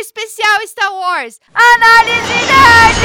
especial 0.00 0.62
Star 0.64 0.92
Wars. 0.92 1.40
Análise 1.52 2.36
Nerd! 2.48 2.96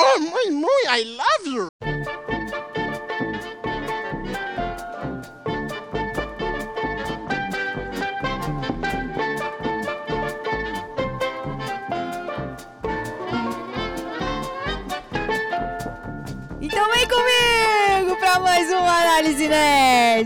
Oh, 0.00 0.20
muy, 0.20 0.50
muy, 0.50 0.82
I 0.88 1.04
love 1.16 1.27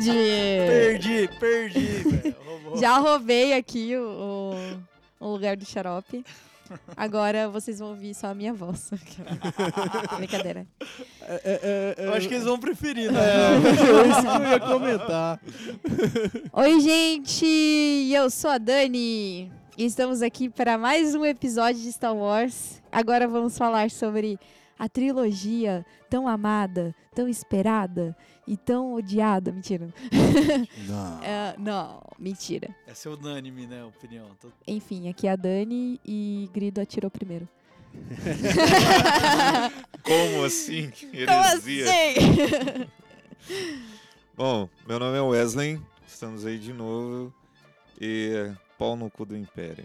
Perdi, 0.01 1.29
perdi, 1.39 1.81
velho. 1.81 2.37
Já 2.79 2.99
roubei 2.99 3.53
aqui 3.55 3.97
o, 3.97 4.03
o- 5.21 5.27
o 5.27 5.33
lugar 5.33 5.57
do 5.57 5.65
xarope. 5.65 6.25
Agora 6.97 7.49
vocês 7.51 7.79
vão 7.81 7.89
ouvir 7.91 8.15
só 8.15 8.29
a 8.29 8.35
minha 8.35 8.55
voz. 8.55 8.91
Brincadeira. 10.17 10.67
É, 11.21 11.95
Eu 11.99 12.15
acho 12.15 12.27
que 12.29 12.35
eles 12.35 12.45
vão 12.47 12.59
preferir, 12.59 13.13
né? 13.13 13.21
É, 13.21 14.09
isso 14.09 14.23
que 14.23 14.43
eu 14.43 14.47
ia 14.51 14.61
comentar. 14.61 15.41
Oi, 16.53 16.81
gente! 16.81 18.11
Eu 18.15 18.31
sou 18.31 18.51
a 18.51 18.57
Dani 18.59 19.53
e 19.77 19.85
estamos 19.85 20.23
aqui 20.23 20.49
para 20.49 20.79
mais 20.79 21.15
um 21.15 21.27
episódio 21.27 21.83
de 21.83 21.93
Star 21.93 22.17
Wars. 22.17 22.81
Agora 22.91 23.29
vamos 23.29 23.57
falar 23.59 23.91
sobre 23.91 24.39
a 24.83 24.89
trilogia 24.89 25.87
tão 26.11 26.27
amada, 26.27 26.93
tão 27.15 27.29
esperada 27.29 28.17
e 28.49 28.57
tão 28.57 28.95
odiada. 28.95 29.53
Mentira. 29.53 29.95
Não. 30.89 31.23
É, 31.23 31.55
não, 31.57 32.03
mentira. 32.19 32.75
Essa 32.85 33.09
é 33.09 33.13
unânime, 33.13 33.65
né? 33.69 33.83
a 33.83 33.87
Opinião. 33.87 34.27
Tô- 34.41 34.49
Enfim, 34.67 35.09
aqui 35.09 35.29
é 35.29 35.31
a 35.31 35.37
Dani 35.37 36.01
e 36.05 36.51
Grido 36.53 36.81
atirou 36.81 37.09
primeiro. 37.13 37.49
Como 40.03 40.45
assim? 40.45 40.91
Como 40.91 41.15
Heresia. 41.15 41.85
assim? 41.85 42.89
Bom, 44.37 44.69
meu 44.89 44.99
nome 44.99 45.17
é 45.17 45.21
Wesley, 45.21 45.81
estamos 46.09 46.45
aí 46.45 46.59
de 46.59 46.73
novo. 46.73 47.33
E 48.01 48.51
pau 48.77 48.97
no 48.97 49.09
cu 49.09 49.25
do 49.25 49.37
Império. 49.37 49.85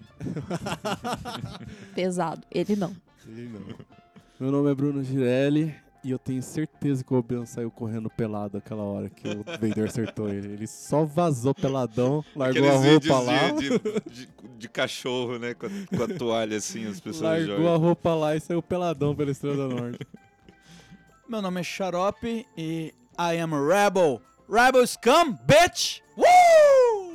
Pesado. 1.93 2.41
Ele 2.49 2.75
não. 2.75 2.95
Sim, 3.23 3.49
não. 3.49 3.96
Meu 4.39 4.51
nome 4.51 4.71
é 4.71 4.75
Bruno 4.75 5.03
Girelli 5.03 5.73
e 6.03 6.11
eu 6.11 6.19
tenho 6.19 6.43
certeza 6.43 7.03
que 7.03 7.11
o 7.13 7.17
Obi-Wan 7.17 7.45
saiu 7.45 7.71
correndo 7.71 8.09
pelado 8.09 8.57
aquela 8.57 8.83
hora 8.83 9.09
que 9.09 9.27
o 9.27 9.43
Vader 9.43 9.85
acertou 9.85 10.29
ele. 10.29 10.53
Ele 10.53 10.67
só 10.67 11.03
vazou 11.03 11.55
peladão, 11.55 12.23
largou 12.35 12.63
Aqueles 12.69 12.85
a 12.87 12.91
roupa 12.91 13.19
lá, 13.19 13.51
de, 13.51 13.69
de, 13.69 14.25
de- 14.25 14.37
de 14.57 14.69
cachorro, 14.69 15.37
né? 15.37 15.53
Com 15.53 15.65
a, 15.67 15.69
com 15.97 16.03
a 16.03 16.07
toalha 16.17 16.57
assim, 16.57 16.85
as 16.87 16.99
pessoas 16.99 17.21
largou 17.47 17.55
a 17.55 17.57
jogam. 17.57 17.77
roupa 17.77 18.13
lá 18.15 18.35
e 18.35 18.39
saiu 18.39 18.61
peladão 18.61 19.15
pela 19.15 19.31
Estrela 19.31 19.67
da 19.69 19.75
Norte. 19.75 19.99
Meu 21.27 21.41
nome 21.41 21.59
é 21.59 21.63
Xarope 21.63 22.45
e 22.57 22.93
I 23.19 23.39
am 23.39 23.53
a 23.53 23.59
rebel. 23.85 24.21
Rebel 24.49 24.85
scum, 24.87 25.33
bitch! 25.45 25.99
Woo! 26.15 27.13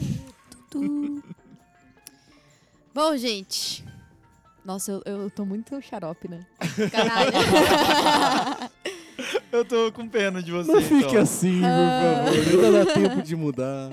Bom, 2.94 3.16
gente. 3.16 3.82
Nossa, 4.64 4.92
eu, 4.92 5.02
eu 5.04 5.30
tô 5.30 5.44
muito 5.44 5.80
xarope, 5.82 6.28
né? 6.28 6.40
Caralho. 6.90 7.32
Eu 9.52 9.64
tô 9.64 9.92
com 9.92 10.08
pena 10.08 10.42
de 10.42 10.50
você, 10.50 10.72
Não 10.72 10.80
fique 10.80 11.04
então. 11.10 11.20
assim, 11.20 11.60
por 11.60 11.66
Ah. 11.68 12.24
favor. 12.24 12.64
Ainda 12.64 12.84
dá 12.84 12.94
tempo 12.94 13.22
de 13.22 13.36
mudar. 13.36 13.90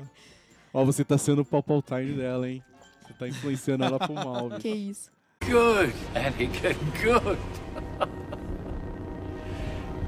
Ó, 0.73 0.86
você 0.86 1.03
tá 1.03 1.17
sendo 1.17 1.42
o 1.42 1.45
Palpatine 1.45 2.14
dela, 2.14 2.50
hein? 2.50 2.64
Você 3.06 3.14
tá 3.14 3.28
influenciando 3.28 3.84
ela 3.84 4.00
pro 4.00 4.14
mal, 4.14 4.50
viu? 4.50 4.58
que 4.59 4.70
isso? 4.70 5.11
Good, 5.44 5.93
Anakin, 6.16 6.48
good. 7.04 7.39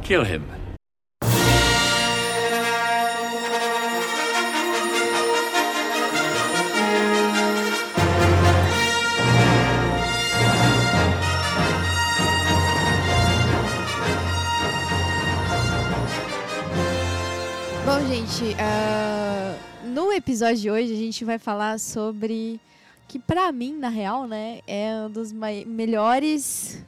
Kill 0.01 0.23
him. 0.23 0.41
Gente, 18.31 18.55
ah, 18.59 19.55
no 19.85 20.11
episódio 20.11 20.57
de 20.57 20.71
hoje 20.71 20.93
a 20.93 20.97
gente 20.97 21.25
vai 21.25 21.37
falar 21.37 21.79
sobre 21.79 22.59
que 23.07 23.19
pra 23.19 23.51
mim, 23.51 23.73
na 23.77 23.89
real, 23.89 24.27
né, 24.27 24.61
é 24.67 24.93
uma 25.01 25.09
das 25.09 25.31
mai- 25.33 25.65
melhores 25.65 26.81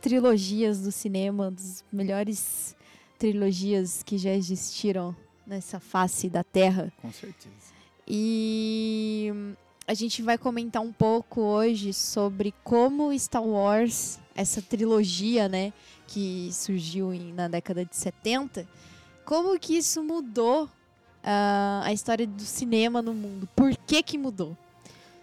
trilogias 0.00 0.80
do 0.80 0.92
cinema, 0.92 1.50
das 1.50 1.84
melhores 1.92 2.76
trilogias 3.18 4.02
que 4.02 4.18
já 4.18 4.30
existiram 4.32 5.14
nessa 5.46 5.80
face 5.80 6.28
da 6.28 6.44
Terra. 6.44 6.92
Com 7.00 7.12
certeza. 7.12 7.72
E 8.06 9.32
a 9.86 9.94
gente 9.94 10.22
vai 10.22 10.36
comentar 10.36 10.82
um 10.82 10.92
pouco 10.92 11.40
hoje 11.40 11.92
sobre 11.92 12.52
como 12.64 13.16
Star 13.18 13.42
Wars, 13.44 14.18
essa 14.34 14.60
trilogia, 14.60 15.48
né, 15.48 15.72
que 16.06 16.50
surgiu 16.52 17.14
em- 17.14 17.32
na 17.32 17.48
década 17.48 17.84
de 17.84 17.96
70, 17.96 18.66
como 19.24 19.58
que 19.58 19.76
isso 19.76 20.02
mudou 20.02 20.68
ah, 21.22 21.82
a 21.84 21.92
história 21.92 22.26
do 22.26 22.42
cinema 22.42 23.00
no 23.00 23.14
mundo. 23.14 23.48
Por 23.54 23.76
que 23.76 24.02
que 24.02 24.18
mudou? 24.18 24.56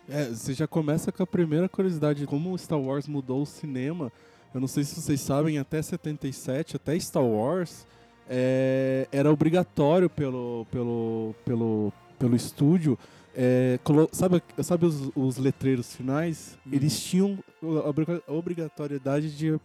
É, 0.07 0.25
você 0.25 0.53
já 0.53 0.67
começa 0.67 1.11
com 1.11 1.21
a 1.21 1.27
primeira 1.27 1.69
curiosidade, 1.69 2.25
como 2.25 2.51
o 2.51 2.57
Star 2.57 2.79
Wars 2.79 3.07
mudou 3.07 3.43
o 3.43 3.45
cinema. 3.45 4.11
Eu 4.53 4.59
não 4.59 4.67
sei 4.67 4.83
se 4.83 4.99
vocês 4.99 5.21
sabem, 5.21 5.59
até 5.59 5.81
77, 5.81 6.75
até 6.75 6.99
Star 6.99 7.23
Wars, 7.23 7.85
é, 8.27 9.07
era 9.11 9.31
obrigatório 9.31 10.09
pelo, 10.09 10.65
pelo, 10.71 11.35
pelo, 11.45 11.93
pelo 12.17 12.35
estúdio. 12.35 12.97
é, 13.35 13.79
sabe 14.11 14.41
sabe 14.63 14.85
os, 14.85 15.11
os 15.16 15.37
letreiros 15.37 15.95
finais? 15.95 16.57
Uhum. 16.66 16.73
Eles 16.73 16.99
tinham 16.99 17.37
a 18.27 18.31
obrigatoriedade 18.31 19.35
de 19.35 19.59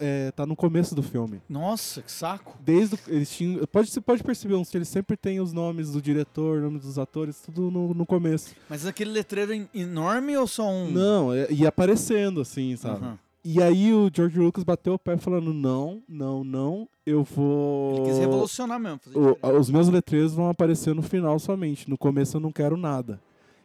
estar 0.00 0.44
no 0.46 0.56
começo 0.56 0.94
do 0.94 1.02
filme. 1.02 1.40
Nossa, 1.48 2.02
que 2.02 2.10
saco. 2.12 2.56
Desde 2.60 2.94
o- 2.96 2.98
eles 3.08 3.30
tinham, 3.30 3.64
pode, 3.66 3.90
você 3.90 4.00
pode 4.00 4.22
perceber, 4.22 4.54
uns- 4.54 4.74
eles 4.74 4.88
sempre 4.88 5.16
têm 5.16 5.40
os 5.40 5.52
nomes 5.52 5.92
do 5.92 6.02
diretor, 6.02 6.60
nomes 6.60 6.82
dos 6.82 6.98
atores, 6.98 7.40
tudo 7.40 7.70
no, 7.70 7.94
no 7.94 8.04
começo. 8.06 8.54
Mas 8.68 8.84
aquele 8.86 9.10
letreiro 9.10 9.52
en- 9.54 9.68
enorme 9.74 10.36
ou 10.36 10.46
só 10.46 10.68
um? 10.68 10.90
Não, 10.90 11.32
é- 11.32 11.50
ia 11.50 11.68
aparecendo 11.68 12.40
assim, 12.40 12.76
sabe? 12.76 13.04
Aham. 13.04 13.18
E 13.44 13.62
aí 13.62 13.94
o 13.94 14.10
George 14.12 14.38
Lucas 14.38 14.64
bateu 14.64 14.94
o 14.94 14.98
pé 14.98 15.16
falando: 15.16 15.54
não, 15.54 16.02
não, 16.08 16.42
não, 16.44 16.88
eu 17.06 17.22
vou. 17.24 17.96
Ele 17.96 18.06
quis 18.08 18.18
revolucionar 18.18 18.78
mesmo. 18.78 19.00
O- 19.14 19.48
os 19.58 19.70
meus 19.70 19.88
letreiros 19.88 20.34
vão 20.34 20.48
aparecer 20.50 20.94
no 20.94 21.00
final 21.02 21.38
somente. 21.38 21.88
No 21.88 21.96
começo 21.96 22.36
eu 22.36 22.40
não 22.40 22.52
quero 22.52 22.76
nada. 22.76 23.20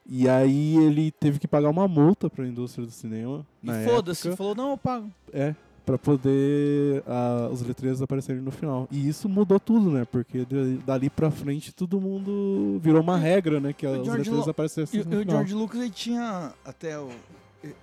E 0.05 0.29
aí 0.29 0.77
ele 0.77 1.11
teve 1.11 1.39
que 1.39 1.47
pagar 1.47 1.69
uma 1.69 1.87
multa 1.87 2.29
para 2.29 2.43
a 2.45 2.47
indústria 2.47 2.85
do 2.85 2.91
cinema. 2.91 3.45
E 3.63 3.67
foda-se, 3.85 4.35
falou, 4.35 4.53
não, 4.53 4.71
eu 4.71 4.77
pago. 4.77 5.09
É, 5.33 5.55
para 5.85 5.97
poder 5.97 7.03
ah, 7.07 7.49
os 7.51 7.61
letreiros 7.61 8.01
aparecerem 8.01 8.41
no 8.41 8.51
final. 8.51 8.87
E 8.91 9.07
isso 9.07 9.27
mudou 9.27 9.59
tudo, 9.59 9.91
né? 9.91 10.05
Porque 10.09 10.45
de- 10.45 10.77
dali 10.85 11.09
pra 11.09 11.29
frente 11.29 11.73
todo 11.73 11.99
mundo 11.99 12.79
virou 12.81 13.01
uma 13.01 13.17
regra, 13.17 13.59
né? 13.59 13.73
Que 13.73 13.85
George 13.85 14.09
letreiros 14.11 14.45
Lu- 14.45 14.51
aparecessem 14.51 15.03
no 15.03 15.13
e 15.13 15.15
o 15.17 15.19
final. 15.19 15.35
George 15.37 15.53
Lucas 15.53 15.81
ele 15.81 15.89
tinha 15.89 16.53
até 16.65 16.97
o. 16.97 17.09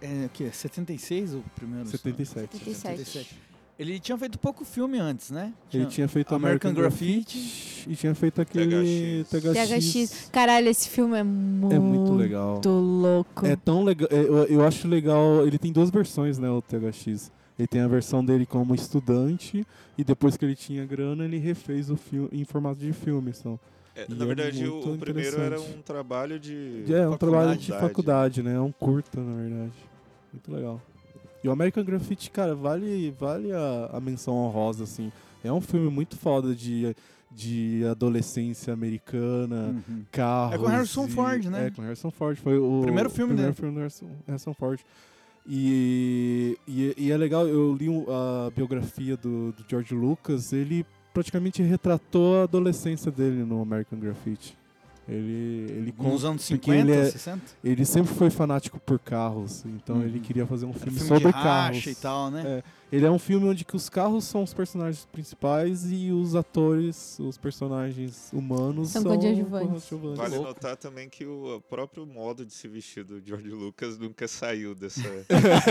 É, 0.00 0.26
o 0.26 0.30
quê? 0.30 0.50
76 0.52 1.34
o 1.34 1.42
primeiro? 1.54 1.86
77. 1.88 2.58
77. 2.74 3.36
Ele 3.78 3.98
tinha 3.98 4.18
feito 4.18 4.38
pouco 4.38 4.62
filme 4.62 4.98
antes, 4.98 5.30
né? 5.30 5.54
Ele 5.72 5.86
tinha 5.86 6.06
feito 6.06 6.34
American 6.34 6.70
American, 6.70 6.74
Graffiti. 6.74 7.38
Graffiti, 7.38 7.90
e 7.90 7.96
tinha 7.96 8.14
feito 8.14 8.38
aquele 8.42 9.24
THX. 9.24 10.10
THX. 10.10 10.28
Caralho, 10.30 10.68
esse 10.68 10.86
filme 10.90 11.16
é 11.16 11.22
muito, 11.22 11.74
É 11.74 11.78
muito 11.78 12.12
legal. 12.12 12.60
louco. 12.66 13.46
É 13.46 13.56
tão 13.56 13.82
legal. 13.82 14.06
é, 14.12 14.20
Eu, 14.20 14.36
eu 14.44 14.64
acho 14.66 14.86
legal. 14.86 15.46
Ele 15.46 15.58
tem 15.58 15.72
duas 15.72 15.88
versões, 15.88 16.38
né? 16.38 16.50
O 16.50 16.60
THX. 16.60 17.32
Ele 17.60 17.66
tem 17.66 17.82
a 17.82 17.88
versão 17.88 18.24
dele 18.24 18.46
como 18.46 18.74
estudante 18.74 19.66
e 19.98 20.02
depois 20.02 20.34
que 20.36 20.44
ele 20.46 20.56
tinha 20.56 20.84
grana, 20.86 21.24
ele 21.26 21.36
refez 21.36 21.90
o 21.90 21.96
filme 21.96 22.28
em 22.32 22.42
formato 22.44 22.80
de 22.80 22.90
filme. 22.92 23.32
Então, 23.38 23.60
É, 23.94 24.06
na 24.08 24.24
é 24.24 24.26
verdade, 24.28 24.66
o, 24.66 24.72
muito 24.76 24.92
o 24.94 24.98
primeiro 24.98 25.36
era 25.36 25.56
interessante. 25.56 25.78
um 25.78 25.82
trabalho 25.82 26.40
de. 26.40 26.84
é 26.88 27.06
um 27.06 27.18
trabalho 27.18 27.56
de 27.58 27.66
faculdade. 27.68 27.88
faculdade, 27.88 28.42
né? 28.42 28.54
É 28.54 28.60
um 28.60 28.72
curta, 28.72 29.20
na 29.20 29.34
verdade. 29.42 29.72
Muito 30.32 30.50
legal. 30.52 30.80
E 31.44 31.48
o 31.48 31.52
American 31.52 31.84
Graffiti, 31.84 32.30
cara, 32.30 32.54
vale, 32.54 33.10
vale 33.18 33.52
a, 33.52 33.90
a 33.92 34.00
menção 34.00 34.34
honrosa, 34.36 34.84
assim. 34.84 35.12
É 35.44 35.52
um 35.52 35.60
filme 35.60 35.90
muito 35.90 36.16
foda 36.16 36.54
de, 36.54 36.94
de 37.30 37.82
adolescência 37.90 38.72
americana, 38.72 39.74
Uhum. 39.88 40.02
carros. 40.10 40.54
É 40.54 40.58
com 40.58 40.66
Harrison 40.66 41.06
e- 41.06 41.10
Ford, 41.10 41.44
né? 41.46 41.66
É, 41.66 41.70
com 41.70 41.82
Harrison 41.82 42.10
Ford. 42.10 42.38
Foi 42.38 42.56
o 42.58 42.80
Primeiro 42.82 43.10
filme 43.10 43.34
primeiro 43.34 43.52
dele. 43.52 43.56
filme 43.60 43.74
do 43.74 43.80
Harrison, 43.80 44.06
Harrison 44.26 44.54
Ford. 44.54 44.80
E, 45.52 46.56
e, 46.68 46.94
e 46.96 47.10
é 47.10 47.16
legal, 47.16 47.44
eu 47.48 47.74
li 47.74 47.88
a 48.08 48.50
biografia 48.54 49.16
do, 49.16 49.50
do 49.50 49.64
George 49.68 49.92
Lucas, 49.92 50.52
ele 50.52 50.86
praticamente 51.12 51.60
retratou 51.60 52.38
a 52.38 52.42
adolescência 52.44 53.10
dele 53.10 53.42
no 53.42 53.60
American 53.60 53.98
Graffiti. 53.98 54.56
Ele, 55.08 55.66
ele 55.70 55.94
Nos 55.98 56.24
anos 56.24 56.48
porque 56.48 56.70
50, 56.70 56.78
ele, 56.78 56.92
é- 57.00 57.10
60? 57.10 57.42
ele 57.64 57.84
sempre 57.84 58.14
foi 58.14 58.30
fanático 58.30 58.78
por 58.78 59.00
carros, 59.00 59.64
então 59.66 59.96
Uhum. 59.96 60.02
ele 60.04 60.20
queria 60.20 60.46
fazer 60.46 60.66
um 60.66 60.72
filme, 60.72 60.92
filme 61.00 61.08
sobre 61.08 61.26
de 61.26 61.32
carros. 61.32 61.84
e 61.84 61.94
tal, 61.96 62.30
né? 62.30 62.42
É. 62.46 62.62
Ele 62.92 63.06
é 63.06 63.10
um 63.10 63.18
filme 63.18 63.46
onde 63.46 63.64
que 63.64 63.76
os 63.76 63.88
carros 63.88 64.24
são 64.24 64.42
os 64.42 64.52
personagens 64.52 65.06
principais 65.12 65.90
e 65.90 66.10
os 66.10 66.34
atores, 66.34 67.18
os 67.20 67.38
personagens 67.38 68.30
humanos 68.32 68.88
São 68.90 69.02
são 69.02 69.16
coadjuvantes. 69.16 69.68
coadjuvantes. 69.88 70.18
Vale 70.18 70.34
louco. 70.34 70.48
notar 70.48 70.76
também 70.76 71.08
que 71.08 71.24
o 71.24 71.60
próprio 71.68 72.04
modo 72.04 72.44
de 72.44 72.52
se 72.52 72.66
vestir 72.66 73.04
do 73.04 73.22
George 73.24 73.48
Lucas 73.50 73.96
nunca 73.98 74.26
saiu 74.26 74.74
dessa 74.74 75.00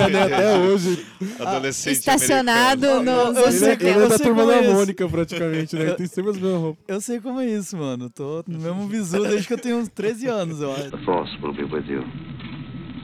Né, 0.09 0.23
Até 0.23 0.57
hoje. 0.59 1.05
adolescente 1.39 1.95
Estacionado 1.97 2.85
americano. 2.87 3.27
nos 3.33 3.37
Eu 3.37 3.43
anos 3.45 3.55
Ele, 3.61 3.65
é- 3.71 3.77
sei 3.77 3.87
ele 3.89 3.89
é 3.99 4.03
eu 4.03 4.09
da 4.09 4.17
sei 4.17 4.25
turma 4.25 4.41
como 4.41 4.51
da 4.53 4.57
é 4.57 4.65
isso. 4.65 4.73
Mônica, 4.75 5.09
praticamente, 5.09 5.75
né? 5.75 5.81
Ele 5.83 5.93
tem 5.95 6.07
sempre 6.07 6.31
as 6.31 6.37
mesmas 6.37 6.61
roupas. 6.61 6.83
Eu 6.87 7.01
sei 7.01 7.19
como 7.19 7.39
é 7.41 7.47
isso, 7.47 7.75
mano. 7.77 8.09
Tô 8.09 8.43
no 8.47 8.59
mesmo 8.59 8.87
visu 8.87 9.21
desde 9.23 9.45
que 9.47 9.53
eu 9.53 9.57
tenho 9.57 9.77
uns 9.77 9.89
13 9.89 10.27
anos, 10.27 10.61
eu 10.61 10.71
acho. 10.71 10.91
The 10.91 11.03
Force 11.03 11.37
will 11.41 11.53
be 11.53 11.63
with 11.63 11.85
you. 11.87 12.03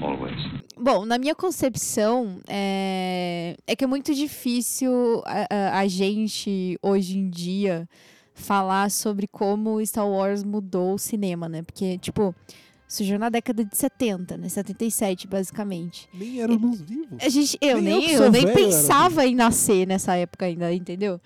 Always. 0.02 0.36
Bom, 0.78 1.06
na 1.06 1.18
minha 1.18 1.34
concepção, 1.36 2.40
é, 2.48 3.56
é 3.66 3.76
que 3.76 3.84
é 3.84 3.88
muito 3.88 4.14
difícil 4.14 5.22
a, 5.26 5.48
a- 5.50 5.80
a 5.80 5.88
gente, 5.88 6.78
hoje 6.82 7.18
em 7.18 7.30
dia, 7.30 7.88
falar 8.34 8.92
sobre 8.92 9.28
como 9.28 9.84
Star 9.86 10.08
Wars 10.10 10.44
mudou 10.44 10.96
o 10.96 11.00
cinema, 11.00 11.48
né? 11.48 11.62
Porque, 11.64 11.98
tipo, 11.98 12.36
surgiu 12.88 13.18
na 13.18 13.30
década 13.30 13.64
de 13.64 13.76
70, 13.76 14.36
né? 14.38 14.50
77, 14.50 15.28
basicamente. 15.28 16.10
Nem 16.14 16.42
éramos 16.42 16.82
vivos. 16.82 17.18
A 17.22 17.30
gente, 17.30 17.58
eu 17.62 17.82
Nem 17.82 17.94
eu 17.94 18.00
nem, 18.02 18.12
eu, 18.12 18.18
sou 18.24 18.32
nem 18.32 18.46
velho 18.46 18.58
era 18.58 18.68
pensava 18.68 19.26
em 19.26 19.34
nascer 19.36 19.88
nessa 19.88 20.16
época 20.16 20.46
ainda, 20.46 20.74
entendeu? 20.74 21.20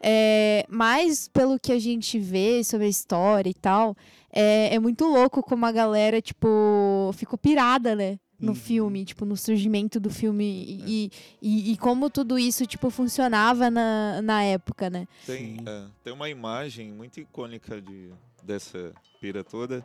É, 0.00 0.66
mas 0.68 1.28
pelo 1.28 1.58
que 1.58 1.72
a 1.72 1.78
gente 1.78 2.18
vê 2.18 2.62
sobre 2.64 2.86
a 2.86 2.90
história 2.90 3.48
e 3.48 3.54
tal, 3.54 3.96
é, 4.38 4.74
é 4.74 4.78
muito 4.78 5.04
louco 5.06 5.42
como 5.42 5.64
a 5.64 5.72
galera, 5.72 6.20
tipo, 6.20 7.10
ficou 7.14 7.38
pirada, 7.38 7.96
né? 7.96 8.18
No 8.38 8.48
Uhum. 8.50 8.54
filme, 8.54 9.04
tipo, 9.06 9.24
no 9.24 9.34
surgimento 9.34 9.98
do 9.98 10.10
filme 10.10 10.44
e, 10.44 11.10
e, 11.40 11.72
e 11.72 11.76
como 11.78 12.10
tudo 12.10 12.38
isso, 12.38 12.66
tipo, 12.66 12.90
funcionava 12.90 13.70
na, 13.70 14.20
na 14.20 14.42
época, 14.42 14.90
né? 14.90 15.08
Tem, 15.24 15.56
é, 15.64 15.84
tem 16.04 16.12
uma 16.12 16.28
imagem 16.28 16.92
muito 16.92 17.18
icônica 17.18 17.80
de, 17.80 18.10
dessa 18.42 18.92
pira 19.22 19.42
toda, 19.42 19.82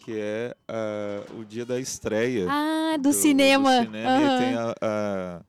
que 0.00 0.18
é 0.18 0.56
ah, 0.66 1.22
o 1.38 1.44
dia 1.44 1.64
da 1.64 1.78
estreia 1.78 2.46
Ah, 2.50 2.96
do, 3.00 3.12
cinema. 3.12 3.70
cinema, 3.84 4.08
Aham. 4.10 4.34
e 4.34 4.38
tem 4.38 4.54
a, 4.54 4.74
a 4.82 5.40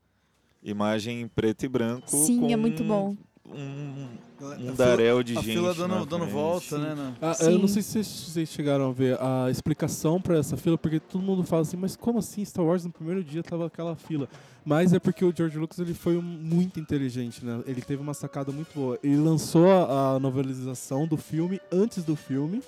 imagem 0.62 1.22
em 1.22 1.28
preto 1.28 1.66
e 1.66 1.68
branco. 1.68 2.16
Sim, 2.16 2.42
com 2.42 2.52
é 2.52 2.56
muito 2.56 2.84
bom. 2.84 3.16
Um, 3.52 4.08
A 4.42 4.46
um 4.46 4.58
fila- 4.58 4.74
daréu 4.74 5.24
de 5.24 5.38
a 5.38 5.42
gente. 5.42 5.54
fila 5.54 5.74
dando, 5.74 5.96
na 5.96 6.06
dando 6.06 6.26
volta, 6.28 6.78
né? 6.78 6.94
na- 6.96 7.14
Ah, 7.22 7.36
eu 7.44 7.58
não 7.60 7.68
sei 7.68 7.82
se 7.82 8.04
vocês, 8.04 8.48
chegaram 8.50 8.90
a 8.90 8.94
ver 8.94 9.18
a 9.20 9.50
explicação 9.50 10.22
pra 10.22 10.38
essa 10.38 10.56
fila, 10.56 10.78
porque 10.78 11.00
todo 11.00 11.22
mundo 11.22 11.44
fala 11.44 11.64
assim, 11.64 11.76
mas 11.78 11.96
como 11.96 12.20
assim 12.20 12.46
Star 12.46 12.64
Wars 12.64 12.86
no 12.86 12.92
primeiro 12.92 13.24
dia 13.24 13.42
tava 13.44 13.66
aquela 13.68 13.96
fila? 13.96 14.30
Mas 14.64 14.94
é 14.94 15.00
porque 15.00 15.26
o 15.26 15.34
George 15.36 15.58
Lucas 15.58 15.80
ele 15.80 15.94
foi 15.94 16.16
um- 16.18 16.22
muito 16.22 16.80
inteligente, 16.80 17.44
né? 17.44 17.62
Ele 17.66 17.82
teve 17.82 18.02
uma 18.02 18.14
sacada 18.14 18.52
muito 18.52 18.70
boa. 18.74 19.00
Ele 19.04 19.18
lançou 19.18 19.70
a, 19.72 20.16
a 20.16 20.20
novelização 20.20 21.08
do 21.08 21.18
filme 21.18 21.60
antes 21.72 22.04
do 22.04 22.16
filme, 22.16 22.62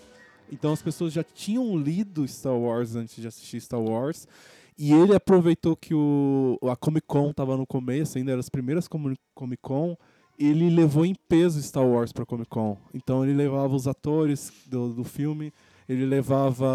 então 0.51 0.73
as 0.73 0.81
pessoas 0.81 1.13
já 1.13 1.23
tinham 1.23 1.77
lido 1.77 2.27
Star 2.27 2.55
Wars 2.57 2.95
antes 2.95 3.15
de 3.21 3.27
assistir 3.27 3.61
Star 3.61 3.79
Wars. 3.81 4.27
E 4.77 4.91
ele 4.93 5.13
aproveitou 5.13 5.75
que 5.75 5.93
o, 5.93 6.57
a 6.63 6.75
Comic 6.75 7.05
Con 7.05 7.31
tava 7.33 7.55
no 7.55 7.67
começo, 7.67 8.17
ainda 8.17 8.31
eram 8.31 8.39
as 8.39 8.49
primeiras 8.49 8.87
Comi- 8.87 9.17
Comic 9.35 9.61
Con, 9.61 9.95
ele 10.43 10.69
levou 10.69 11.05
em 11.05 11.15
peso 11.29 11.61
Star 11.61 11.85
Wars 11.85 12.11
pra 12.11 12.25
Comic 12.25 12.49
Con. 12.49 12.77
Então 12.93 13.23
ele 13.23 13.33
levava 13.33 13.75
os 13.75 13.87
atores 13.87 14.51
do, 14.67 14.89
do 14.93 15.03
filme, 15.03 15.53
ele 15.87 16.05
levava. 16.05 16.67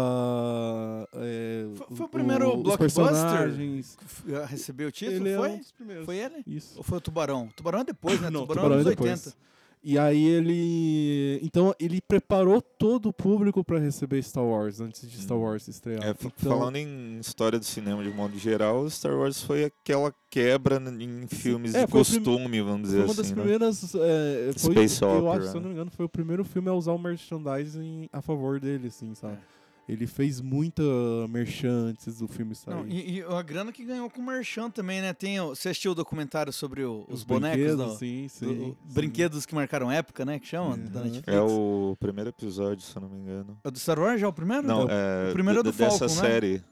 é, 1.15 1.65
Foi- 1.93 2.05
o 2.05 2.09
primeiro 2.09 2.55
os 2.57 2.63
blockbuster? 2.63 3.03
personagens. 3.05 3.97
F- 4.05 4.45
Recebeu 4.47 4.87
o 4.89 4.91
título, 4.91 5.17
Ele 5.27 5.29
é 5.29 5.37
foi? 5.37 5.49
um 5.51 5.57
dos 5.57 5.71
primeiros. 5.71 6.05
Foi 6.05 6.17
ele? 6.17 6.43
Isso. 6.45 6.73
Ou 6.77 6.83
foi 6.83 6.97
o 6.97 7.01
Tubarão? 7.01 7.45
O 7.47 7.53
Tubarão 7.53 7.79
é 7.79 7.83
depois, 7.83 8.19
né? 8.21 8.29
Não, 8.31 8.41
tubarão, 8.41 8.63
Tubarão 8.63 8.77
é 8.77 8.81
é 8.81 8.83
dos 8.83 8.91
depois. 8.95 9.37
80. 9.77 9.79
E 9.83 9.97
aí 9.97 10.25
ele. 10.25 11.39
Então 11.43 11.73
ele 11.79 12.01
preparou 12.01 12.61
todo 12.61 13.09
o 13.09 13.13
público 13.13 13.63
pra 13.63 13.79
receber 13.79 14.21
Star 14.23 14.43
Wars 14.43 14.79
antes 14.81 15.09
de 15.09 15.17
Star 15.21 15.37
Wars 15.37 15.67
estrear. 15.67 16.03
É, 16.05 16.09
então, 16.11 16.31
Falando 16.37 16.75
em 16.77 17.19
história 17.19 17.57
do 17.59 17.65
cinema 17.65 18.03
de 18.03 18.09
modo 18.09 18.37
geral, 18.37 18.89
Star 18.89 19.13
Wars 19.15 19.41
foi 19.41 19.65
aquela 19.65 20.13
quebra 20.29 20.77
em 20.99 21.27
filmes 21.27 21.73
É, 21.75 21.79
de 21.79 21.85
o 21.85 21.87
prim- 21.87 21.97
costume, 21.99 22.61
vamos 22.61 22.81
dizer 22.89 22.97
Foi 22.97 23.05
uma 23.05 23.13
das 23.15 23.25
assim, 23.25 23.35
né? 23.35 23.41
primeiras. 23.41 23.95
é, 23.95 24.51
foi, 24.57 24.71
Space 24.73 25.01
eu 25.01 25.09
opera, 25.25 25.41
acho, 25.43 25.51
se 25.51 25.57
eu 25.57 25.61
não 25.61 25.67
me 25.69 25.73
engano, 25.75 25.91
foi 25.91 26.05
o 26.05 26.09
primeiro 26.09 26.43
filme 26.43 26.69
a 26.69 26.73
usar 26.73 26.91
o 26.91 26.99
merchandising 26.99 28.09
a 28.11 28.21
favor 28.21 28.59
dele, 28.59 28.87
assim, 28.87 29.13
sabe? 29.15 29.33
É. 29.35 29.56
Ele 29.87 30.05
fez 30.05 30.41
muita 30.41 30.83
merchan 31.29 31.87
antes 31.91 32.17
do 32.17 32.27
filme 32.27 32.53
sair. 32.53 32.75
Não, 32.75 32.85
e, 32.89 33.19
e 33.19 33.23
a 33.23 33.41
grana 33.41 33.71
que 33.71 33.85
ganhou 33.85 34.09
com 34.09 34.19
o 34.19 34.25
Merchan 34.25 34.69
também, 34.69 34.99
né? 35.01 35.13
Tem, 35.13 35.39
o- 35.39 35.55
você 35.55 35.69
assistiu 35.69 35.93
o 35.93 35.95
documentário 35.95 36.51
sobre 36.51 36.83
o- 36.83 37.05
os, 37.07 37.23
bonecos? 37.23 37.57
brinquedos, 37.57 37.93
do- 37.93 37.97
sim, 37.97 38.23
do- 38.23 38.29
sim, 38.29 38.75
sim. 38.85 38.93
Brinquedos 38.93 39.45
que 39.45 39.55
marcaram 39.55 39.89
época, 39.89 40.25
né? 40.25 40.39
Que 40.39 40.47
chama? 40.47 40.75
da 40.77 40.99
Uhum. 40.99 41.05
Netflix. 41.05 41.27
É 41.27 41.39
o 41.41 41.95
primeiro 42.01 42.29
episódio, 42.31 42.83
se 42.83 42.93
eu 42.97 43.01
não 43.01 43.07
me 43.09 43.17
engano. 43.17 43.57
É 43.63 43.71
do 43.71 43.79
Star 43.79 43.97
Wars 43.97 44.19
já 44.19 44.27
o 44.27 44.33
primeiro? 44.33 44.67
Não, 44.67 44.87
é 44.89 45.29
o 45.29 45.33
primeiro 45.33 45.61
é 45.61 45.63
do 45.63 45.71
d- 45.71 45.77
dessa 45.77 45.99
Falcon, 46.09 46.15
né? 46.21 46.27
série. 46.29 46.63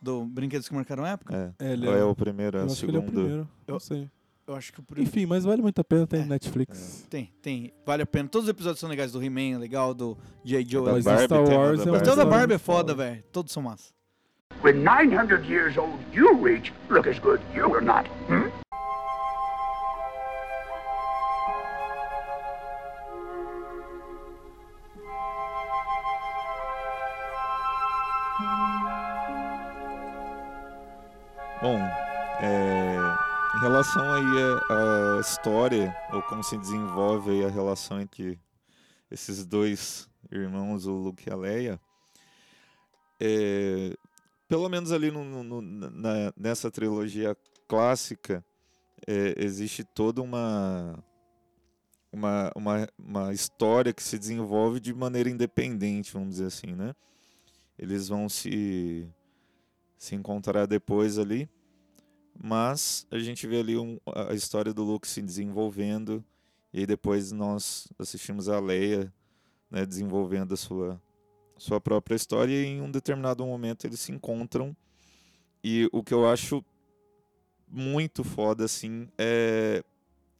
Do 0.00 0.24
Brinquedos 0.24 0.68
que 0.68 0.74
marcaram 0.76 1.04
época? 1.04 1.54
É. 1.58 1.70
É, 1.70 1.72
é- 1.74 1.98
é 1.98 2.04
o 2.04 2.14
primeiro, 2.14 2.56
é 2.56 2.60
Eu 2.60 2.66
o 2.68 2.70
acho 2.70 2.84
que 2.84 2.86
ele 2.86 2.98
é 2.98 3.00
o 3.00 3.02
segundo. 3.02 3.14
primeiro. 3.20 3.48
Eu- 3.66 3.72
Não 3.72 3.80
sei. 3.80 4.08
Eu 4.48 4.54
acho 4.56 4.72
que 4.72 4.80
o 4.80 4.82
primeiro. 4.82 5.10
Enfim, 5.10 5.26
mas 5.26 5.44
vale 5.44 5.60
muito 5.60 5.78
a 5.78 5.84
pena, 5.84 6.06
tem 6.06 6.22
É. 6.22 6.24
Netflix. 6.24 7.06
Tem, 7.10 7.30
tem. 7.42 7.70
Vale 7.84 8.02
a 8.02 8.06
pena. 8.06 8.28
Todos 8.30 8.46
os 8.48 8.50
episódios 8.50 8.80
são 8.80 8.88
legais. 8.88 9.12
Do 9.12 9.22
He-Man 9.22 9.56
é 9.56 9.58
legal, 9.58 9.92
do 9.92 10.16
J. 10.42 10.64
Joe 10.66 10.86
Da 10.86 10.90
é 10.90 10.94
Mas 10.94 11.04
legal. 11.04 11.18
Barbie 11.18 11.24
Star 11.26 11.44
tem 11.46 11.58
Wars 11.58 11.78
da 11.78 11.84
é 11.84 11.88
um 11.88 11.92
Mas 11.92 12.28
Barbie. 12.30 12.54
é 12.54 12.58
foda, 12.58 12.94
velho. 12.94 13.22
Todos 13.30 13.52
são 13.52 13.62
massa. 13.62 13.92
When 14.64 14.82
900 14.82 15.46
years 15.48 15.76
old 15.76 15.98
you 16.14 16.42
reach, 16.42 16.72
look 16.88 17.06
as 17.06 17.18
good 17.18 17.40
you 17.54 17.68
will 17.70 17.82
not. 17.84 18.08
Hmm? 18.26 18.47
Relação 33.78 34.12
aí 34.12 34.24
à 34.68 35.18
à 35.18 35.20
história, 35.20 35.94
ou 36.12 36.20
como 36.22 36.42
se 36.42 36.58
desenvolve 36.58 37.44
a 37.44 37.48
relação 37.48 38.00
entre 38.00 38.36
esses 39.08 39.46
dois 39.46 40.10
irmãos, 40.32 40.84
o 40.84 40.92
Luke 40.92 41.28
e 41.28 41.32
a 41.32 41.36
Leia, 41.36 41.80
é, 43.20 43.96
pelo 44.48 44.68
menos 44.68 44.90
ali 44.90 45.12
no- 45.12 45.44
no- 45.44 45.62
na- 45.62 46.32
nessa 46.36 46.72
trilogia 46.72 47.36
clássica, 47.68 48.44
é, 49.06 49.34
existe 49.38 49.84
toda 49.84 50.20
uma, 50.22 50.98
uma, 52.12 52.50
uma, 52.56 52.88
uma 52.98 53.32
história 53.32 53.92
que 53.92 54.02
se 54.02 54.18
desenvolve 54.18 54.80
de 54.80 54.92
maneira 54.92 55.30
independente, 55.30 56.12
vamos 56.12 56.30
dizer 56.30 56.46
assim, 56.46 56.74
né? 56.74 56.96
Eles 57.78 58.08
vão 58.08 58.28
se 58.28 59.08
se 59.96 60.16
encontrar 60.16 60.66
depois 60.66 61.16
ali. 61.16 61.48
Mas 62.40 63.06
a 63.10 63.18
gente 63.18 63.46
vê 63.46 63.58
ali 63.60 63.76
um- 63.76 63.98
a 64.06 64.32
história 64.34 64.72
do 64.72 64.84
Luke 64.84 65.08
se 65.08 65.20
desenvolvendo. 65.20 66.24
E 66.72 66.86
depois 66.86 67.32
nós 67.32 67.88
assistimos 67.98 68.48
a 68.48 68.60
Leia 68.60 69.12
né, 69.70 69.84
desenvolvendo 69.84 70.54
a 70.54 70.56
sua, 70.56 71.00
sua 71.56 71.80
própria 71.80 72.14
história. 72.14 72.52
E 72.52 72.66
em 72.66 72.80
um 72.80 72.90
determinado 72.90 73.44
momento 73.44 73.86
eles 73.86 74.00
se 74.00 74.12
encontram. 74.12 74.76
E 75.64 75.88
o 75.92 76.02
que 76.02 76.14
eu 76.14 76.28
acho 76.28 76.64
muito 77.66 78.22
foda, 78.22 78.64
assim, 78.64 79.08
é 79.18 79.82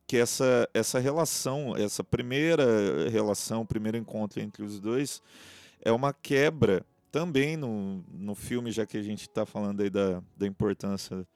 que 0.06 0.16
essa, 0.16 0.68
essa 0.72 0.98
relação, 0.98 1.76
essa 1.76 2.02
primeira 2.02 3.10
relação, 3.10 3.66
primeiro 3.66 3.98
encontro 3.98 4.40
entre 4.40 4.62
os 4.62 4.80
dois, 4.80 5.20
é 5.82 5.92
uma 5.92 6.14
quebra 6.14 6.84
também 7.12 7.56
no, 7.56 8.02
no 8.10 8.34
filme, 8.34 8.70
já 8.70 8.86
que 8.86 8.96
a 8.96 9.02
gente 9.02 9.22
está 9.22 9.44
falando 9.44 9.82
aí 9.82 9.90
da, 9.90 10.22
da 10.36 10.46
importância 10.46 11.26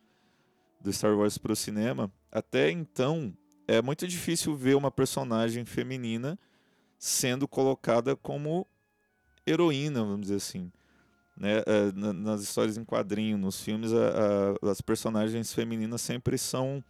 do 0.83 0.93
Star 0.93 1.17
Wars 1.17 1.39
para 1.39 1.53
o 1.53 1.57
cinema, 1.57 2.13
até 2.31 2.71
então 2.71 3.33
é 3.69 3.81
muito 3.81 4.07
difícil 4.09 4.55
ver 4.57 4.75
uma 4.77 4.91
personagem 4.91 5.65
feminina 5.65 6.39
sendo 6.99 7.47
colocada 7.49 8.15
como 8.17 8.67
heroína, 9.47 10.01
vamos 10.01 10.23
dizer 10.23 10.37
assim. 10.37 10.71
Né? 11.37 11.63
Na- 11.95 12.13
nas 12.13 12.43
histórias 12.43 12.77
em 12.77 12.85
quadrinho, 12.85 13.39
nos 13.39 13.61
filmes, 13.61 13.93
a- 13.93 14.57
a- 14.67 14.71
as 14.71 14.81
personagens 14.81 15.53
femininas 15.53 16.01
sempre 16.03 16.37
são 16.37 16.85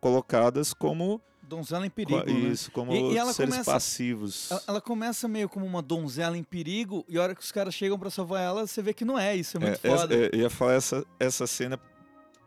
colocadas 0.00 0.72
como 0.72 1.20
Donzela 1.42 1.84
em 1.84 1.90
perigo, 1.90 2.24
né? 2.24 2.32
isso, 2.32 2.70
como 2.70 2.92
E- 2.92 3.14
e 3.14 3.16
ela 3.18 3.32
seres 3.32 3.54
começa- 3.54 3.72
passivos. 3.72 4.50
Ela, 4.52 4.62
ela 4.68 4.80
começa 4.80 5.26
meio 5.26 5.48
como 5.48 5.66
uma 5.66 5.82
donzela 5.82 6.38
em 6.38 6.44
perigo, 6.44 7.04
e 7.08 7.18
a 7.18 7.22
hora 7.22 7.34
que 7.34 7.40
os 7.42 7.50
caras 7.50 7.74
chegam 7.74 7.98
pra 7.98 8.08
salvar 8.08 8.40
ela, 8.42 8.66
você 8.66 8.80
vê 8.80 8.94
que 8.94 9.04
não 9.04 9.18
é 9.18 9.34
isso, 9.34 9.56
é 9.56 9.60
muito 9.60 9.80
É, 9.84 9.96
foda. 9.96 10.14
é, 10.14 10.30
eu 10.32 10.38
ia 10.40 10.50
falar 10.50 10.74
essa, 10.74 11.04
essa 11.18 11.46
cena 11.48 11.76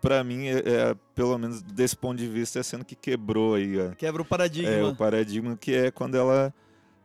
pra 0.03 0.21
mim, 0.23 0.47
é, 0.47 0.57
é, 0.59 0.95
pelo 1.15 1.37
menos 1.37 1.61
desse 1.61 1.95
ponto 1.95 2.17
de 2.17 2.27
vista, 2.27 2.59
é 2.59 2.61
a 2.61 2.63
cena 2.63 2.83
que 2.83 2.93
quebrou 2.95 3.55
aí, 3.55 3.79
ó. 3.79 3.91
Quebra 3.95 4.21
o 4.21 4.25
paradigma. 4.25 4.69
É, 4.69 4.83
o 4.83 4.93
paradigma 4.93 5.55
que 5.57 5.73
é 5.73 5.89
quando 5.89 6.15
ela 6.15 6.53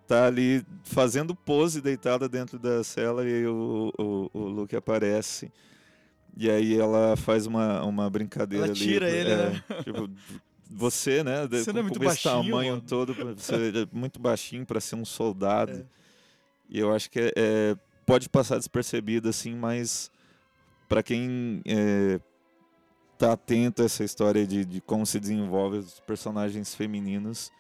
tá 0.06 0.26
ali 0.26 0.64
fazendo 0.82 1.32
pose 1.34 1.80
deitada 1.80 2.28
dentro 2.28 2.58
da 2.58 2.82
cela 2.82 3.24
e 3.28 3.46
o, 3.46 3.92
o, 3.96 4.30
o 4.32 4.38
Luke 4.48 4.74
aparece. 4.74 5.52
E 6.36 6.50
aí 6.50 6.76
ela 6.78 7.16
faz 7.16 7.46
uma, 7.46 7.82
uma 7.84 8.10
brincadeira 8.10 8.66
Ela 8.66 8.72
ali. 8.74 8.80
tira 8.80 9.08
ele, 9.08 9.30
é, 9.30 9.36
né? 9.50 9.64
Tipo, 9.84 10.10
você, 10.70 11.22
né? 11.22 11.46
Você 11.50 11.72
não 11.72 11.80
é 11.80 11.82
com- 11.82 11.88
muito 11.88 11.98
com 12.00 12.04
esse 12.06 12.24
baixinho, 12.24 12.50
tamanho 12.52 12.70
mano. 12.74 12.84
todo, 12.86 13.14
você 13.36 13.54
é 13.86 13.96
muito 13.96 14.20
baixinho 14.20 14.66
pra 14.66 14.80
ser 14.80 14.96
um 14.96 15.04
soldado. 15.04 15.72
É. 15.72 15.84
E 16.68 16.78
eu 16.78 16.92
acho 16.94 17.10
que 17.10 17.18
é, 17.20 17.32
é- 17.36 17.76
pode 18.04 18.28
passar 18.28 18.58
despercebido, 18.58 19.28
assim, 19.28 19.54
mas 19.54 20.10
pra 20.88 21.02
quem 21.02 21.60
é, 21.66 22.20
tá 23.18 23.32
atento 23.32 23.82
a 23.82 23.84
essa 23.84 24.04
história 24.04 24.46
de, 24.46 24.64
de 24.64 24.80
como 24.80 25.04
se 25.04 25.18
desenvolve 25.18 25.78
os 25.78 26.00
personagens 26.00 26.74
femininos, 26.74 27.50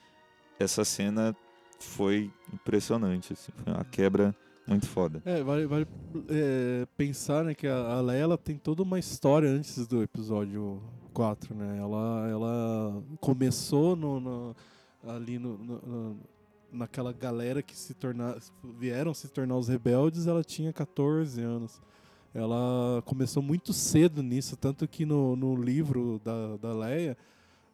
essa 0.58 0.84
cena 0.84 1.36
foi 1.80 2.30
impressionante, 2.52 3.32
assim, 3.32 3.52
foi 3.64 3.72
uma 3.72 3.84
quebra 3.84 4.34
muito 4.66 4.86
foda. 4.86 5.22
É, 5.24 5.42
vale, 5.42 5.66
vale 5.66 5.86
é, 6.28 6.86
pensar 6.96 7.44
né, 7.44 7.54
que 7.54 7.66
a, 7.66 7.76
a 7.94 8.00
Leia 8.00 8.36
tem 8.36 8.56
toda 8.56 8.82
uma 8.82 8.98
história 8.98 9.48
antes 9.48 9.86
do 9.86 10.02
episódio 10.02 10.82
4, 11.12 11.54
né? 11.54 11.78
Ela, 11.78 12.28
ela 12.30 13.02
começou 13.20 13.96
no, 13.96 14.20
no- 14.20 14.56
ali 15.06 15.38
no- 15.38 15.56
no- 15.58 16.16
naquela 16.70 17.12
galera 17.12 17.62
que 17.62 17.74
se 17.74 17.94
tornar, 17.94 18.36
vieram 18.78 19.14
se 19.14 19.28
tornar 19.28 19.56
os 19.56 19.68
rebeldes, 19.68 20.26
ela 20.26 20.44
tinha 20.44 20.72
14 20.72 21.40
anos. 21.40 21.80
Ela 22.34 23.02
começou 23.04 23.42
muito 23.42 23.72
cedo 23.72 24.22
nisso, 24.22 24.56
tanto 24.56 24.86
que 24.86 25.04
no, 25.06 25.34
no 25.34 25.56
livro 25.56 26.20
da, 26.24 26.56
da 26.56 26.72
Leia, 26.74 27.16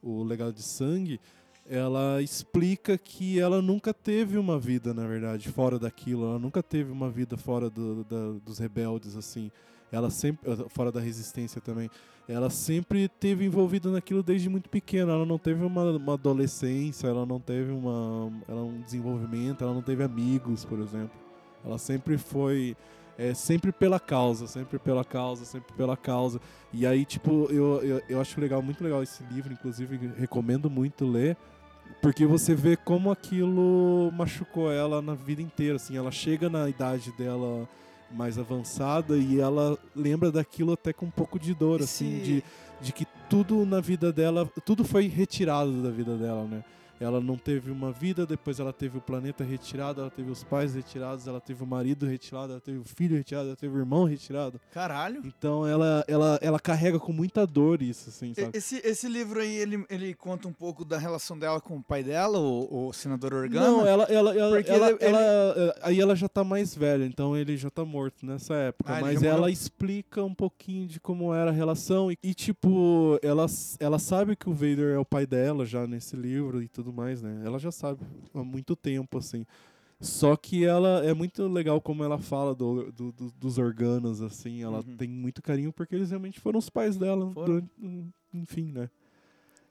O 0.03 0.23
Legado 0.23 0.55
de 0.55 0.63
Sangue, 0.63 1.21
ela 1.69 2.21
explica 2.23 2.97
que 2.99 3.41
ela 3.41 3.61
nunca 3.63 3.93
teve 3.93 4.37
uma 4.39 4.59
vida, 4.59 4.93
na 4.95 5.07
verdade, 5.07 5.49
fora 5.49 5.79
daquilo. 5.79 6.25
Ela 6.27 6.39
nunca 6.39 6.63
teve 6.63 6.93
uma 6.93 7.11
vida 7.11 7.37
fora 7.37 7.69
do- 7.71 8.05
da- 8.05 8.39
dos 8.45 8.59
rebeldes, 8.59 9.17
assim. 9.17 9.51
Ela 9.91 10.11
sempre. 10.11 10.51
eh, 10.51 10.67
Fora 10.69 10.93
da 10.93 11.01
resistência 11.01 11.61
também. 11.61 11.89
Ela 12.29 12.49
sempre 12.51 13.09
teve 13.09 13.45
envolvida 13.45 13.91
naquilo 13.91 14.23
desde 14.23 14.49
muito 14.49 14.69
pequena. 14.69 15.13
Ela 15.13 15.25
não 15.27 15.39
teve 15.39 15.65
uma, 15.65 15.85
uma 15.93 16.15
adolescência, 16.15 17.07
ela 17.07 17.25
não 17.27 17.39
teve 17.41 17.71
uma, 17.73 18.31
ela, 18.49 18.63
um 18.63 18.81
desenvolvimento, 18.83 19.63
ela 19.65 19.73
não 19.75 19.83
teve 19.83 20.03
amigos, 20.03 20.65
por 20.65 20.79
exemplo. 20.81 21.19
Ela 21.65 21.79
sempre 21.79 22.19
foi. 22.19 22.77
É, 23.17 23.33
sempre 23.33 23.71
pela 23.71 24.01
causa, 24.01 24.47
sempre 24.47 24.79
pela 24.79 25.05
causa, 25.05 25.45
sempre 25.45 25.73
pela 25.75 25.97
causa. 25.97 26.41
E 26.73 26.87
aí, 26.87 27.05
tipo, 27.05 27.47
eu, 27.51 27.81
eu, 27.83 28.03
eu 28.09 28.21
acho 28.21 28.41
legal, 28.41 28.61
muito 28.61 28.83
legal 28.83 29.03
esse 29.03 29.23
livro, 29.31 29.53
inclusive 29.53 30.13
recomendo 30.17 30.69
muito 30.69 31.07
ler, 31.07 31.37
porque 32.03 32.27
você 32.27 32.55
vê 32.55 32.77
como 32.77 33.11
aquilo 33.13 34.11
machucou 34.13 34.71
ela 34.71 35.01
na 35.01 35.15
vida 35.15 35.41
inteira, 35.41 35.77
assim, 35.77 35.97
ela 35.97 36.11
chega 36.11 36.51
na 36.51 36.69
idade 36.69 37.13
dela 37.13 37.69
mais 38.11 38.39
avançada 38.39 39.17
e 39.17 39.41
ela 39.41 39.79
lembra 39.95 40.31
daquilo 40.31 40.73
até 40.73 40.93
com 40.93 41.07
um 41.07 41.11
pouco 41.11 41.39
de 41.39 41.55
dor, 41.55 41.83
assim, 41.83 42.21
de, 42.21 42.45
de 42.81 42.93
que 42.93 43.07
tudo 43.29 43.65
na 43.65 43.81
vida 43.81 44.13
dela, 44.13 44.49
tudo 44.65 44.85
foi 44.85 45.07
retirado 45.09 45.83
da 45.83 45.91
vida 45.91 46.17
dela, 46.17 46.45
né? 46.45 46.65
Ela 47.01 47.21
não 47.21 47.37
teve 47.37 47.71
uma 47.71 47.91
vida, 47.93 48.25
depois 48.25 48.61
ela 48.61 48.73
teve 48.73 48.99
o 48.99 49.01
planeta 49.01 49.43
retirado, 49.43 50.01
ela 50.01 50.11
teve 50.11 50.31
os 50.31 50.45
pais 50.45 50.75
retirados, 50.75 51.27
ela 51.27 51.41
teve 51.41 51.63
o 51.63 51.67
marido 51.67 52.07
retirado, 52.07 52.53
ela 52.53 52.61
teve 52.61 52.79
o 52.79 52.85
filho 52.85 53.17
retirado, 53.17 53.49
ela 53.49 53.57
teve 53.57 53.75
o 53.75 53.79
irmão 53.79 54.05
retirado. 54.05 54.61
Caralho. 54.73 55.21
Então 55.25 55.67
ela, 55.67 56.05
ela, 56.07 56.39
ela 56.41 56.61
carrega 56.61 56.99
com 56.99 57.13
muita 57.13 57.47
dor 57.47 57.83
isso, 57.83 58.09
assim, 58.11 58.33
sabe? 58.35 58.57
Esse, 58.57 58.81
esse 58.85 59.09
livro 59.09 59.41
aí, 59.41 59.55
ele, 59.57 59.85
ele 59.91 60.15
conta 60.15 60.47
um 60.49 60.53
pouco 60.53 60.85
da 60.85 60.97
relação 60.99 61.39
dela 61.39 61.61
com 61.61 61.77
o 61.77 61.83
pai 61.83 62.03
dela, 62.05 62.39
o, 62.39 62.89
o 62.89 62.93
senador 62.93 63.35
Organa? 63.35 63.67
Não, 63.67 63.87
ela, 63.87 64.05
ela, 64.05 64.31
ela, 64.37 64.61
ela, 64.61 64.91
ele- 64.91 64.99
ela- 65.01 65.55
eh, 65.57 65.79
aí 65.83 66.01
ela 66.01 66.15
já 66.15 66.29
tá 66.29 66.45
mais 66.45 66.75
velha, 66.75 67.05
então 67.05 67.37
ele 67.37 67.57
já 67.57 67.71
tá 67.71 67.85
morto 67.85 68.25
nessa 68.25 68.55
época. 68.55 68.93
Ah, 68.93 68.97
ele 69.01 69.03
mas 69.05 69.23
ela 69.23 69.39
morreu? 69.39 69.53
explica 69.53 70.23
um 70.23 70.35
pouquinho 70.35 70.87
de 70.87 71.01
como 71.01 71.35
era 71.35 71.51
a 71.51 71.53
relação 71.53 72.11
e, 72.11 72.19
e, 72.23 72.33
tipo, 72.35 73.19
ela, 73.23 73.47
ela 73.81 73.99
sabe 73.99 74.37
que 74.37 74.49
o 74.49 74.55
Vader 74.55 74.95
é 74.95 74.99
o 74.99 75.05
pai 75.05 75.27
dela 75.27 75.67
já 75.67 75.87
nesse 75.87 76.15
livro 76.17 76.63
e 76.63 76.69
tudo 76.69 76.84
mais, 76.93 77.23
né? 77.23 77.43
Ela 77.45 77.59
já 77.59 77.71
sabe 77.71 78.01
há 78.35 78.43
muito 78.45 78.75
tempo, 78.77 79.19
assim. 79.19 79.45
Só 80.01 80.37
que 80.37 80.65
ela 80.65 81.05
é 81.05 81.15
muito 81.15 81.47
legal 81.47 81.81
como 81.81 82.03
ela 82.05 82.19
fala 82.19 82.55
do, 82.55 82.91
do- 82.93 83.13
do- 83.13 83.33
dos 83.39 83.59
organos, 83.59 84.21
assim. 84.21 84.63
Ela 84.63 84.79
Uhum. 84.79 84.97
tem 84.97 85.09
muito 85.09 85.41
carinho 85.41 85.73
porque 85.73 85.95
eles 85.95 86.11
realmente 86.11 86.41
foram 86.41 86.59
os 86.59 86.69
pais 86.69 86.97
dela, 86.97 87.25
durante, 87.35 87.71
enfim, 88.35 88.71
né? 88.73 88.91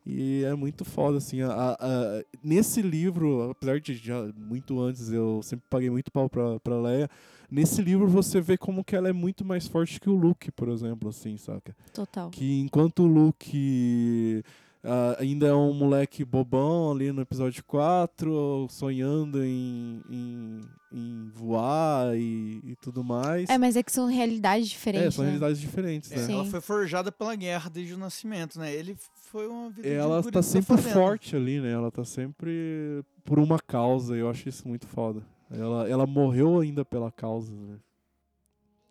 E 0.06 0.44
é 0.44 0.54
muito 0.56 0.84
foda, 0.84 1.18
assim. 1.18 1.42
a- 1.42 1.52
a- 1.54 1.74
a- 1.80 2.24
nesse 2.44 2.82
livro, 2.82 3.52
apesar 3.52 3.80
de 3.80 3.94
já 3.96 4.24
muito 4.36 4.80
antes 4.82 5.10
eu 5.12 5.42
sempre 5.44 5.66
paguei 5.70 5.90
muito 5.90 6.12
pau 6.12 6.30
pra, 6.30 6.60
pra 6.60 6.82
Leia, 6.82 7.10
nesse 7.50 7.82
livro 7.82 8.08
você 8.08 8.42
vê 8.42 8.58
como 8.58 8.84
que 8.84 8.96
ela 8.98 9.08
é 9.08 9.14
muito 9.14 9.46
mais 9.46 9.66
forte 9.68 10.00
que 10.02 10.10
o 10.10 10.16
Luke, 10.16 10.52
por 10.52 10.68
exemplo, 10.70 11.08
assim, 11.10 11.38
saca? 11.38 11.74
Total. 11.94 12.30
Que 12.32 12.60
enquanto 12.60 13.04
o 13.04 13.08
Luke 13.08 14.44
ah, 14.84 15.16
ainda 15.20 15.48
é 15.48 15.54
um 15.54 15.74
moleque 15.74 16.26
bobão 16.26 16.92
ali 16.92 17.12
no 17.12 17.22
episódio 17.22 17.64
4, 17.66 18.68
sonhando 18.70 19.44
em, 19.44 20.02
em, 20.10 20.62
em 20.92 21.30
voar 21.34 22.18
e, 22.18 22.60
e 22.66 22.76
tudo 22.82 23.04
mais. 23.04 23.50
É, 23.50 23.58
mas 23.58 23.76
é 23.78 23.84
que 23.84 23.92
são 23.92 24.08
realidades 24.08 24.68
É, 24.68 24.70
diferentes. 24.70 25.16
são 25.16 25.24
né? 25.24 25.32
realidades 25.32 25.60
diferentes, 25.62 26.12
É, 26.12 26.18
né? 26.18 26.24
Sim. 26.24 26.34
ela 26.34 26.46
foi 26.46 26.60
forjada 26.62 27.12
pela 27.12 27.36
guerra 27.36 27.70
desde 27.70 27.94
o 27.94 27.98
nascimento, 27.98 28.60
né? 28.60 28.74
Ele 28.74 28.96
foi 29.16 29.48
uma 29.48 29.70
vida 29.70 29.84
de 29.84 29.94
Ela 29.94 30.22
tá 30.24 30.30
da 30.32 30.42
sempre 30.44 30.78
forte 30.78 31.36
ali, 31.36 31.62
né? 31.62 31.72
Ela 31.72 31.90
tá 31.90 32.04
sempre 32.04 33.04
por 33.24 33.40
uma 33.40 33.60
causa, 33.60 34.16
eu 34.16 34.30
acho 34.30 34.50
isso 34.50 34.68
muito 34.68 34.86
foda. 34.88 35.22
Ela, 35.50 35.88
ela 35.88 36.06
morreu 36.06 36.60
ainda 36.60 36.84
pela 36.84 37.12
causa, 37.12 37.54
né? 37.54 37.78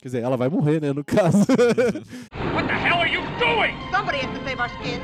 Quer 0.02 0.08
dizer, 0.08 0.22
ela 0.24 0.36
vai 0.36 0.48
morrer, 0.48 0.80
né, 0.82 0.92
no 0.92 1.04
caso. 1.04 1.38
What 2.52 2.66
the 2.66 2.74
hell 2.74 2.98
are 2.98 3.08
you 3.08 3.20
doing? 3.38 3.72
Somebody 3.92 4.18
has 4.18 4.36
to 4.36 4.44
save 4.44 4.60
our 4.60 4.68
skin. 4.80 5.00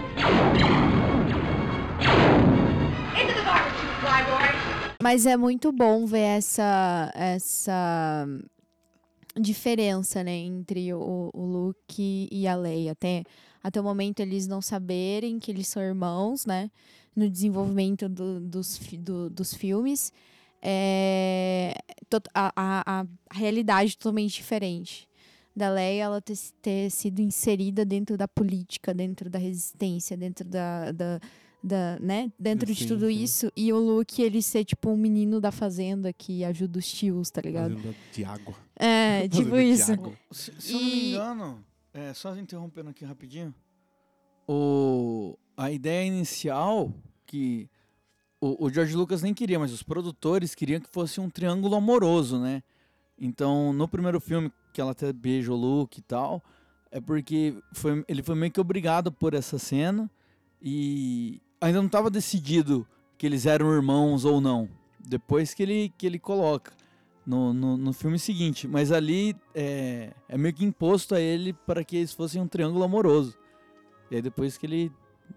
Into 3.15 3.33
the 3.35 3.43
garbage, 3.45 3.81
you 3.81 3.91
flyboy! 4.01 4.99
Mas 5.01 5.25
é 5.25 5.37
muito 5.37 5.71
bom 5.71 6.05
ver 6.05 6.19
essa, 6.39 7.13
essa 7.15 8.27
diferença, 9.41 10.25
né, 10.25 10.33
entre 10.35 10.93
o, 10.93 11.31
o 11.33 11.47
Luke 11.47 12.29
e 12.33 12.49
a 12.49 12.57
Leia. 12.57 12.91
Até, 12.91 13.23
até 13.63 13.81
o 13.81 13.85
momento 13.85 14.19
eles 14.19 14.49
não 14.49 14.61
saberem 14.61 15.39
que 15.39 15.53
eles 15.53 15.69
são 15.69 15.81
irmãos, 15.81 16.45
né? 16.45 16.69
No 17.15 17.31
desenvolvimento 17.31 18.09
do- 18.09 18.41
dos, 18.41 18.79
do- 18.99 19.31
dos 19.31 19.55
filmes. 19.55 20.13
É, 20.63 21.75
a, 22.35 22.53
a, 22.57 23.01
a 23.01 23.07
realidade 23.35 23.97
totalmente 23.97 24.35
diferente. 24.37 25.09
Da 25.55 25.71
Leia, 25.71 26.05
ela 26.05 26.21
ter, 26.21 26.37
ter 26.63 26.91
sido 26.91 27.21
inserida 27.21 27.85
dentro 27.85 28.17
da 28.17 28.29
política, 28.29 28.95
dentro 28.95 29.29
da 29.29 29.39
resistência, 29.41 30.17
dentro 30.17 30.45
da, 30.45 30.93
da, 30.93 31.21
da, 31.63 31.99
né? 32.01 32.31
Dentro 32.39 32.67
de 32.73 32.77
Sim, 32.77 32.87
tudo 32.87 33.09
sim. 33.11 33.23
isso. 33.25 33.53
E 33.57 33.73
o 33.73 33.79
Luke, 33.79 34.23
ele 34.23 34.41
ser, 34.41 34.65
tipo, 34.65 34.89
um 34.91 34.97
menino 34.97 35.41
da 35.41 35.51
fazenda 35.51 36.13
que 36.13 36.45
ajuda 36.45 36.79
os 36.79 36.87
tios, 36.93 37.29
tá 37.31 37.41
ligado? 37.41 37.75
Fazenda 37.77 37.97
de 38.13 38.25
água. 38.25 38.55
É, 38.77 39.23
tipo 39.29 39.43
Fazenda 39.51 39.57
de 39.57 39.69
isso. 39.69 39.93
Se, 40.31 40.53
se 40.61 40.73
eu 40.75 40.81
não 40.81 40.87
me 40.87 40.93
E- 40.95 41.11
engano, 41.11 41.65
é, 41.93 42.15
só 42.15 42.37
interrompendo 42.37 42.91
aqui 42.91 43.05
rapidinho, 43.05 43.53
o, 44.47 45.37
a 45.57 45.71
ideia 45.73 46.07
inicial 46.07 46.93
que 47.27 47.69
o, 48.41 48.67
o 48.67 48.71
George 48.71 48.95
Lucas 48.95 49.23
nem 49.23 49.35
queria, 49.35 49.59
mas 49.59 49.73
os 49.73 49.83
produtores 49.83 50.55
queriam 50.55 50.81
que 50.81 50.89
fosse 50.89 51.21
um 51.21 51.29
triângulo 51.29 51.75
amoroso, 51.75 52.39
né? 52.39 52.63
Então, 53.19 53.73
no 53.73 53.89
primeiro 53.89 54.21
filme, 54.21 54.53
que 54.73 54.81
ela 54.81 54.93
até 54.93 55.13
beija 55.13 55.53
o 55.53 55.57
Luke 55.57 55.99
e 55.99 56.03
tal, 56.03 56.43
é 56.91 57.01
porque 57.01 57.57
foi, 57.73 58.05
ele 58.07 58.23
foi 58.23 58.35
meio 58.35 58.53
que 58.53 58.61
obrigado 58.61 59.11
por 59.11 59.35
essa 59.35 59.59
cena 59.59 60.11
e 60.63 61.41
ainda 61.61 61.79
não 61.79 61.87
estava 61.87 62.09
decidido 62.09 62.87
que 63.17 63.27
eles 63.27 63.45
eram 63.47 63.73
irmãos 63.73 64.25
ou 64.25 64.41
não. 64.41 64.69
Depois 65.01 65.53
que 65.53 65.63
ele, 65.63 65.93
que 65.99 66.07
ele 66.07 66.19
coloca 66.19 66.73
no, 67.29 67.53
no, 67.53 67.77
no 67.77 67.93
filme 67.93 68.19
seguinte. 68.19 68.67
Mas 68.67 68.91
ali 68.91 69.37
é, 69.55 70.13
é 70.29 70.39
meio 70.39 70.55
que 70.55 70.65
imposto 70.65 71.15
a 71.15 71.21
ele 71.21 71.53
para 71.53 71.85
que 71.85 71.97
eles 71.97 72.13
fossem 72.13 72.41
um 72.41 72.49
triângulo 72.49 72.85
amoroso. 72.85 73.37
E 74.11 74.17
aí 74.17 74.23
depois 74.23 74.57
que 74.57 74.65
ele 74.65 74.93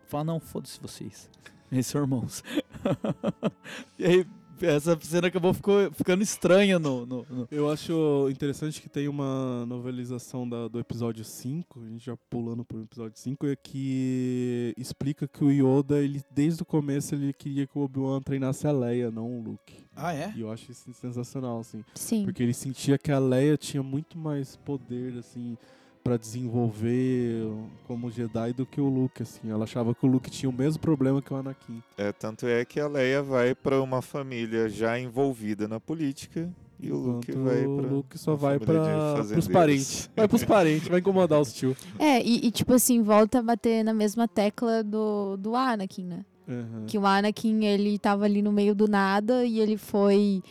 fala, 0.08 0.24
não, 0.24 0.40
foda-se 0.40 0.80
vocês. 0.80 1.30
Eles 1.72 1.88
são 1.88 2.02
irmãos. 2.02 2.44
e 3.98 4.06
aí 4.06 4.28
essa 4.64 4.96
cena 5.02 5.28
acabou 5.28 5.56
ficou, 5.56 5.92
ficando 5.92 6.22
estranha 6.22 6.78
no, 6.78 7.04
no- 7.04 7.26
no- 7.28 7.48
Eu 7.50 7.68
acho 7.72 8.28
interessante 8.30 8.80
que 8.80 8.88
tem 8.88 9.08
uma 9.08 9.66
novelização 9.66 10.48
da- 10.48 10.68
do 10.68 10.80
episódio 10.80 11.26
5, 11.26 11.82
a 11.84 11.88
gente 11.90 12.06
já 12.06 12.16
pulando 12.30 12.64
pro 12.64 12.84
episódio 12.84 13.18
5, 13.18 13.48
é 13.48 13.56
que 13.56 14.72
explica 14.78 15.28
que 15.28 15.44
o 15.44 15.50
Yoda, 15.52 16.00
ele, 16.00 16.22
desde 16.30 16.62
o 16.62 16.66
começo, 16.66 17.16
ele 17.16 17.34
queria 17.34 17.66
que 17.66 17.76
o 17.76 17.82
Obi-Wan 17.82 18.22
treinasse 18.22 18.68
a 18.68 18.72
Leia, 18.72 19.10
não 19.10 19.40
o 19.40 19.44
Luke. 19.44 19.84
Ah, 19.96 20.14
é? 20.14 20.32
E 20.36 20.42
eu 20.42 20.52
acho 20.52 20.72
isso 20.72 20.94
sensacional, 20.94 21.60
assim. 21.60 21.84
Sim. 21.96 22.24
Porque 22.26 22.44
ele 22.44 22.54
sentia 22.54 23.00
que 23.00 23.12
a 23.12 23.18
Leia 23.18 23.58
tinha 23.58 23.82
muito 23.82 24.16
mais 24.16 24.56
poder, 24.58 25.18
assim, 25.18 25.58
pra 26.04 26.18
desenvolver 26.18 27.48
como 27.88 28.12
Jedi 28.12 28.54
do 28.54 28.66
que 28.66 28.82
o 28.82 28.90
Luke, 28.90 29.24
assim. 29.24 29.50
Ela 29.50 29.64
achava 29.64 29.94
que 29.94 30.06
o 30.06 30.10
Luke 30.10 30.30
tinha 30.30 30.50
o 30.50 30.54
mesmo 30.54 30.82
problema 30.82 31.22
que 31.22 31.34
o 31.34 31.36
Anakin. 31.38 31.82
É, 31.98 32.12
tanto 32.12 32.48
é 32.48 32.66
que 32.66 32.80
a 32.80 32.88
Leia 32.88 33.22
vai 33.22 33.56
pra 33.56 33.82
uma 33.82 34.02
família 34.02 34.68
já 34.70 35.00
envolvida 35.00 35.68
na 35.68 35.80
política 35.80 36.50
e 36.80 36.92
o 36.92 36.98
Luke 36.98 37.32
vai 37.32 37.66
o 37.66 37.78
pra 37.78 37.88
Luke 37.88 38.18
só 38.18 38.36
vai 38.36 38.58
para 38.58 38.66
pros 38.66 39.18
fazendeiros. 39.18 39.48
parentes. 39.48 40.10
Vai 40.16 40.28
pros 40.28 40.44
parentes, 40.44 40.88
vai 40.88 41.00
incomodar 41.00 41.40
os 41.40 41.54
tio. 41.54 41.76
É, 42.00 42.22
e, 42.24 42.48
e, 42.48 42.52
tipo 42.52 42.74
assim, 42.74 43.04
volta 43.04 43.40
a 43.40 43.44
bater 43.44 43.84
na 43.84 43.94
mesma 43.94 44.28
tecla 44.28 44.84
do, 44.84 45.38
do 45.38 45.56
Anakin, 45.56 46.06
né? 46.06 46.26
Uhum. 46.48 46.86
Que 46.88 46.98
o 46.98 47.06
Anakin, 47.06 47.66
ele 47.66 48.00
tava 48.00 48.26
ali 48.26 48.42
no 48.42 48.52
meio 48.52 48.74
do 48.74 48.88
nada 48.88 49.46
e 49.46 49.60
ele 49.60 49.78
foi 49.78 50.42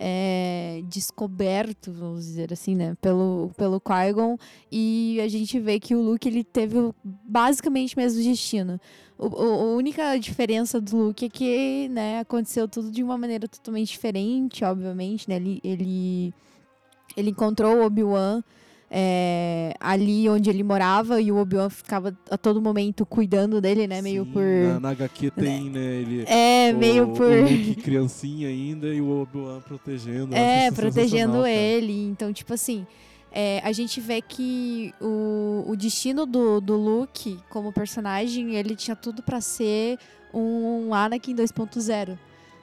é, 0.00 0.80
descoberto, 0.88 1.92
vamos 1.92 2.24
dizer 2.24 2.52
assim, 2.52 2.76
né? 2.76 2.96
Pelo, 3.00 3.50
pelo 3.56 3.80
Qui-Gon. 3.80 4.38
E 4.70 5.20
a 5.20 5.26
gente 5.26 5.58
vê 5.58 5.80
que 5.80 5.94
o 5.94 6.00
Luke, 6.00 6.28
ele 6.28 6.44
teve 6.44 6.76
basicamente 7.02 7.96
o 7.96 7.98
mesmo 7.98 8.22
destino. 8.22 8.80
O, 9.18 9.26
o- 9.26 9.72
a 9.72 9.76
única 9.76 10.16
diferença 10.18 10.80
do 10.80 10.96
Luke 10.96 11.24
é 11.26 11.28
que, 11.28 11.88
né, 11.88 12.20
aconteceu 12.20 12.68
tudo 12.68 12.90
de 12.92 13.02
uma 13.02 13.18
maneira 13.18 13.48
totalmente 13.48 13.88
diferente, 13.88 14.64
obviamente, 14.64 15.28
né? 15.28 15.34
Ele, 15.36 15.60
ele, 15.64 16.34
ele 17.16 17.30
encontrou 17.30 17.78
o 17.78 17.84
Obi-Wan 17.84 18.42
é, 18.90 19.74
ali 19.78 20.28
onde 20.28 20.48
ele 20.48 20.62
morava 20.62 21.20
e 21.20 21.30
o 21.30 21.36
Obi-Wan 21.36 21.68
ficava 21.68 22.16
a 22.30 22.38
todo 22.38 22.60
momento 22.60 23.04
cuidando 23.04 23.60
dele, 23.60 23.86
né? 23.86 24.00
Meio 24.00 24.24
Sim, 24.24 24.32
por... 24.32 24.42
Na, 24.42 24.80
na 24.80 24.90
HQ 24.90 25.30
tem, 25.32 25.70
né? 25.70 25.80
Ele, 25.80 26.24
É, 26.26 26.72
meio 26.72 27.10
o, 27.10 27.14
por... 27.14 27.26
O 27.26 27.40
Luke 27.42 27.74
criancinha 27.76 28.48
ainda 28.48 28.88
e 28.88 29.00
o 29.00 29.22
Obi-Wan 29.22 29.60
protegendo. 29.60 30.34
É, 30.34 30.70
protegendo 30.70 31.10
sensacional, 31.10 31.42
cara. 31.42 31.50
ele. 31.50 32.06
Então, 32.08 32.32
tipo 32.32 32.54
assim, 32.54 32.86
é, 33.30 33.60
a 33.62 33.72
gente 33.72 34.00
vê 34.00 34.22
que 34.22 34.94
o, 35.00 35.64
o 35.68 35.76
destino 35.76 36.24
do, 36.24 36.60
do 36.60 36.76
Luke 36.76 37.38
como 37.50 37.72
personagem, 37.72 38.54
ele 38.54 38.74
tinha 38.74 38.96
tudo 38.96 39.22
pra 39.22 39.40
ser 39.40 39.98
um 40.32 40.94
Anakin 40.94 41.34
2.0. 41.34 42.18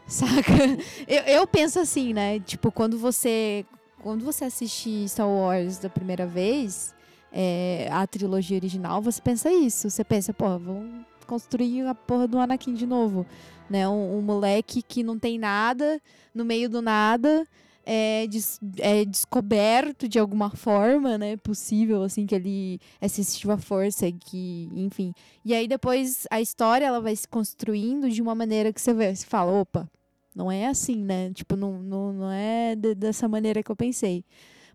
Saca? 0.08 0.54
Eu, 1.08 1.22
eu 1.24 1.48
penso 1.48 1.80
assim, 1.80 2.14
né? 2.14 2.40
Tipo, 2.40 2.72
quando 2.72 2.98
você. 2.98 3.66
Quando 4.06 4.24
você 4.24 4.46
assiste 4.46 5.10
Star 5.10 5.28
Wars 5.28 5.80
da 5.80 5.90
primeira 5.90 6.28
vez, 6.28 6.94
é, 7.34 7.90
a 7.92 8.06
trilogia 8.06 8.56
original, 8.56 9.02
você 9.02 9.20
pensa 9.20 9.52
isso. 9.52 9.90
Você 9.90 10.04
pensa, 10.04 10.32
pô, 10.32 10.60
vão 10.60 11.04
construir 11.26 11.88
a 11.88 11.96
porra 11.96 12.28
do 12.28 12.38
Anakin 12.38 12.76
de 12.76 12.86
novo. 12.86 13.26
Né? 13.68 13.90
Um, 13.90 14.20
um 14.20 14.22
moleque 14.22 14.84
que 14.84 15.02
não 15.02 15.18
tem 15.18 15.40
nada, 15.40 16.00
no 16.36 16.46
meio 16.46 16.70
do 16.70 16.84
nada, 16.84 17.48
é, 17.84 18.28
des- 18.28 18.60
é 18.78 19.04
descoberto 19.06 20.08
de 20.08 20.20
alguma 20.20 20.52
forma, 20.52 21.18
né? 21.18 21.36
Possível, 21.38 22.04
assim, 22.04 22.28
que 22.28 22.36
ele 22.36 22.80
é 23.02 23.08
sensitivo 23.08 23.54
à 23.54 23.58
força, 23.58 24.06
que, 24.12 24.70
enfim. 24.76 25.16
E 25.44 25.52
aí 25.52 25.68
depois 25.68 26.28
a 26.30 26.40
história 26.40 26.86
ela 26.86 27.02
vai 27.02 27.16
se 27.16 27.28
construindo 27.28 28.08
de 28.08 28.22
uma 28.22 28.36
maneira 28.36 28.72
que 28.72 28.80
você 28.80 28.94
vê, 28.94 29.16
você 29.16 29.26
fala, 29.26 29.52
opa, 29.52 29.90
não 30.36 30.52
é 30.52 30.68
assim, 30.68 30.98
né? 30.98 31.32
Tipo, 31.34 31.56
não, 31.56 31.80
não, 31.82 32.14
não 32.14 32.32
é 32.32 32.76
de- 32.76 32.94
dessa 32.96 33.28
maneira 33.28 33.64
que 33.64 33.72
eu 33.72 33.76
pensei. 33.76 34.24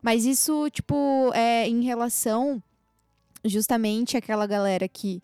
Mas 0.03 0.25
isso, 0.25 0.69
tipo, 0.71 1.31
é 1.35 1.69
em 1.69 1.83
relação 1.85 2.63
justamente 3.45 4.17
àquela 4.17 4.47
galera 4.47 4.89
que. 4.89 5.23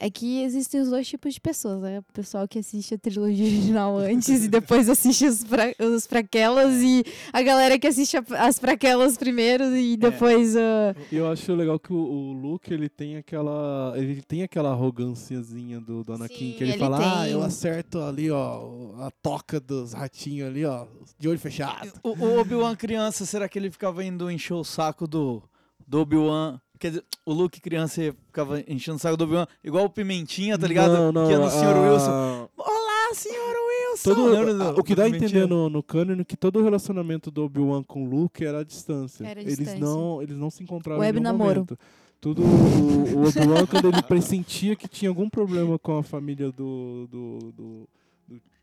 É 0.00 0.08
que 0.08 0.42
existem 0.42 0.80
os 0.80 0.88
dois 0.90 1.08
tipos 1.08 1.34
de 1.34 1.40
pessoas, 1.40 1.80
né? 1.82 1.98
O 1.98 2.12
pessoal 2.12 2.46
que 2.46 2.58
assiste 2.60 2.94
a 2.94 2.98
trilogia 2.98 3.44
original 3.46 3.98
antes 3.98 4.44
e 4.44 4.48
depois 4.48 4.88
assiste 4.88 5.26
os, 5.26 5.42
fra 5.42 5.74
os 5.80 6.06
fraquelas 6.06 6.80
e 6.82 7.04
a 7.32 7.42
galera 7.42 7.76
que 7.78 7.86
assiste 7.86 8.16
a- 8.16 8.24
as 8.46 8.58
fraquelas 8.60 9.16
primeiro 9.16 9.76
e 9.76 9.96
depois. 9.96 10.54
ah, 10.56 10.94
E 11.10 11.16
eu 11.16 11.28
acho 11.28 11.52
legal 11.52 11.78
que 11.80 11.92
o, 11.92 11.96
o 11.96 12.32
Luke, 12.32 12.72
ele 12.72 12.88
tem 12.88 13.16
aquela. 13.16 13.92
Ele 13.96 14.22
tem 14.22 14.42
aquela 14.44 14.70
arroganciazinha 14.70 15.80
do, 15.80 16.04
do 16.04 16.12
Anakin, 16.12 16.34
Sim, 16.52 16.54
que 16.56 16.62
ele, 16.64 16.72
ele 16.72 16.78
fala, 16.78 16.98
ah, 17.20 17.24
tem. 17.24 17.32
eu 17.32 17.42
acerto 17.42 17.98
ali, 18.00 18.30
ó, 18.30 18.92
a 19.00 19.10
toca 19.22 19.58
dos 19.58 19.92
ratinhos 19.94 20.48
ali, 20.48 20.64
ó, 20.64 20.86
de 21.18 21.28
olho 21.28 21.38
fechado. 21.38 21.92
O, 22.02 22.10
o 22.10 22.38
Obi-Wan 22.40 22.76
criança, 22.76 23.26
será 23.26 23.48
que 23.48 23.58
ele 23.58 23.70
ficava 23.70 24.04
indo 24.04 24.30
encher 24.30 24.54
o 24.54 24.62
saco 24.64 25.06
do, 25.08 25.42
do 25.86 26.00
Obi-Wan? 26.00 26.60
Quer 26.78 26.88
dizer, 26.90 27.04
o 27.26 27.32
Luke 27.32 27.60
criança 27.60 28.00
ficava 28.26 28.60
enchendo 28.68 28.96
o 28.96 29.00
saco 29.00 29.16
do 29.16 29.24
Obi-Wan, 29.24 29.46
igual 29.64 29.84
o 29.86 29.90
Pimentinha, 29.90 30.56
tá 30.58 30.66
ligado? 30.66 30.92
Não, 30.92 31.12
não, 31.12 31.26
que 31.26 31.34
é 31.34 31.38
no 31.38 31.50
Sr. 31.50 31.64
a- 31.76 31.80
Wilson. 31.92 32.48
Olá, 32.56 33.14
Sr. 33.14 33.30
Wilson! 33.32 34.14
Todo, 34.14 34.54
do- 34.56 34.62
a- 34.62 34.70
o 34.70 34.84
que 34.84 34.94
do 34.94 34.98
dá 34.98 35.04
a 35.04 35.08
entender 35.08 35.46
no, 35.46 35.68
no 35.68 35.82
canon 35.82 36.20
é 36.20 36.24
que 36.24 36.36
todo 36.36 36.60
o 36.60 36.62
relacionamento 36.62 37.30
do 37.30 37.44
Obi-Wan 37.44 37.82
com 37.82 38.04
o 38.04 38.08
Luke 38.08 38.44
era 38.44 38.60
à 38.60 38.64
distância. 38.64 39.24
Era 39.26 39.40
à 39.40 39.42
eles, 39.42 39.56
distância. 39.58 39.80
Não, 39.80 40.22
eles 40.22 40.36
não 40.36 40.50
se 40.50 40.62
encontravam 40.62 41.00
Web 41.00 41.18
em 41.18 41.22
nenhum 41.22 41.32
namoro. 41.36 41.54
momento. 41.60 41.78
Tudo 42.20 42.42
o, 42.42 43.18
o 43.18 43.28
Obi-Wan, 43.28 43.66
quando 43.66 43.88
ele 43.88 44.02
pressentia 44.02 44.74
que 44.76 44.86
tinha 44.88 45.08
algum 45.08 45.28
problema 45.28 45.78
com 45.78 45.98
a 45.98 46.02
família 46.02 46.50
do, 46.52 47.06
do, 47.10 47.52
do, 47.52 47.88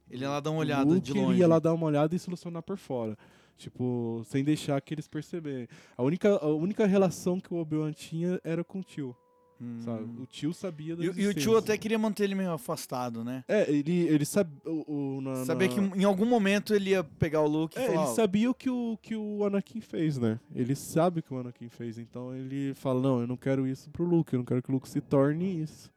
Ele 0.09 0.23
ia 0.23 0.29
lá 0.29 0.39
dar 0.39 0.51
uma 0.51 0.57
do 0.57 0.61
olhada 0.61 0.85
Luke, 0.89 1.01
de 1.01 1.11
ele 1.11 1.21
longe. 1.21 1.39
ia 1.39 1.47
lá 1.47 1.59
dar 1.59 1.73
uma 1.73 1.85
olhada 1.85 2.15
e 2.15 2.19
solucionar 2.19 2.61
por 2.63 2.77
fora. 2.77 3.17
Tipo, 3.57 4.21
sem 4.25 4.43
deixar 4.43 4.81
que 4.81 4.93
eles 4.93 5.07
perceberem. 5.07 5.67
A 5.97 6.03
única, 6.03 6.29
a 6.37 6.47
única 6.47 6.85
relação 6.85 7.39
que 7.39 7.53
o 7.53 7.57
Obi-Wan 7.57 7.93
tinha 7.93 8.39
era 8.43 8.63
com 8.65 8.79
o 8.79 8.83
tio, 8.83 9.15
Hum. 9.61 9.79
sabe? 9.79 10.03
O 10.21 10.25
tio 10.25 10.53
sabia 10.53 10.93
da 10.93 11.05
E, 11.05 11.07
e 11.07 11.27
o 11.27 11.33
tio 11.33 11.55
até 11.55 11.77
queria 11.77 11.97
manter 11.97 12.25
ele 12.25 12.35
meio 12.35 12.51
afastado, 12.51 13.23
né? 13.23 13.45
É, 13.47 13.71
ele, 13.71 14.01
ele 14.09 14.25
sabia... 14.25 14.59
O, 14.65 15.17
o- 15.17 15.21
na- 15.21 15.45
Sabia 15.45 15.69
que 15.69 15.79
em 15.79 16.03
algum 16.03 16.25
momento 16.25 16.75
ele 16.75 16.89
ia 16.89 17.01
pegar 17.01 17.39
o 17.41 17.47
Luke 17.47 17.77
e 17.77 17.81
É, 17.81 17.85
falar... 17.85 17.97
ele 18.01 18.09
"Ó, 18.11 18.13
sabia 18.13 18.51
o 18.51 18.53
que 18.53 18.69
o, 18.69 18.99
que 19.01 19.15
o 19.15 19.45
Anakin 19.45 19.79
fez, 19.79 20.17
né? 20.17 20.37
Ele 20.53 20.75
sabe 20.75 21.21
o 21.21 21.23
que 21.23 21.33
o 21.33 21.37
Anakin 21.39 21.69
fez, 21.69 21.97
então 21.97 22.35
ele 22.35 22.73
fala, 22.73 23.01
não, 23.01 23.21
eu 23.21 23.27
não 23.27 23.37
quero 23.37 23.65
isso 23.65 23.89
pro 23.89 24.03
Luke, 24.03 24.33
eu 24.33 24.39
não 24.39 24.45
quero 24.45 24.61
que 24.61 24.69
o 24.69 24.73
Luke 24.73 24.89
se 24.89 24.99
torne 24.99 25.61
isso. 25.61 25.89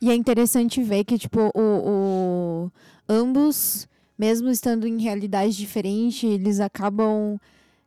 E 0.00 0.10
é 0.10 0.14
interessante 0.14 0.82
ver 0.82 1.04
que, 1.04 1.18
tipo, 1.18 1.38
o, 1.54 1.60
o- 1.60 2.72
ambos, 3.06 3.86
mesmo 4.18 4.48
estando 4.48 4.86
em 4.86 5.00
realidades 5.00 5.56
diferentes, 5.56 6.24
eles 6.24 6.60
acabam 6.60 7.38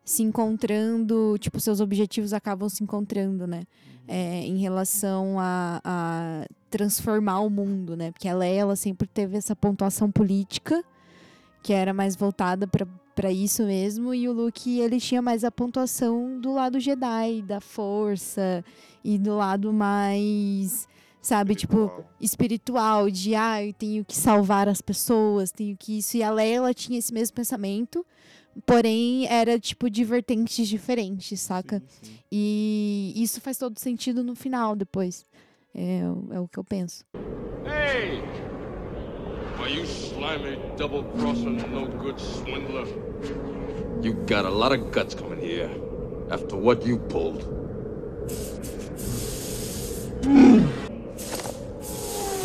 se 0.03 0.21
encontrando, 0.21 1.35
tipo, 1.39 1.59
seus 1.59 1.79
objetivos 1.79 2.31
acabam 2.31 2.69
se 2.69 2.83
encontrando, 2.83 3.47
né? 3.47 3.63
É, 4.07 4.41
em 4.45 4.57
relação 4.57 5.39
a, 5.39 5.81
a 5.83 6.45
transformar 6.69 7.39
o 7.39 7.49
mundo, 7.49 7.97
né? 7.97 8.11
Porque 8.11 8.27
a 8.27 8.35
Leia, 8.35 8.61
ela 8.61 8.75
sempre 8.75 9.07
teve 9.07 9.35
essa 9.35 9.55
pontuação 9.55 10.11
política, 10.11 10.83
que 11.63 11.73
era 11.73 11.91
mais 11.91 12.15
voltada 12.15 12.67
para 12.67 13.31
isso 13.31 13.63
mesmo, 13.63 14.13
e 14.13 14.29
o 14.29 14.31
Luke, 14.33 14.79
ele 14.79 14.99
tinha 14.99 15.23
mais 15.23 15.43
a 15.43 15.49
pontuação 15.49 16.39
do 16.39 16.53
lado 16.53 16.79
Jedi, 16.79 17.41
da 17.41 17.59
força, 17.59 18.63
e 19.03 19.17
do 19.17 19.35
lado 19.35 19.73
mais, 19.73 20.87
sabe, 21.25 21.55
tipo, 21.55 22.03
espiritual, 22.21 23.09
de 23.09 23.33
ah, 23.33 23.63
eu 23.65 23.73
tenho 23.73 24.05
que 24.05 24.15
salvar 24.15 24.69
as 24.69 24.79
pessoas, 24.79 25.51
tenho 25.51 25.75
que 25.75 25.97
isso. 25.97 26.15
E 26.17 26.21
a 26.21 26.29
Leia, 26.29 26.57
ela 26.57 26.73
tinha 26.73 26.99
esse 26.99 27.11
mesmo 27.11 27.35
pensamento, 27.35 28.05
porém 28.63 29.25
era 29.27 29.59
tipo 29.59 29.89
de 29.89 30.03
vertentes 30.03 30.67
diferentes, 30.67 31.39
saca? 31.41 31.79
Sim, 31.79 32.09
sim. 32.11 32.19
E 32.31 33.13
isso 33.17 33.41
faz 33.41 33.57
todo 33.57 33.79
sentido 33.79 34.23
no 34.23 34.35
final 34.35 34.75
depois. 34.75 35.25
É, 35.73 36.03
o- 36.07 36.33
é 36.33 36.39
o 36.39 36.47
que 36.47 36.59
eu 36.59 36.63
penso. 36.63 37.03
Hey! 37.65 38.21
Are 39.59 39.73
you 39.73 39.83
slimy, 39.83 40.57
double-crossing, 40.77 41.57
no-good 41.71 42.21
swindler? 42.21 42.85
You 44.03 44.13
got 44.27 44.45
a 44.45 44.49
lot 44.49 44.71
of 44.77 44.91
guts 44.91 45.15
coming 45.15 45.39
here 45.41 45.69
after 46.29 46.55
what 46.55 46.85
you 46.87 46.99
pulled. 46.99 47.43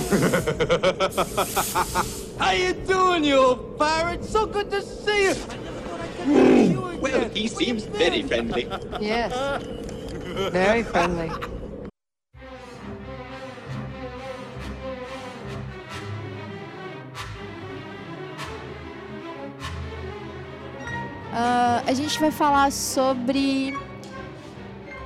How 2.39 2.53
you 2.53 2.73
doing, 2.73 3.25
you 3.25 3.37
old 3.37 3.79
pirate? 3.79 4.25
So 4.25 4.47
good 4.47 4.71
to 4.71 4.81
see 4.81 5.25
you. 5.25 5.31
I 5.31 5.57
never 5.57 5.81
thought 5.83 6.01
I'd 6.01 6.17
get 6.17 6.25
to 6.25 6.33
see 6.33 6.73
you 6.73 6.87
again. 6.87 7.01
Well, 7.01 7.29
he 7.29 7.49
seems 7.49 7.85
very 7.85 8.23
friendly. 8.23 8.67
Yes. 9.01 9.33
Very 10.53 10.85
friendly. 10.85 11.31
Ah, 21.33 21.83
a 21.87 21.95
gente 21.95 22.19
vai 22.19 22.31
falar 22.31 22.73
sobre 22.73 23.73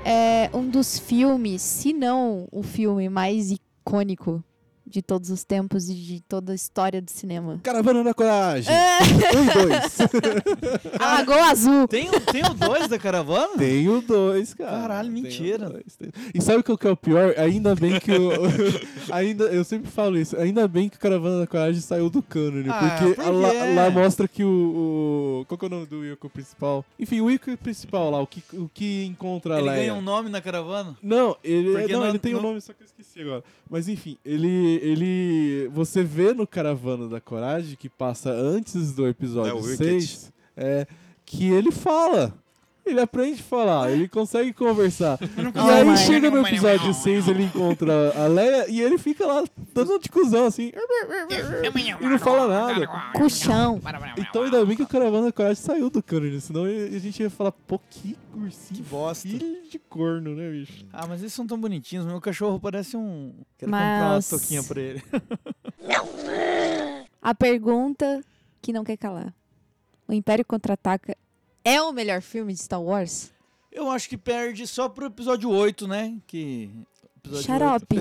é, 0.05 0.49
um 0.55 0.69
dos 0.69 0.99
filmes, 0.99 1.63
se 1.63 1.93
não 1.93 2.49
o 2.51 2.63
filme 2.63 3.09
mais 3.09 3.51
icônico 3.51 4.43
de 4.87 5.01
todos 5.03 5.31
os 5.31 5.44
tempos 5.44 5.88
e 5.88 5.94
de 5.94 6.20
toda 6.20 6.53
a 6.53 6.55
história 6.55 7.01
do 7.01 7.11
cinema. 7.11 7.59
Caravana 7.62 8.05
da 8.05 8.12
Coragem. 8.14 8.73
É. 8.73 8.99
Um 9.37 9.47
dois. 9.47 9.99
A 11.01 11.14
Lagoa 11.18 11.51
Azul. 11.51 11.88
Tem, 11.88 12.09
o- 12.09 12.20
tem 12.20 12.42
o 12.44 12.55
dois 12.55 12.88
da 12.88 12.99
caravana? 12.99 13.57
Tem 13.59 13.88
o 13.88 14.01
dois, 14.01 14.55
cara. 14.55 14.70
Caralho, 14.81 15.12
Tem 15.12 15.23
mentira. 15.23 15.70
dois, 15.70 15.97
tem- 15.97 16.11
E 16.35 16.40
sabe 16.42 16.59
o 16.61 16.77
que 16.79 16.87
é 16.87 16.90
o 16.90 16.97
pior? 16.97 17.35
Ainda 17.38 17.75
bem 17.75 17.99
que 17.99 18.12
o. 18.12 18.31
ainda, 19.12 19.44
eu 19.44 19.64
sempre 19.64 19.90
falo 19.90 20.18
isso. 20.18 20.37
Ainda 20.37 20.66
bem 20.68 20.88
que 20.88 20.97
o 20.97 21.01
Caravana 21.01 21.40
da 21.40 21.47
Coragem 21.47 21.81
saiu 21.81 22.11
do 22.11 22.23
cânone. 22.23 22.68
Ah, 22.68 22.97
porque 22.99 23.14
por 23.14 23.33
lá, 23.33 23.53
lá 23.75 23.90
mostra 23.90 24.29
que 24.29 24.44
o, 24.44 25.40
o- 25.40 25.44
Qual 25.47 25.59
que 25.59 25.64
é 25.64 25.68
o 25.68 25.70
nome 25.70 25.87
do 25.87 26.05
Yoko 26.05 26.29
principal? 26.29 26.85
Enfim, 26.99 27.20
o 27.20 27.31
Yoko 27.31 27.57
principal 27.57 28.11
lá, 28.11 28.20
o 28.20 28.27
que, 28.27 28.42
o 28.55 28.68
que 28.73 29.05
encontra 29.05 29.57
Ele 29.59 29.66
lá. 29.66 29.75
ganha 29.75 29.94
um 29.94 30.03
nome 30.03 30.29
na 30.31 30.40
caravana? 30.40 30.97
Não, 31.03 31.37
ele, 31.42 31.88
não, 31.92 32.01
não- 32.01 32.09
ele 32.09 32.18
tem 32.18 32.35
um 32.35 32.37
não- 32.37 32.49
nome, 32.51 32.61
só 32.61 32.73
que 32.73 32.83
eu 32.83 32.87
esqueci 32.87 33.20
agora. 33.20 33.42
Mas 33.70 33.88
enfim, 33.88 34.16
ele, 34.25 34.79
ele. 34.85 35.68
Você 35.73 36.03
vê 36.03 36.33
no 36.33 36.47
Caravana 36.47 37.09
da 37.09 37.20
Coragem, 37.20 37.77
que 37.77 37.88
passa 37.88 38.31
antes 38.31 38.92
do 38.92 39.07
É 39.07 39.11
episódio 39.11 39.57
o 39.57 39.62
Wicket. 39.62 39.79
6, 39.79 40.33
é, 40.57 40.87
que 41.25 41.51
ele 41.51 41.70
fala. 41.70 42.35
Ele 42.87 43.01
aprende 43.01 43.40
a 43.40 43.44
falar, 43.44 43.90
ele 43.90 44.07
consegue 44.09 44.53
conversar. 44.53 45.18
E 45.23 45.70
aí 45.70 45.97
chega 45.97 46.31
no 46.31 46.47
episódio 46.47 46.92
6, 46.92 47.29
ele 47.29 47.44
encontra 47.44 48.12
a 48.23 48.27
Leia 48.27 48.68
e 48.70 48.81
ele 48.81 48.99
fica 48.99 49.27
lá 49.27 49.42
dando 49.73 49.99
de 49.99 50.09
cuzão 50.11 50.47
assim. 50.47 50.70
E 52.01 52.07
não 52.07 52.18
fala 52.18 52.47
nada. 52.47 52.87
Cuchão. 53.14 53.81
Então 54.18 54.42
ainda 54.42 54.64
bem 54.66 54.77
que 54.77 54.83
o 54.83 54.87
Caravana 54.87 55.33
Coragem 55.33 55.62
saiu 55.62 55.88
do 55.88 56.03
cânone, 56.03 56.40
senão 56.40 56.64
a 56.64 56.99
gente 56.99 57.23
ia 57.23 57.31
falar, 57.31 57.53
pô, 57.53 57.81
que 57.88 58.16
ursinho. 58.35 58.75
Que 58.77 58.83
bosta. 58.83 59.29
Filho 59.29 59.62
de 59.70 59.79
corno, 59.79 60.35
né, 60.35 60.51
bicho? 60.51 60.85
Ah, 60.92 61.07
mas 61.07 61.20
eles 61.20 61.33
são 61.33 61.47
tão 61.47 61.59
bonitinhos. 61.59 62.05
Meu 62.05 62.20
cachorro 62.20 62.61
parece 62.61 62.97
um. 62.97 63.33
Quero 63.57 63.70
comprar 63.73 64.01
uma 64.07 64.14
Mas- 64.16 64.29
toquinha 64.29 64.62
pra 64.62 64.81
ele. 64.81 65.03
A 67.23 67.35
pergunta 67.35 68.23
que 68.61 68.73
não 68.73 68.85
quer 68.85 68.97
calar. 68.97 69.33
O 70.07 70.12
Império 70.12 70.44
Contra-Ataca 70.44 71.16
é 71.64 71.81
o 71.81 71.92
melhor 71.92 72.20
filme 72.20 72.53
de 72.53 72.61
Star 72.61 72.83
Wars? 72.83 73.33
Eu 73.72 73.90
acho 73.90 74.09
que 74.09 74.16
perde 74.16 74.66
só 74.66 74.88
pro 74.88 75.07
episódio 75.07 75.50
8, 75.50 75.88
né? 75.88 76.16
Que. 76.27 76.70
episódio 77.18 77.44
Xarope. 77.44 77.96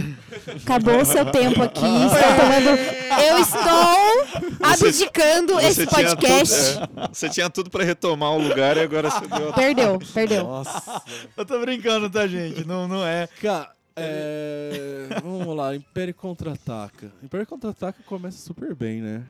Acabou 0.64 1.02
o 1.02 1.06
seu 1.06 1.26
tempo 1.32 1.64
aqui. 1.64 1.80
Estou 2.06 2.36
tomando... 2.38 2.94
Eu 3.24 3.38
estou 3.40 4.60
abdicando 4.62 5.60
esse 5.62 5.88
tinha 5.88 6.16
podcast. 6.16 6.74
tudo- 6.80 7.02
é, 7.02 7.08
você 7.08 7.30
tinha 7.30 7.50
tudo 7.50 7.70
pra 7.70 7.84
retomar 7.84 8.32
o 8.34 8.38
lugar 8.38 8.78
e 8.78 8.82
agora 8.82 9.10
você 9.10 9.26
deu. 9.28 9.54
Perdeu, 9.54 10.00
perdeu. 10.14 10.44
Nossa. 10.44 11.02
Eu 11.36 11.46
tô 11.46 11.60
brincando, 11.60 12.10
tá, 12.10 12.28
gente? 12.28 12.66
Não, 12.66 12.88
não 12.88 13.06
é. 13.06 13.28
Cara, 13.42 13.72
é... 13.96 15.08
vamos 15.24 15.56
lá, 15.56 15.76
Império 15.76 16.14
Contra-Ataca. 16.14 17.12
Império 17.24 17.48
Contra-Ataca 17.48 18.04
começa 18.06 18.38
super 18.38 18.76
bem, 18.76 19.02
né? 19.02 19.24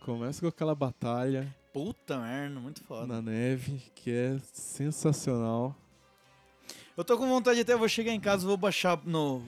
Começa 0.00 0.40
com 0.40 0.48
aquela 0.48 0.74
batalha 0.74 1.46
Puta 1.74 2.18
merda, 2.20 2.58
muito 2.60 2.82
foda. 2.84 3.06
na 3.06 3.20
neve, 3.20 3.82
que 3.96 4.10
é 4.10 4.38
sensacional. 4.52 5.76
Eu 6.96 7.04
tô 7.04 7.18
com 7.18 7.28
vontade 7.28 7.58
até, 7.60 7.72
eu 7.72 7.78
vou 7.78 7.88
chegar 7.88 8.12
em 8.12 8.20
casa, 8.20 8.46
vou 8.46 8.56
baixar 8.56 8.98
no, 9.04 9.42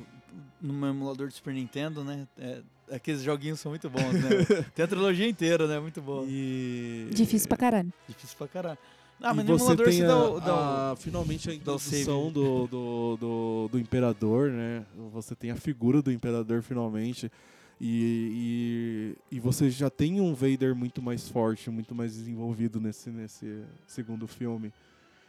no 0.61 0.73
meu 0.73 0.89
emulador 0.91 1.29
do 1.29 1.33
Super 1.33 1.55
Nintendo, 1.55 2.03
né? 2.03 2.27
É, 2.37 2.61
aqueles 2.91 3.23
joguinhos 3.23 3.61
são 3.61 3.71
muito 3.71 3.89
bons, 3.89 4.13
né? 4.13 4.45
Tem 4.75 4.85
a 4.85 4.89
trilogia 4.89 5.29
inteira, 5.29 5.69
né? 5.69 5.79
Muito 5.79 6.03
boa. 6.03 6.25
E... 6.29 7.09
Difícil 7.13 7.47
pra 7.49 7.57
caralho. 7.57 7.93
Difícil 8.09 8.37
pra 8.37 8.49
caralho. 8.49 8.79
Ah, 9.21 9.31
e 9.33 9.37
mas 9.37 9.47
no 9.47 9.57
você 9.57 9.65
emulador 9.65 9.87
tem 9.87 9.99
você 9.99 10.05
a, 10.05 10.09
dá 10.09 10.19
o... 10.29 10.41
dá 10.41 10.55
o- 10.55 10.93
a- 10.93 10.97
finalmente 10.97 11.49
a 11.49 11.53
o 11.53 11.55
introdução 11.55 12.31
do, 12.33 12.67
do, 12.67 13.17
do, 13.17 13.69
do 13.73 13.79
Imperador, 13.79 14.51
né? 14.51 14.85
Você 15.13 15.35
tem 15.35 15.51
a 15.53 15.57
figura 15.57 16.03
do 16.03 16.11
Imperador 16.13 16.61
finalmente. 16.61 17.31
E, 17.81 19.15
e, 19.31 19.37
e 19.37 19.41
você 19.41 19.69
já 19.71 19.91
tem 19.91 20.21
um 20.21 20.33
Vader 20.35 20.75
muito 20.75 21.03
mais 21.03 21.29
forte, 21.29 21.69
muito 21.71 21.95
mais 21.95 22.15
desenvolvido 22.15 22.81
nesse, 22.81 23.11
nesse 23.11 23.63
segundo 23.87 24.27
filme. 24.27 24.73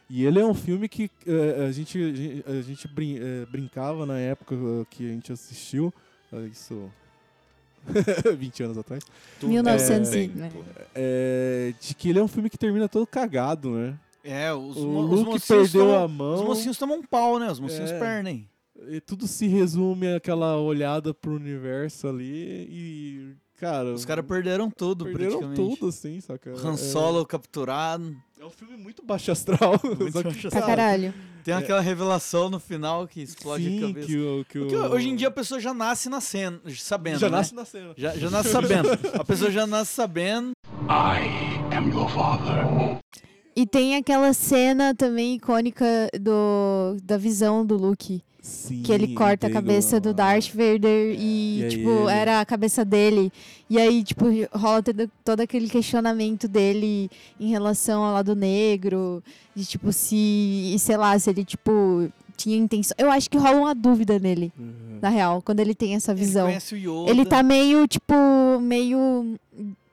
E 0.08 0.24
ele 0.24 0.38
é 0.40 0.44
um 0.46 0.54
filme 0.54 0.88
que 0.88 1.10
eh, 1.26 1.66
a 1.68 1.70
gente, 1.70 2.42
a 2.46 2.62
gente 2.62 2.88
brin- 2.88 3.18
eh, 3.20 3.46
brincava 3.50 4.06
na 4.06 4.18
época 4.18 4.56
que 4.88 5.04
a 5.06 5.12
gente 5.12 5.30
assistiu. 5.30 5.92
Isso. 6.50 6.90
20 8.38 8.62
anos 8.62 8.78
atrás. 8.78 9.02
1900 9.42 10.10
e- 10.14 10.28
Tempo. 10.28 10.34
né? 10.36 10.50
é, 10.94 11.74
de 11.80 11.94
que 11.94 12.08
ele 12.10 12.18
é 12.18 12.22
um 12.22 12.28
filme 12.28 12.48
que 12.50 12.56
termina 12.58 12.88
todo 12.88 13.06
cagado, 13.06 13.70
né? 13.72 13.98
É, 14.24 14.52
os, 14.52 14.76
o 14.76 14.88
os 15.00 15.10
Luke 15.20 15.30
mocinhos 15.32 15.46
perdeu 15.70 15.80
tomam, 15.86 16.02
a 16.04 16.08
mão. 16.08 16.34
Os 16.34 16.40
mocinhos 16.42 16.76
tomam 16.78 16.98
um 16.98 17.02
pau, 17.02 17.38
né? 17.38 17.50
Os 17.50 17.60
mocinhos 17.60 17.90
É. 17.90 17.98
perdem. 17.98 18.48
E 18.88 19.00
tudo 19.00 19.26
se 19.26 19.46
resume 19.48 20.14
àquela 20.14 20.56
olhada 20.56 21.12
pro 21.12 21.34
universo 21.34 22.06
ali 22.06 22.66
e, 22.70 23.34
cara... 23.58 23.92
Os 23.92 24.04
caras 24.04 24.24
perderam 24.24 24.70
tudo, 24.70 25.04
perderam 25.04 25.38
praticamente. 25.40 25.76
tudo, 25.78 25.88
assim, 25.88 26.20
saca? 26.20 26.52
Han 26.52 26.76
Solo 26.76 27.26
capturado. 27.26 28.16
É, 28.38 28.42
é 28.42 28.46
um 28.46 28.50
filme 28.50 28.76
muito 28.76 29.04
baixo 29.04 29.32
astral. 29.32 29.72
Muito 29.82 30.12
só 30.12 30.22
baixo 30.22 30.38
Pra 30.48 30.48
astral. 30.48 30.66
caralho. 30.66 31.12
Tem 31.42 31.54
aquela 31.54 31.80
revelação 31.80 32.48
no 32.48 32.60
final 32.60 33.08
que 33.08 33.20
explode 33.22 33.64
Sim, 33.64 33.78
a 33.78 33.86
cabeça. 33.88 34.06
que 34.06 34.16
o... 34.18 34.44
Que 34.44 34.58
o- 34.58 34.92
hoje 34.92 35.08
em 35.08 35.16
dia 35.16 35.28
a 35.28 35.30
pessoa 35.30 35.58
já 35.60 35.74
nasce 35.74 36.08
nascendo, 36.08 36.60
sabendo, 36.76 37.18
já 37.18 37.28
né? 37.28 37.36
nasce 37.36 37.54
na 37.54 37.64
cena. 37.64 37.94
Já, 37.96 38.16
já 38.16 38.30
nasce 38.30 38.50
sabendo. 38.50 38.88
A 39.14 39.24
pessoa 39.24 39.50
já 39.50 39.66
nasce 39.66 39.92
sabendo. 39.92 40.52
I 40.88 41.74
am 41.74 41.88
your 41.90 42.08
father. 42.10 42.98
E 43.60 43.66
tem 43.66 43.96
aquela 43.96 44.32
cena 44.32 44.94
também 44.94 45.34
icônica 45.34 45.84
do, 46.20 46.96
da 47.02 47.16
visão 47.16 47.66
do 47.66 47.76
Luke. 47.76 48.22
Sim, 48.40 48.82
Que 48.82 48.92
ele 48.92 49.14
corta 49.14 49.48
a 49.48 49.50
cabeça 49.50 49.98
do 50.00 50.14
Darth 50.14 50.50
Vader 50.54 51.16
e, 51.18 51.64
E 51.64 51.68
tipo, 51.68 51.90
ele- 51.90 52.10
era 52.12 52.40
a 52.40 52.46
cabeça 52.46 52.84
dele. 52.84 53.32
E 53.68 53.76
aí, 53.78 54.02
tipo, 54.04 54.24
rola 54.52 54.80
todo, 54.82 55.10
todo 55.24 55.40
aquele 55.40 55.68
questionamento 55.68 56.46
dele 56.46 57.10
em 57.38 57.48
relação 57.50 58.02
ao 58.04 58.14
lado 58.14 58.34
negro. 58.36 59.22
De, 59.56 59.66
tipo, 59.66 59.92
se, 59.92 60.76
sei 60.78 60.96
lá, 60.96 61.18
se 61.18 61.28
ele, 61.28 61.44
tipo, 61.44 62.08
tinha 62.36 62.56
intenção. 62.56 62.94
Eu 62.96 63.10
acho 63.10 63.28
que 63.28 63.36
rola 63.36 63.56
uma 63.58 63.74
dúvida 63.74 64.18
nele, 64.20 64.52
Uhum. 64.56 64.98
na 65.02 65.08
real, 65.08 65.42
quando 65.42 65.58
ele 65.60 65.74
tem 65.74 65.94
essa 65.96 66.12
Ele 66.12 66.20
visão. 66.20 66.46
conhece 66.46 66.74
o 66.74 66.78
Yoda. 66.78 67.10
Ele 67.10 67.26
tá 67.26 67.42
meio, 67.42 67.86
tipo, 67.88 68.14
meio. 68.62 69.34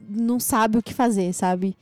Não 0.08 0.39
sabe 0.39 0.78
o 0.78 0.84
que 0.84 0.93
fazer, 0.93 1.34
sabe? 1.34 1.75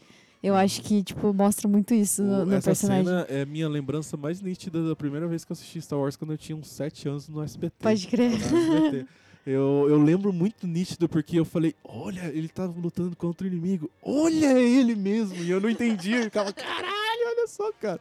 Eu 0.44 0.56
acho 0.56 0.82
que, 0.82 1.02
tipo, 1.02 1.34
mostra 1.34 1.70
muito 1.70 1.94
isso 1.94 2.22
no, 2.22 2.46
no 2.46 2.54
Essa 2.56 2.72
personagem. 2.72 3.06
cena 3.06 3.26
é 3.30 3.44
a 3.44 3.46
minha 3.46 3.70
lembrança 3.70 4.18
mais 4.18 4.42
nítida 4.42 4.86
da 4.86 4.94
primeira 4.94 5.26
vez 5.26 5.46
que 5.46 5.52
eu 5.52 5.54
assisti 5.54 5.82
Star 5.82 5.98
Wars, 5.98 6.18
quando 6.18 6.34
eu 6.34 6.38
tinha 6.38 6.56
uns 6.56 6.68
7 6.68 7.08
anos 7.08 7.30
no 7.30 7.42
SBT. 7.42 7.76
Pode 7.80 8.08
crer. 8.08 8.34
SBT. 8.34 9.08
Eu, 9.46 9.88
eu 9.90 10.02
lembro 10.02 10.32
muito 10.32 10.66
nítido 10.68 11.08
porque 11.08 11.38
eu 11.38 11.46
falei, 11.46 11.76
olha, 11.84 12.26
ele 12.34 12.48
tá 12.48 12.66
lutando 12.66 13.16
contra 13.16 13.46
o 13.46 13.50
inimigo. 13.50 13.90
Olha 14.02 14.48
é 14.48 14.62
ele 14.62 14.96
mesmo. 14.96 15.36
E 15.36 15.50
eu 15.50 15.60
não 15.60 15.70
entendia. 15.70 16.18
Eu 16.18 16.24
ficava, 16.24 16.52
caralho, 16.54 17.28
olha 17.28 17.48
só, 17.48 17.72
cara. 17.74 18.00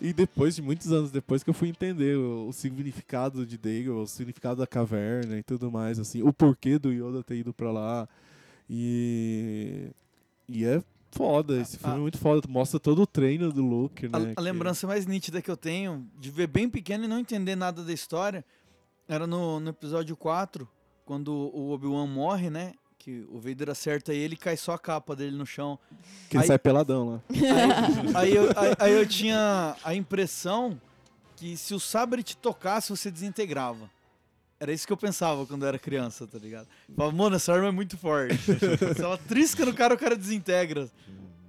E 0.00 0.12
depois 0.12 0.56
de 0.56 0.62
muitos 0.62 0.92
anos 0.92 1.10
depois 1.10 1.42
que 1.44 1.50
eu 1.50 1.54
fui 1.54 1.68
entender 1.68 2.16
o, 2.16 2.48
o 2.48 2.52
significado 2.52 3.46
de 3.46 3.56
Dagon, 3.56 4.02
o 4.02 4.06
significado 4.06 4.60
da 4.60 4.66
caverna 4.66 5.38
e 5.38 5.42
tudo 5.44 5.70
mais, 5.70 5.98
assim, 5.98 6.22
o 6.22 6.32
porquê 6.32 6.78
do 6.78 6.92
Yoda 6.92 7.22
ter 7.22 7.36
ido 7.36 7.52
pra 7.52 7.70
lá. 7.70 8.08
E. 8.68 9.90
E 10.48 10.64
é 10.64 10.82
foda, 11.12 11.60
esse 11.60 11.76
filme 11.78 11.94
Ah. 11.94 11.98
é 11.98 12.00
muito 12.00 12.18
foda. 12.18 12.46
Mostra 12.48 12.78
todo 12.80 13.02
o 13.02 13.06
treino 13.06 13.52
do 13.52 13.62
Luke, 13.62 14.08
né? 14.08 14.10
A, 14.12 14.18
a 14.18 14.34
que- 14.34 14.40
lembrança 14.40 14.86
mais 14.86 15.06
nítida 15.06 15.42
que 15.42 15.50
eu 15.50 15.56
tenho 15.56 16.06
de 16.18 16.30
ver 16.30 16.46
bem 16.46 16.68
pequeno 16.68 17.04
e 17.04 17.08
não 17.08 17.18
entender 17.18 17.56
nada 17.56 17.82
da 17.82 17.92
história 17.92 18.44
era 19.08 19.26
no, 19.26 19.58
no 19.60 19.70
episódio 19.70 20.14
4, 20.16 20.68
quando 21.04 21.32
o 21.32 21.70
Obi-Wan 21.72 22.06
morre, 22.06 22.48
né? 22.50 22.74
Que 22.98 23.26
o 23.30 23.40
Vader 23.40 23.70
acerta 23.70 24.12
ele 24.14 24.34
e 24.34 24.36
cai 24.36 24.56
só 24.56 24.72
a 24.74 24.78
capa 24.78 25.16
dele 25.16 25.34
no 25.36 25.46
chão. 25.46 25.78
Que 26.28 26.36
ele 26.36 26.42
Aí- 26.44 26.46
sai 26.48 26.58
peladão 26.58 27.08
lá. 27.14 27.20
Aí, 27.30 28.14
aí 28.14 28.36
eu, 28.36 28.44
aí- 28.56 28.74
aí 28.78 28.92
eu 28.92 29.06
tinha 29.06 29.74
a 29.82 29.94
impressão 29.94 30.80
que 31.36 31.56
se 31.56 31.74
o 31.74 31.80
sabre 31.80 32.22
te 32.22 32.36
tocasse, 32.36 32.90
você 32.90 33.10
desintegrava. 33.10 33.90
Era 34.60 34.72
isso 34.72 34.86
que 34.86 34.92
eu 34.92 34.96
pensava 34.96 35.46
quando 35.46 35.62
eu 35.62 35.68
era 35.68 35.78
criança, 35.78 36.26
tá 36.26 36.38
ligado? 36.38 36.68
Eu 36.88 36.94
Falava, 36.94 37.16
mano, 37.16 37.36
essa 37.36 37.50
arma 37.52 37.68
é 37.68 37.70
muito 37.70 37.96
forte. 37.96 38.36
se 38.94 39.02
ela 39.02 39.16
trisca 39.16 39.64
no 39.64 39.72
cara, 39.72 39.94
o 39.94 39.98
cara 39.98 40.14
desintegra. 40.14 40.86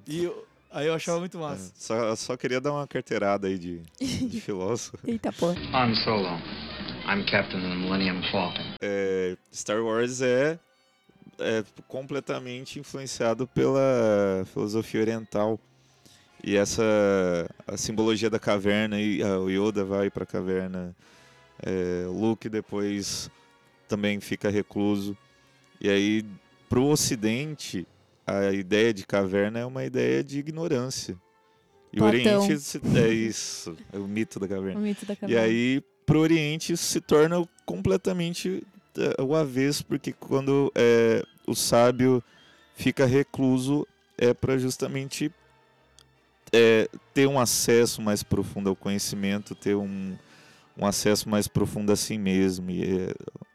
E 0.07 0.23
eu- 0.23 0.47
aí 0.71 0.87
eu 0.87 0.93
achava 0.93 1.19
muito 1.19 1.37
massa. 1.37 1.73
Só, 1.75 2.15
só 2.15 2.37
queria 2.37 2.61
dar 2.61 2.71
uma 2.71 2.87
carteirada 2.87 3.47
aí 3.47 3.57
de, 3.57 3.81
de 3.99 4.39
filósofo. 4.39 4.97
Eita 5.05 5.31
porra. 5.33 5.55
Han 5.73 5.93
Solo. 6.05 6.29
I'm 7.05 7.25
captain 7.29 7.57
of 7.59 7.67
the 7.67 7.75
Millennium 7.75 8.21
Falcon. 8.31 8.61
É, 8.81 9.35
Star 9.53 9.83
Wars 9.83 10.21
é, 10.21 10.57
é 11.39 11.63
completamente 11.89 12.79
influenciado 12.79 13.45
pela 13.45 14.45
filosofia 14.53 15.01
oriental. 15.01 15.59
E 16.43 16.55
essa 16.55 16.81
a 17.67 17.75
simbologia 17.75 18.29
da 18.29 18.39
caverna, 18.39 18.99
e 19.01 19.21
ah, 19.21 19.37
o 19.37 19.49
Yoda 19.49 19.83
vai 19.83 20.09
para 20.09 20.23
a 20.23 20.25
caverna, 20.25 20.95
é, 21.63 22.05
o 22.07 22.11
Luke 22.11 22.49
depois 22.49 23.29
também 23.87 24.19
fica 24.19 24.49
recluso. 24.49 25.17
E 25.79 25.89
aí, 25.89 26.25
pro 26.69 26.85
Ocidente, 26.85 27.87
a 28.25 28.51
ideia 28.51 28.93
de 28.93 29.05
caverna 29.05 29.59
é 29.59 29.65
uma 29.65 29.83
ideia 29.83 30.23
de 30.23 30.39
ignorância. 30.39 31.17
E 31.91 31.97
o 31.97 31.99
Platão. 31.99 32.41
Oriente 32.43 32.59
se- 32.59 32.81
é 32.95 33.09
isso, 33.09 33.75
é 33.91 33.97
o 33.97 34.07
mito 34.07 34.39
da 34.39 34.45
O 34.45 34.49
caverna. 34.49 34.79
mito 34.79 35.05
da 35.05 35.13
E 35.13 35.17
caverna. 35.17 35.41
aí, 35.43 35.83
pro 36.05 36.19
Oriente, 36.19 36.71
isso 36.73 36.85
se 36.85 37.01
torna 37.01 37.43
completamente 37.65 38.63
é, 38.97 39.21
o 39.21 39.35
avesso, 39.35 39.85
porque 39.85 40.13
quando 40.13 40.71
é, 40.75 41.23
o 41.47 41.53
sábio 41.55 42.23
fica 42.75 43.05
recluso 43.05 43.87
é 44.17 44.33
para 44.33 44.57
justamente 44.57 45.31
é, 46.53 46.89
ter 47.13 47.27
um 47.27 47.39
acesso 47.39 48.01
mais 48.01 48.23
profundo 48.23 48.69
ao 48.69 48.75
conhecimento, 48.75 49.55
ter 49.55 49.75
um, 49.75 50.15
um 50.81 50.87
acesso 50.87 51.29
mais 51.29 51.47
profundo 51.47 51.91
a 51.91 51.95
si 51.95 52.17
mesmo. 52.17 52.69
E 52.71 52.83
é 52.83 53.13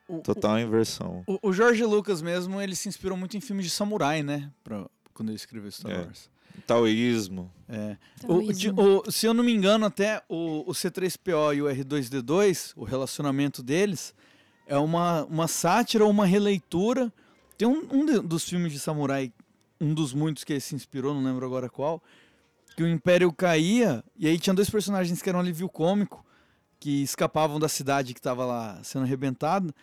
O- 0.08 0.18
total 0.20 0.58
inversão. 0.60 1.24
O, 1.26 1.48
o 1.48 1.52
Jorge 1.52 1.84
Lucas 1.84 2.22
mesmo, 2.22 2.60
ele 2.60 2.74
se 2.76 2.88
inspirou 2.88 3.16
muito 3.18 3.36
em 3.36 3.40
filmes 3.40 3.64
de 3.66 3.70
samurai, 3.70 4.22
né? 4.22 4.50
Pra, 4.62 4.86
quando 5.12 5.30
ele 5.30 5.36
escreveu 5.36 5.70
Star 5.70 5.92
É. 5.92 5.98
Wars. 6.02 6.30
Taoísmo. 6.66 7.50
É. 7.68 7.96
O, 8.24 8.26
Taoísmo. 8.28 9.02
o- 9.06 9.10
se 9.10 9.26
eu 9.26 9.34
não 9.34 9.44
me 9.44 9.52
engano, 9.52 9.84
até 9.86 10.22
o, 10.28 10.60
o 10.70 10.72
C3PO 10.72 11.54
e 11.56 11.62
o 11.62 11.66
R2D2, 11.66 12.72
o 12.76 12.84
relacionamento 12.84 13.62
deles, 13.62 14.14
é 14.66 14.76
uma, 14.78 15.24
uma 15.24 15.48
sátira 15.48 16.04
ou 16.04 16.10
uma 16.10 16.26
releitura. 16.26 17.12
Tem 17.58 17.66
um, 17.68 17.86
um 17.92 18.06
de- 18.06 18.20
dos 18.20 18.44
filmes 18.48 18.72
de 18.72 18.78
samurai, 18.78 19.32
um 19.80 19.92
dos 19.94 20.12
muitos 20.14 20.44
que 20.44 20.52
ele 20.52 20.60
se 20.60 20.74
inspirou, 20.74 21.14
não 21.14 21.22
lembro 21.22 21.44
agora 21.46 21.68
qual, 21.68 22.02
que 22.76 22.82
o 22.82 22.88
Império 22.88 23.32
caía, 23.32 24.02
e 24.18 24.26
aí 24.26 24.38
tinha 24.38 24.52
dois 24.54 24.68
personagens 24.70 25.20
que 25.22 25.28
eram 25.28 25.40
alívio 25.40 25.68
cômico, 25.68 26.24
que 26.78 27.02
escapavam 27.02 27.58
da 27.58 27.68
cidade 27.68 28.12
que 28.14 28.20
estava 28.20 28.44
lá 28.44 28.78
sendo 28.82 29.04
arrebentada, 29.04 29.74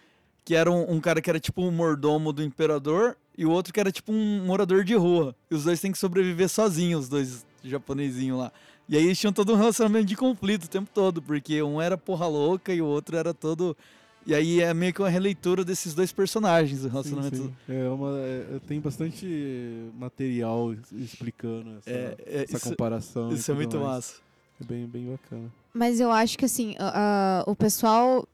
que 0.46 0.56
era 0.56 0.72
um, 0.72 0.94
um 0.96 1.00
cara 1.02 1.22
que 1.22 1.30
era 1.30 1.40
tipo 1.40 1.62
um 1.62 1.72
mordomo 1.72 2.32
do 2.34 2.44
imperador 2.44 3.18
e 3.38 3.46
o 3.46 3.50
outro 3.52 3.74
que 3.74 3.80
era 3.80 3.92
tipo 3.92 4.12
um 4.12 4.46
morador 4.46 4.84
de 4.84 4.94
rua. 4.96 5.36
E 5.50 5.56
os 5.56 5.64
dois 5.64 5.80
têm 5.80 5.92
que 5.92 5.98
sobreviver 5.98 6.50
sozinhos, 6.50 7.04
os 7.06 7.10
dois 7.10 7.46
japonesinhos 7.64 8.38
lá. 8.40 8.52
E 8.88 8.98
aí 8.98 9.06
eles 9.06 9.18
tinham 9.20 9.32
todo 9.34 9.54
um 9.54 9.56
relacionamento 9.56 10.06
de 10.06 10.16
conflito 10.16 10.66
o 10.66 10.70
tempo 10.70 10.90
todo, 10.94 11.22
porque 11.22 11.64
um 11.64 11.82
era 11.82 11.98
porra 11.98 12.28
louca 12.28 12.74
e 12.74 12.82
o 12.82 12.86
outro 12.86 13.16
era 13.16 13.34
todo. 13.34 13.76
E 14.26 14.36
aí 14.36 14.62
é 14.62 14.74
meio 14.74 14.94
que 14.94 15.02
uma 15.02 15.10
releitura 15.10 15.64
desses 15.66 15.94
dois 15.94 16.12
personagens, 16.12 16.80
o 16.82 16.84
Sim, 16.84 16.90
relacionamento. 16.90 17.36
sim. 17.38 17.54
É 17.68 17.90
uma, 17.90 18.18
é- 18.20 18.60
tem 18.68 18.80
bastante 18.80 19.90
material 19.98 20.74
explicando 20.92 21.78
essa, 21.78 21.90
É, 21.90 22.16
é, 22.26 22.44
essa 22.44 22.58
isso- 22.58 22.70
comparação. 22.70 23.32
Isso 23.34 23.52
é 23.52 23.56
muito 23.56 23.78
mais. 23.78 23.88
massa. 23.88 24.14
É 24.62 24.64
bem, 24.66 24.86
bem 24.86 25.06
bacana. 25.10 25.52
Mas 25.74 26.00
eu 26.00 26.12
acho 26.12 26.38
que, 26.38 26.46
assim, 26.46 26.76
a- 26.80 27.44
o 27.48 27.56
pessoal. 27.56 28.28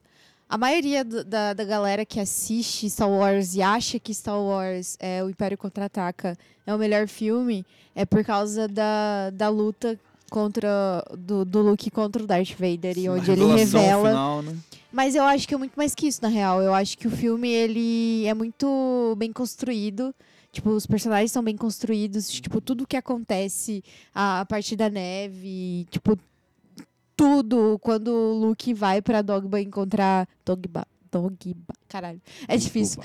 A 0.48 0.58
maioria 0.58 1.04
do- 1.04 1.22
da, 1.24 1.52
da 1.54 1.64
galera 1.64 2.04
que 2.04 2.18
assiste 2.18 2.90
Star 2.90 3.08
Wars 3.08 3.54
e 3.54 3.62
acha 3.62 4.00
que 4.00 4.12
Star 4.12 4.38
Wars 4.40 4.96
é 4.98 5.22
o 5.22 5.30
Império 5.30 5.56
Contra-Ataca 5.56 6.36
é 6.66 6.74
o 6.74 6.78
melhor 6.78 7.06
filme 7.06 7.64
é 7.94 8.04
por 8.04 8.24
causa 8.24 8.66
da, 8.66 9.30
da 9.32 9.48
luta 9.48 9.96
contra 10.28 11.04
do, 11.16 11.44
do 11.44 11.60
Luke 11.60 11.88
contra 11.92 12.22
o 12.22 12.26
Darth 12.26 12.50
Vader 12.58 12.98
e 12.98 13.08
onde 13.08 13.30
ele 13.30 13.44
revela 13.46 14.08
final, 14.08 14.42
né? 14.42 14.56
mas 14.92 15.14
eu 15.14 15.22
acho 15.22 15.46
que 15.46 15.54
é 15.54 15.56
muito 15.56 15.74
mais 15.76 15.94
que 15.94 16.08
isso, 16.08 16.20
na 16.20 16.28
real. 16.28 16.60
Eu 16.60 16.74
acho 16.74 16.98
que 16.98 17.06
o 17.06 17.10
filme, 17.10 17.48
ele 17.48 18.26
é 18.26 18.34
muito 18.34 19.14
bem 19.18 19.32
construído. 19.32 20.12
Tipo, 20.52 20.70
os 20.70 20.84
personagens 20.84 21.30
são 21.30 21.44
bem 21.44 21.56
construídos. 21.56 22.28
Tipo, 22.28 22.60
tudo 22.60 22.86
que 22.86 22.96
acontece 22.96 23.84
a, 24.12 24.40
a 24.40 24.44
partir 24.44 24.74
da 24.74 24.90
neve. 24.90 25.86
Tipo, 25.90 26.18
tudo. 27.20 27.78
Quando 27.80 28.08
o 28.08 28.32
Luke 28.32 28.72
vai 28.72 29.02
pra 29.02 29.20
Dogba 29.20 29.60
encontrar... 29.60 30.26
Dogba. 30.44 30.86
Dogba. 31.12 31.74
Caralho. 31.88 32.20
É 32.46 32.56
difícil. 32.56 33.02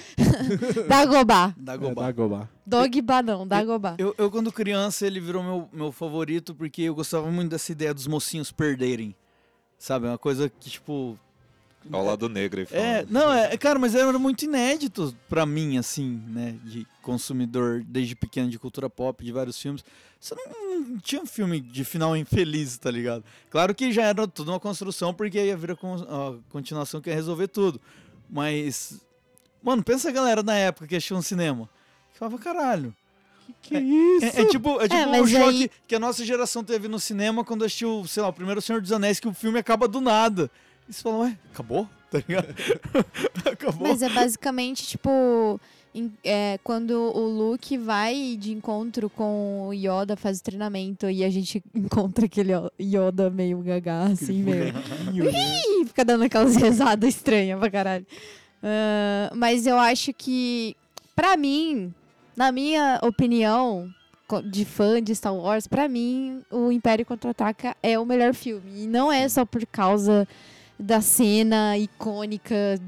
Dagobah. 0.87 1.53
Dagobah. 1.57 2.01
É, 2.01 2.05
Dagobah. 2.05 2.49
Dogba 2.65 3.21
não, 3.21 3.47
Dagobah. 3.47 3.95
Eu, 3.97 4.13
eu, 4.17 4.29
quando 4.29 4.51
criança, 4.51 5.05
ele 5.07 5.19
virou 5.19 5.43
meu, 5.43 5.69
meu 5.73 5.91
favorito 5.91 6.53
porque 6.53 6.83
eu 6.83 6.95
gostava 6.95 7.29
muito 7.31 7.49
dessa 7.49 7.71
ideia 7.71 7.93
dos 7.93 8.07
mocinhos 8.07 8.51
perderem. 8.51 9.15
Sabe? 9.77 10.07
Uma 10.07 10.17
coisa 10.17 10.49
que, 10.49 10.69
tipo. 10.69 11.19
Ao 11.91 12.03
lado 12.03 12.27
negro 12.27 12.61
aí 12.61 12.67
É, 12.71 13.05
não, 13.09 13.31
é, 13.31 13.55
cara, 13.57 13.77
mas 13.77 13.93
era 13.93 14.17
muito 14.17 14.43
inédito 14.45 15.15
pra 15.29 15.45
mim, 15.45 15.77
assim, 15.77 16.21
né? 16.27 16.55
De 16.63 16.87
consumidor 17.01 17.83
desde 17.87 18.15
pequeno 18.15 18.49
de 18.49 18.57
cultura 18.57 18.89
pop, 18.89 19.23
de 19.23 19.31
vários 19.31 19.59
filmes. 19.61 19.83
Você 20.19 20.33
não, 20.33 20.79
não 20.81 20.97
tinha 20.99 21.21
um 21.21 21.25
filme 21.27 21.59
de 21.61 21.83
final 21.83 22.17
infeliz, 22.17 22.77
tá 22.77 22.89
ligado? 22.89 23.23
Claro 23.51 23.75
que 23.75 23.91
já 23.91 24.03
era 24.05 24.27
tudo 24.27 24.51
uma 24.51 24.59
construção, 24.59 25.13
porque 25.13 25.37
ia 25.43 25.55
vir 25.55 25.71
a, 25.71 25.75
con- 25.75 26.03
a 26.09 26.35
continuação 26.51 26.99
que 27.01 27.09
ia 27.09 27.15
resolver 27.15 27.47
tudo. 27.47 27.79
Mas. 28.29 28.99
Mano, 29.61 29.83
pensa 29.83 30.09
a 30.09 30.11
galera 30.11 30.41
na 30.43 30.55
época 30.55 30.87
que 30.87 30.95
assistia 30.95 31.17
um 31.17 31.21
cinema. 31.21 31.69
Que 32.13 32.19
falava, 32.19 32.37
caralho. 32.39 32.93
Que 33.61 33.77
isso? 33.77 34.25
É, 34.25 34.41
é 34.41 34.45
tipo, 34.45 34.81
é 34.81 34.87
tipo 34.87 35.01
o 35.03 35.09
mas 35.11 35.29
choque 35.29 35.43
aí- 35.63 35.71
que 35.87 35.95
a 35.95 35.99
nossa 35.99 36.25
geração 36.25 36.63
teve 36.63 36.87
no 36.87 36.99
cinema 36.99 37.43
quando 37.43 37.63
assistiu, 37.63 38.03
sei 38.07 38.23
lá, 38.23 38.29
o 38.29 38.33
primeiro 38.33 38.59
Senhor 38.61 38.81
dos 38.81 38.91
Anéis, 38.91 39.19
que 39.19 39.27
o 39.27 39.33
filme 39.33 39.59
acaba 39.59 39.87
do 39.87 40.01
nada. 40.01 40.49
E 40.87 40.93
você 40.93 41.01
fala, 41.01 41.17
ué, 41.19 41.37
acabou? 41.53 41.87
Tá 42.11 42.19
ligado? 42.27 42.47
acabou. 43.51 43.87
Mas 43.87 44.01
é 44.01 44.09
basicamente, 44.09 44.85
tipo, 44.87 45.59
em- 45.93 46.13
é, 46.23 46.59
quando 46.63 46.91
o 46.91 47.27
Luke 47.27 47.77
vai 47.77 48.37
de 48.39 48.51
encontro 48.53 49.09
com 49.09 49.67
o 49.67 49.73
Yoda, 49.73 50.15
faz 50.15 50.39
o 50.39 50.43
treinamento, 50.43 51.09
e 51.09 51.23
a 51.23 51.29
gente 51.29 51.63
encontra 51.73 52.25
aquele 52.25 52.51
Yo- 52.53 52.71
Yoda 52.79 53.29
meio 53.29 53.59
gagá, 53.59 54.03
assim, 54.03 54.43
meio. 54.43 54.73
Ih, 55.13 55.85
fica 55.87 56.05
dando 56.05 56.23
aquelas 56.23 56.55
rezadas 56.57 57.09
estranhas 57.09 57.59
pra 57.59 57.69
caralho. 57.71 58.05
Ah, 58.63 59.31
mas 59.35 59.65
eu 59.67 59.77
acho 59.77 60.13
que, 60.13 60.75
pra 61.15 61.35
mim, 61.35 61.93
na 62.35 62.51
minha 62.51 62.99
opinião, 63.03 63.89
de 64.49 64.65
fã 64.65 65.01
de 65.03 65.13
Star 65.15 65.35
Wars, 65.35 65.67
pra 65.67 65.87
mim, 65.87 66.41
o 66.51 66.71
Império 66.71 67.05
Contra-Ataca 67.05 67.75
é 67.83 67.97
o 67.99 68.05
melhor 68.05 68.33
filme. 68.33 68.83
E 68.83 68.87
não 68.87 69.11
é 69.11 69.27
só 69.29 69.45
por 69.45 69.65
causa 69.67 70.27
da 70.79 71.01
cena 71.01 71.77
icônica 71.77 72.79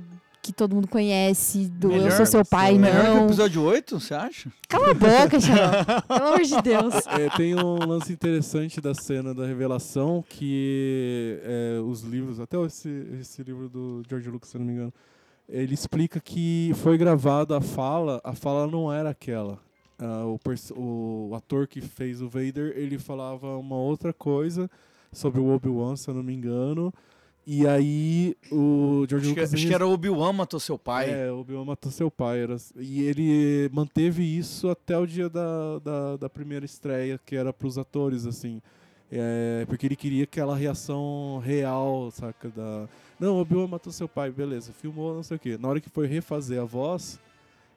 que 0.42 0.54
todo 0.54 0.76
mundo 0.76 0.88
conhece, 0.88 1.68
do 1.68 1.92
Eu 1.92 2.10
Sou 2.12 2.26
Seu 2.26 2.46
Pai, 2.46 2.78
melhor 2.78 3.04
que 3.04 3.12
o 3.12 3.16
não. 3.16 3.26
episódio 3.26 3.62
8, 3.64 4.00
você 4.00 4.14
acha? 4.14 4.50
Cala 4.70 4.92
a 4.92 4.94
boca, 4.94 5.40
Xará. 5.42 6.02
Pelo 6.04 6.24
amor 6.24 6.42
de 6.42 6.62
Deus. 6.62 6.94
É, 7.08 7.30
tem 7.36 7.56
um 7.56 7.86
lance 7.86 8.14
interessante 8.14 8.80
da 8.80 8.94
cena 8.94 9.34
da 9.34 9.46
revelação 9.46 10.24
que 10.28 11.40
é, 11.44 11.80
os 11.80 12.02
livros, 12.02 12.40
até 12.40 12.58
esse, 12.64 12.90
esse 13.20 13.44
livro 13.44 13.68
do 13.68 14.04
George 14.08 14.30
Lucas, 14.30 14.50
se 14.50 14.56
eu 14.56 14.60
não 14.60 14.68
me 14.68 14.74
engano, 14.74 14.94
ele 15.50 15.74
explica 15.74 16.20
que 16.20 16.72
foi 16.76 16.98
gravada 16.98 17.58
a 17.58 17.62
fala, 17.62 18.22
a 18.24 18.34
fala 18.34 18.68
não 18.68 18.92
era 18.92 19.10
aquela. 19.10 19.60
Ah, 20.00 20.24
o, 20.26 20.40
o 20.76 21.36
ator 21.36 21.68
que 21.68 21.82
fez 21.82 22.22
o 22.22 22.30
Vader, 22.30 22.74
ele 22.76 23.00
falava 23.00 23.58
uma 23.58 23.76
outra 23.76 24.14
coisa 24.14 24.70
sobre 25.12 25.40
o 25.40 25.48
Obi-Wan, 25.48 25.96
se 25.96 26.10
eu 26.10 26.14
não 26.14 26.24
me 26.24 26.34
engano. 26.34 26.94
E 27.50 27.66
aí 27.66 28.36
o 28.52 29.06
George 29.10 29.28
Acho 29.28 29.34
que, 29.36 29.40
Lucas... 29.40 29.54
acho 29.54 29.64
ele- 29.64 29.70
que 29.70 29.74
era 29.74 29.88
Obi-Wan 29.88 30.34
matou 30.34 30.60
seu 30.60 30.78
pai. 30.78 31.10
é, 31.10 31.32
Obi-Wan 31.32 31.64
matou 31.64 31.90
seu 31.90 32.12
pai. 32.12 32.42
Era, 32.42 32.58
e 32.76 33.04
ele 33.04 33.70
manteve 33.72 34.22
isso 34.22 34.68
até 34.70 34.98
o 34.98 35.06
dia 35.06 35.30
da, 35.30 35.80
da, 35.80 36.18
da 36.18 36.30
primeira 36.30 36.66
estreia, 36.66 37.18
que 37.26 37.38
era 37.38 37.54
pros 37.54 37.78
atores, 37.78 38.26
assim. 38.26 38.62
É, 39.10 39.64
porque 39.70 39.86
ele 39.86 39.96
queria 39.96 40.26
aquela 40.26 40.58
reação 40.58 41.42
real, 41.42 42.12
saca? 42.12 42.50
Da, 42.50 42.86
não, 43.18 43.38
Obi-Wan 43.40 43.66
matou 43.68 43.94
seu 43.94 44.10
pai, 44.10 44.30
beleza, 44.30 44.74
filmou, 44.74 45.16
não 45.16 45.24
sei 45.24 45.38
o 45.38 45.40
quê. 45.40 45.58
Na 45.58 45.70
hora 45.70 45.80
que 45.80 45.90
foi 45.90 46.06
refazer 46.06 46.60
a 46.62 46.66
voz 46.66 47.18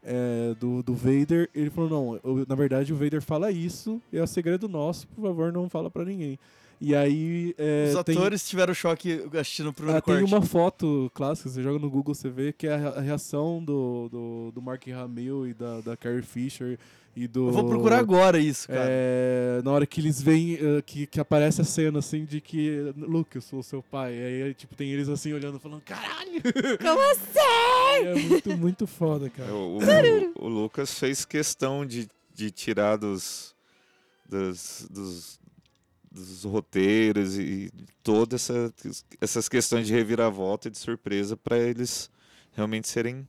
é, 0.02 0.52
do, 0.58 0.82
do 0.82 0.94
Vader, 0.94 1.48
ele 1.54 1.70
falou, 1.70 1.88
não, 1.88 2.20
eu- 2.38 2.44
na 2.48 2.56
verdade 2.56 2.92
o 2.92 2.96
Vader 2.96 3.22
fala 3.22 3.52
isso, 3.52 4.02
é 4.12 4.26
segredo 4.26 4.68
nosso, 4.68 5.06
por 5.06 5.22
favor, 5.22 5.52
não 5.52 5.68
fala 5.68 5.88
pra 5.88 6.04
ninguém. 6.04 6.36
E 6.80 6.94
aí... 6.96 7.54
é, 7.58 7.92
Os 7.94 8.04
tem- 8.04 8.16
atores 8.16 8.48
tiveram 8.48 8.72
choque 8.72 9.22
assistindo 9.38 9.68
o 9.68 9.72
primeiro 9.72 9.98
ah, 9.98 10.00
tem 10.00 10.14
corte. 10.20 10.32
uma 10.34 10.40
foto 10.40 11.10
clássica, 11.14 11.50
você 11.50 11.62
joga 11.62 11.78
no 11.78 11.90
Google, 11.90 12.14
você 12.14 12.30
vê 12.30 12.52
que 12.54 12.66
é 12.66 12.72
a 12.72 12.76
re- 12.78 12.98
a 12.98 13.00
reação 13.02 13.62
do, 13.62 14.08
do, 14.08 14.52
do 14.54 14.62
Mark 14.62 14.86
Hamill 14.88 15.46
e 15.46 15.52
da, 15.52 15.80
da 15.82 15.96
Carrie 15.96 16.22
Fisher 16.22 16.78
e 17.14 17.26
do... 17.28 17.48
Eu 17.48 17.52
vou 17.52 17.68
procurar 17.68 17.98
agora 17.98 18.38
isso, 18.38 18.66
cara. 18.68 18.80
É, 18.88 19.60
na 19.62 19.72
hora 19.72 19.84
que 19.84 20.00
eles 20.00 20.22
veem, 20.22 20.54
eh, 20.54 20.80
que, 20.86 21.06
que 21.06 21.20
aparece 21.20 21.60
a 21.60 21.64
cena 21.64 21.98
assim 21.98 22.24
de 22.24 22.40
que, 22.40 22.94
Luke, 22.96 23.34
eu 23.36 23.42
sou 23.42 23.58
o 23.58 23.62
seu 23.64 23.82
pai. 23.82 24.12
Aí, 24.14 24.54
tipo, 24.54 24.74
tem 24.76 24.90
eles 24.90 25.08
assim 25.08 25.32
olhando, 25.34 25.58
falando, 25.58 25.82
caralho! 25.82 26.40
Como 26.80 27.10
assim? 27.10 28.06
É 28.06 28.14
muito, 28.14 28.56
muito 28.56 28.86
foda, 28.86 29.28
cara. 29.28 29.50
É, 29.50 29.52
O, 29.52 29.78
o- 30.38 30.46
o 30.46 30.48
Lucas 30.48 30.96
fez 30.98 31.24
questão 31.24 31.84
de, 31.84 32.08
de 32.32 32.50
tirar 32.52 32.96
dos, 32.96 33.54
dos, 34.28 34.86
dos, 34.88 35.39
dos 36.10 36.44
roteiros 36.44 37.38
e 37.38 37.70
todas 38.02 38.50
essa, 38.50 38.74
essas 39.20 39.48
questões 39.48 39.86
de 39.86 39.92
reviravolta 39.92 40.68
e 40.68 40.70
de 40.70 40.78
surpresa 40.78 41.36
para 41.36 41.56
eles 41.56 42.10
realmente 42.52 42.88
serem 42.88 43.26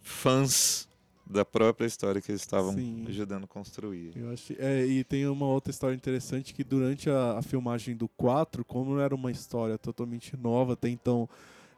fãs 0.00 0.88
da 1.26 1.44
própria 1.44 1.86
história 1.86 2.20
que 2.20 2.30
eles 2.30 2.42
estavam 2.42 2.74
Sim. 2.74 3.04
ajudando 3.08 3.44
a 3.44 3.46
construir. 3.46 4.12
Eu 4.14 4.30
acho, 4.30 4.54
é, 4.58 4.84
e 4.84 5.02
tem 5.04 5.26
uma 5.26 5.46
outra 5.46 5.70
história 5.70 5.94
interessante 5.94 6.52
que 6.52 6.62
durante 6.62 7.08
a, 7.08 7.38
a 7.38 7.42
filmagem 7.42 7.96
do 7.96 8.08
4, 8.08 8.64
como 8.64 8.98
era 8.98 9.14
uma 9.14 9.30
história 9.30 9.78
totalmente 9.78 10.36
nova, 10.36 10.74
até 10.74 10.88
então 10.88 11.28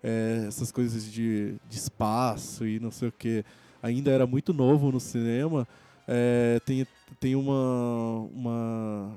é, 0.03 0.45
essas 0.49 0.73
coisas 0.73 1.05
de, 1.11 1.55
de 1.69 1.77
espaço 1.77 2.67
e 2.67 2.81
não 2.81 2.91
sei 2.91 3.09
o 3.09 3.13
que, 3.13 3.45
ainda 3.83 4.11
era 4.11 4.27
muito 4.27 4.53
novo 4.53 4.91
no 4.91 5.01
cinema, 5.01 5.67
é, 6.09 6.61
tem, 6.65 6.87
tem 7.21 7.37
uma, 7.37 8.29
uma, 8.33 9.17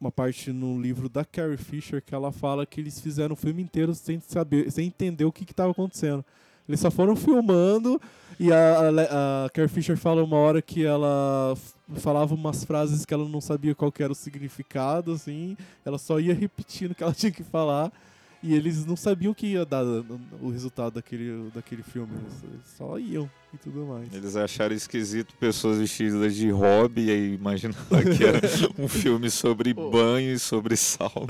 uma 0.00 0.10
parte 0.10 0.52
no 0.52 0.80
livro 0.80 1.08
da 1.08 1.24
Carrie 1.24 1.56
Fisher 1.56 2.02
que 2.02 2.14
ela 2.14 2.30
fala 2.30 2.66
que 2.66 2.80
eles 2.80 3.00
fizeram 3.00 3.32
o 3.34 3.36
filme 3.36 3.62
inteiro 3.62 3.94
sem 3.94 4.20
saber, 4.20 4.70
sem 4.70 4.86
entender 4.86 5.24
o 5.24 5.32
que 5.32 5.44
estava 5.44 5.70
acontecendo. 5.70 6.24
Eles 6.68 6.80
só 6.80 6.90
foram 6.90 7.14
filmando 7.16 8.00
e 8.38 8.52
a, 8.52 8.56
a, 8.56 9.44
a 9.46 9.50
Carrie 9.50 9.68
Fisher 9.68 9.96
fala 9.96 10.22
uma 10.22 10.36
hora 10.36 10.60
que 10.60 10.84
ela 10.84 11.56
falava 11.96 12.34
umas 12.34 12.64
frases 12.64 13.04
que 13.04 13.14
ela 13.14 13.28
não 13.28 13.40
sabia 13.40 13.74
qual 13.74 13.92
era 13.98 14.12
o 14.12 14.16
significado, 14.16 15.12
assim. 15.12 15.56
Ela 15.84 15.98
só 15.98 16.18
ia 16.20 16.34
repetindo 16.34 16.90
o 16.90 16.94
que 16.94 17.02
ela 17.02 17.14
tinha 17.14 17.32
que 17.32 17.42
falar. 17.42 17.92
E 18.42 18.54
eles 18.54 18.84
não 18.84 18.94
sabiam 18.96 19.32
o 19.32 19.34
que 19.34 19.46
ia 19.48 19.64
dar 19.64 19.82
o 19.84 20.50
resultado 20.50 20.94
daquele, 20.94 21.50
daquele 21.54 21.82
filme. 21.82 22.12
Eles, 22.16 22.44
eles 22.44 22.66
só 22.76 22.98
iam 22.98 23.28
e 23.52 23.56
tudo 23.58 23.86
mais. 23.86 24.12
Eles 24.14 24.36
acharam 24.36 24.74
esquisito 24.74 25.34
pessoas 25.36 25.78
vestidas 25.78 26.34
de 26.36 26.50
hobby 26.50 27.06
e 27.06 27.10
aí 27.10 27.34
imaginaram 27.34 27.78
que 28.16 28.22
era 28.24 28.40
um 28.78 28.86
filme 28.86 29.30
sobre 29.30 29.72
banho 29.72 30.32
e 30.32 30.38
sobre 30.38 30.76
sauna. 30.76 31.26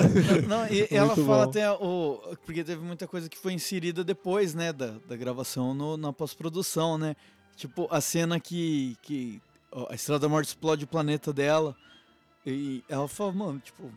Não, 0.48 0.66
e 0.66 0.88
ela 0.94 1.06
Muito 1.14 1.24
fala 1.24 1.44
bom. 1.44 1.50
até 1.50 1.70
o. 1.70 2.36
Porque 2.44 2.62
teve 2.64 2.82
muita 2.84 3.06
coisa 3.06 3.28
que 3.28 3.38
foi 3.38 3.52
inserida 3.52 4.02
depois, 4.04 4.52
né, 4.54 4.72
da, 4.72 4.96
da 5.08 5.16
gravação 5.16 5.72
no- 5.72 5.96
na 5.96 6.12
pós-produção, 6.12 6.98
né? 6.98 7.14
Tipo, 7.56 7.86
a 7.90 8.00
cena 8.02 8.38
que, 8.38 8.96
que 9.00 9.40
a 9.88 9.94
Estrela 9.94 10.18
da 10.18 10.28
Morte 10.28 10.48
explode 10.48 10.84
o 10.84 10.88
planeta 10.88 11.32
dela. 11.32 11.74
E 12.44 12.82
ela 12.88 13.08
fala, 13.08 13.32
mano, 13.32 13.58
tipo, 13.60 13.90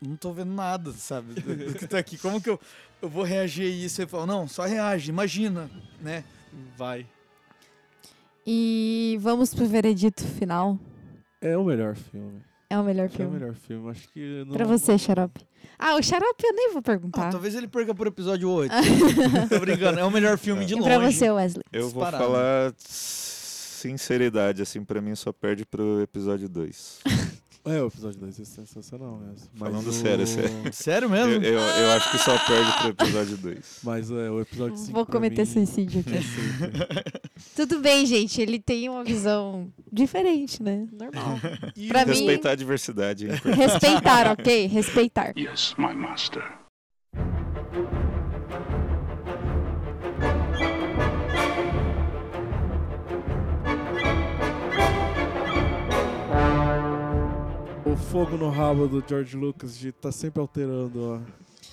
não 0.00 0.16
tô 0.16 0.32
vendo 0.32 0.52
nada, 0.52 0.92
sabe? 0.92 1.34
Do, 1.40 1.56
do 1.72 1.74
que 1.74 1.86
tá 1.86 1.98
aqui. 1.98 2.18
Como 2.18 2.40
que 2.40 2.50
eu, 2.50 2.60
eu 3.00 3.08
vou 3.08 3.24
reagir 3.24 3.64
a 3.66 3.68
isso? 3.68 4.00
Ele 4.00 4.08
fala, 4.08 4.26
não, 4.26 4.46
só 4.48 4.64
reage, 4.64 5.10
imagina, 5.10 5.70
né? 6.00 6.24
Vai. 6.76 7.06
E 8.46 9.18
vamos 9.20 9.54
pro 9.54 9.66
veredito 9.66 10.24
final. 10.24 10.78
É 11.40 11.56
o 11.56 11.64
melhor 11.64 11.96
filme. 11.96 12.40
É 12.68 12.78
o 12.78 12.82
melhor 12.84 13.04
É 13.04 13.06
o 13.06 13.10
filme. 13.10 13.38
melhor 13.38 13.54
filme. 13.54 13.90
Acho 13.90 14.08
que. 14.08 14.44
Não... 14.46 14.54
Pra 14.54 14.64
você, 14.64 14.96
Xarope. 14.98 15.40
Ah, 15.78 15.94
o 15.96 16.02
Xarope 16.02 16.42
eu 16.44 16.52
nem 16.54 16.72
vou 16.72 16.82
perguntar. 16.82 17.28
Ah, 17.28 17.30
talvez 17.30 17.54
ele 17.54 17.68
perca 17.68 17.94
por 17.94 18.06
episódio 18.06 18.48
8. 18.50 18.72
tô 19.50 19.60
brincando, 19.60 19.98
é 20.00 20.04
o 20.04 20.10
melhor 20.10 20.38
filme 20.38 20.64
de 20.64 20.72
e 20.74 20.76
longe. 20.76 20.88
pra 20.88 20.98
você, 20.98 21.30
Wesley. 21.30 21.64
Eu 21.72 21.90
vou 21.90 22.02
Disparado. 22.04 22.24
falar 22.24 22.74
sinceridade, 22.78 24.62
assim, 24.62 24.82
pra 24.84 25.00
mim 25.00 25.14
só 25.14 25.32
perde 25.32 25.64
pro 25.66 26.00
episódio 26.00 26.48
2. 26.48 27.00
É, 27.66 27.82
o 27.82 27.88
episódio 27.88 28.20
2 28.20 28.40
é 28.40 28.44
sensacional 28.44 29.18
mesmo. 29.18 29.48
Mas 29.54 29.70
Falando 29.70 29.86
o- 29.88 29.92
sério, 29.92 30.26
sério. 30.26 30.50
Sério 30.72 31.06
Eu, 31.06 31.10
mesmo? 31.10 31.44
eu, 31.44 31.58
eu 31.58 31.90
acho 31.92 32.10
que 32.12 32.18
só 32.18 32.38
perde 32.46 32.72
pro 32.78 32.88
episódio 32.90 33.36
2. 33.38 33.78
Mas 33.82 34.10
é, 34.10 34.30
o 34.30 34.40
episódio 34.40 34.76
5 34.76 34.92
Vou 34.92 35.04
cometer 35.06 35.44
suicídio 35.46 36.00
aqui. 36.00 36.24
Tudo 37.56 37.80
bem, 37.80 38.06
gente. 38.06 38.40
Ele 38.40 38.58
tem 38.58 38.88
uma 38.88 39.02
visão 39.04 39.68
diferente, 39.92 40.62
né? 40.62 40.86
Normal. 40.92 41.38
Pra 41.88 42.04
mim, 42.04 42.12
Respeitar 42.12 42.50
a 42.52 42.54
diversidade. 42.54 43.26
hein? 43.26 43.32
respeitar, 43.56 44.30
ok? 44.32 44.66
Respeitar. 44.66 45.32
Yes, 45.36 45.74
my 45.76 45.94
master. 45.94 46.42
Fogo 58.10 58.36
no 58.36 58.48
rabo 58.50 58.86
do 58.88 59.02
George 59.06 59.36
Lucas 59.36 59.76
de 59.78 59.92
tá 59.92 60.10
sempre 60.12 60.40
alterando 60.40 61.22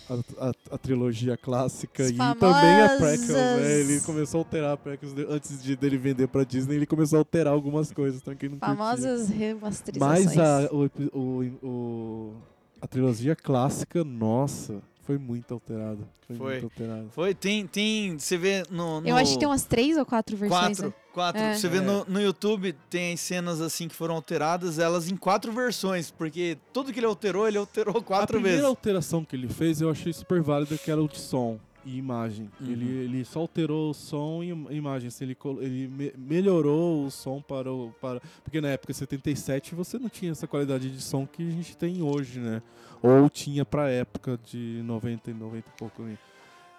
a, 0.09 0.13
a, 0.13 0.49
a- 0.49 0.53
a 0.71 0.77
trilogia 0.77 1.37
clássica 1.37 2.03
As 2.03 2.09
e 2.09 2.15
também 2.17 2.81
a 2.81 2.89
prequels, 2.97 3.27
famosas- 3.27 3.61
né? 3.61 3.79
Ele 3.79 4.01
começou 4.01 4.39
a 4.39 4.41
alterar 4.41 4.73
a 4.73 4.77
prequels 4.77 5.13
de- 5.13 5.25
antes 5.29 5.61
de 5.63 5.75
dele 5.75 5.97
vender 5.97 6.27
pra 6.27 6.43
Disney, 6.43 6.75
ele 6.75 6.85
começou 6.85 7.17
a 7.17 7.21
alterar 7.21 7.53
algumas 7.53 7.91
coisas, 7.91 8.19
então 8.21 8.35
quem 8.35 8.49
não 8.49 8.57
curtia. 8.57 8.75
Famosas 8.75 9.29
remasterizações. 9.29 10.25
Mas 10.25 10.37
a, 10.37 10.69
o, 10.73 10.89
o, 11.13 11.67
o- 11.67 12.33
a 12.81 12.87
trilogia 12.87 13.35
clássica, 13.35 14.03
nossa, 14.03 14.81
foi 15.03 15.17
muito 15.17 15.53
alterada. 15.53 15.99
Foi, 16.27 16.35
Foi. 16.37 16.51
muito 16.53 16.63
alterada. 16.65 17.05
Foi, 17.11 17.33
tem, 17.33 17.65
tem, 17.67 18.17
você 18.19 18.37
vê 18.37 18.63
no, 18.69 18.99
no... 19.01 19.07
Eu 19.07 19.15
acho 19.15 19.33
que 19.33 19.39
tem 19.39 19.47
umas 19.47 19.63
três 19.63 19.97
ou 19.97 20.05
quatro 20.05 20.35
versões. 20.35 20.77
Quatro, 20.79 20.87
né? 20.87 20.93
Quatro. 21.13 21.41
É. 21.41 21.55
Você 21.55 21.69
vê 21.69 21.77
É. 21.77 21.81
no, 21.81 22.03
no 22.05 22.19
YouTube, 22.21 22.73
tem 22.89 23.13
as 23.13 23.19
cenas 23.21 23.61
assim 23.61 23.87
que 23.87 23.95
foram 23.95 24.15
alteradas, 24.15 24.79
elas 24.79 25.09
em 25.09 25.15
quatro 25.15 25.51
versões, 25.53 26.11
porque 26.11 26.57
tudo 26.73 26.91
que 26.91 26.99
ele 26.99 27.05
alterou, 27.05 27.47
ele 27.47 27.57
alterou 27.57 27.97
a 27.97 28.01
quatro 28.01 28.27
primeira 28.33 28.57
vezes. 28.57 28.67
alteração 28.69 29.23
que 29.23 29.35
ele 29.35 29.47
fez 29.47 29.79
eu 29.79 29.89
achei 29.89 30.11
super 30.11 30.41
válida, 30.41 30.77
que 30.77 30.89
era 30.91 31.01
o 31.01 31.07
de 31.07 31.19
som 31.19 31.59
e 31.85 31.97
imagem. 31.97 32.49
Uhum. 32.61 32.71
Ele, 32.71 32.89
ele 33.03 33.25
só 33.25 33.39
alterou 33.41 33.91
o 33.91 33.93
som 33.93 34.41
e 34.41 34.49
im- 34.51 34.67
imagem. 34.71 35.09
Assim, 35.09 35.25
ele 35.25 35.37
ele 35.59 35.87
me- 35.89 36.13
melhorou 36.17 37.05
o 37.05 37.11
som 37.11 37.41
para 37.41 37.71
o. 37.71 37.93
Para, 38.01 38.21
porque 38.43 38.61
na 38.61 38.69
época 38.69 38.93
77 38.93 39.75
você 39.75 39.99
não 39.99 40.07
tinha 40.09 40.31
essa 40.31 40.47
qualidade 40.47 40.89
de 40.89 41.01
som 41.01 41.27
que 41.27 41.45
a 41.45 41.51
gente 41.51 41.75
tem 41.75 42.01
hoje, 42.01 42.39
né? 42.39 42.61
Ou 43.01 43.29
tinha 43.29 43.65
pra 43.65 43.89
época 43.89 44.39
de 44.45 44.81
90 44.85 45.29
e 45.29 45.33
90 45.33 45.67
e 45.67 45.77
pouco. 45.77 46.03
né? 46.03 46.17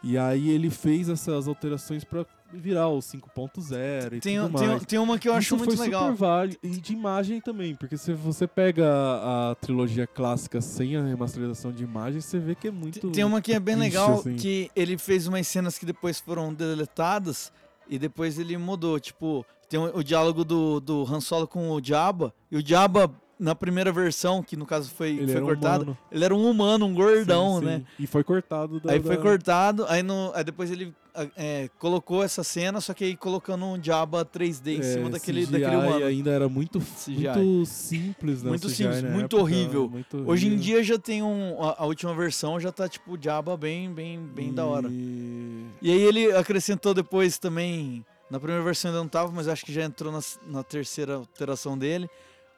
E 0.04 0.18
aí 0.18 0.50
ele 0.50 0.68
fez 0.70 1.08
essas 1.08 1.48
alterações 1.48 2.04
pra 2.04 2.26
virar 2.52 2.88
o 2.88 2.98
5.0 2.98 4.12
e 4.12 4.20
Tem, 4.20 4.38
tudo 4.38 4.58
tem, 4.58 4.68
mais. 4.68 4.84
tem 4.84 4.98
uma 4.98 5.18
que 5.18 5.28
eu 5.28 5.32
acho 5.34 5.46
Isso 5.46 5.56
muito 5.56 5.76
foi 5.76 5.86
legal. 5.86 6.02
super 6.04 6.14
válido. 6.16 6.58
E 6.62 6.68
de 6.68 6.92
imagem 6.92 7.40
também, 7.40 7.74
porque 7.74 7.96
se 7.96 8.12
você 8.12 8.46
pega 8.46 8.86
a, 8.86 9.50
a 9.50 9.54
trilogia 9.56 10.06
clássica 10.06 10.60
sem 10.60 10.96
a 10.96 11.02
remasterização 11.02 11.72
de 11.72 11.82
imagem, 11.82 12.20
você 12.20 12.38
vê 12.38 12.54
que 12.54 12.68
é 12.68 12.70
muito. 12.70 13.10
Tem 13.10 13.24
uma 13.24 13.40
que 13.40 13.52
é 13.52 13.58
bem 13.58 13.76
legal, 13.76 14.14
assim. 14.14 14.36
que 14.36 14.70
ele 14.76 14.96
fez 14.98 15.26
umas 15.26 15.46
cenas 15.48 15.78
que 15.78 15.86
depois 15.86 16.20
foram 16.20 16.52
deletadas 16.52 17.52
e 17.88 17.98
depois 17.98 18.38
ele 18.38 18.56
mudou. 18.56 19.00
Tipo, 19.00 19.44
tem 19.68 19.80
o, 19.80 19.96
o 19.98 20.04
diálogo 20.04 20.44
do, 20.44 20.80
do 20.80 21.02
Han 21.10 21.20
Solo 21.20 21.48
com 21.48 21.70
o 21.70 21.82
Jabba, 21.82 22.32
e 22.50 22.56
o 22.56 22.66
Jabba, 22.66 23.10
na 23.38 23.54
primeira 23.54 23.90
versão, 23.92 24.42
que 24.42 24.56
no 24.56 24.64
caso 24.66 24.90
foi, 24.90 25.10
Ele 25.10 25.32
foi 25.32 25.40
cortado, 25.40 25.82
humano. 25.84 25.98
ele 26.10 26.24
era 26.24 26.34
um 26.34 26.48
humano, 26.50 26.86
um 26.86 26.94
gordão, 26.94 27.54
Sim, 27.54 27.60
sim. 27.60 27.64
né? 27.66 27.82
E 27.98 28.06
foi 28.06 28.22
cortado 28.24 28.78
da. 28.80 28.92
Aí 28.92 29.00
foi 29.00 29.16
da- 29.16 29.22
cortado, 29.22 29.84
aí, 29.88 30.02
no, 30.02 30.30
aí 30.34 30.44
depois 30.44 30.70
ele 30.70 30.94
é, 31.36 31.68
colocou 31.78 32.22
essa 32.24 32.42
cena, 32.44 32.80
só 32.80 32.92
que 32.94 33.04
aí 33.04 33.16
colocando 33.16 33.64
um 33.64 33.82
Jabba 33.82 34.24
3D 34.24 34.76
em 34.76 34.80
é, 34.80 34.82
cima 34.82 35.10
daquele, 35.10 35.46
CGI 35.46 35.52
daquele 35.52 35.76
humano. 35.76 36.04
ainda 36.06 36.30
era 36.30 36.48
muito, 36.48 36.78
CGI. 37.04 37.28
muito 37.36 37.66
simples, 37.66 38.42
né? 38.42 38.48
Muito 38.50 38.68
simples, 38.68 39.02
muito 39.02 39.36
época, 39.36 39.36
horrível. 39.42 39.88
muito 39.90 40.16
Hoje 40.28 40.46
em 40.46 40.50
horrível. 40.52 40.58
dia 40.64 40.82
já 40.84 40.98
tem 40.98 41.22
um. 41.22 41.62
A, 41.62 41.82
a 41.82 41.86
última 41.86 42.14
versão 42.14 42.58
já 42.60 42.70
tá 42.72 42.88
tipo 42.88 43.18
Jabba 43.20 43.56
bem, 43.56 43.92
bem, 43.92 44.18
bem 44.20 44.52
da 44.52 44.64
hora. 44.64 44.88
E- 44.90 45.66
E 45.82 45.90
aí 45.90 46.00
ele 46.02 46.32
acrescentou 46.32 46.94
depois 46.94 47.36
também. 47.38 48.04
Na 48.30 48.38
primeira 48.40 48.64
versão 48.64 48.90
ainda 48.90 49.00
não 49.00 49.08
tava, 49.08 49.30
mas 49.30 49.46
acho 49.48 49.64
que 49.66 49.72
já 49.72 49.84
entrou 49.84 50.10
na, 50.10 50.20
na 50.46 50.62
terceira 50.62 51.16
alteração 51.16 51.76
dele. 51.76 52.08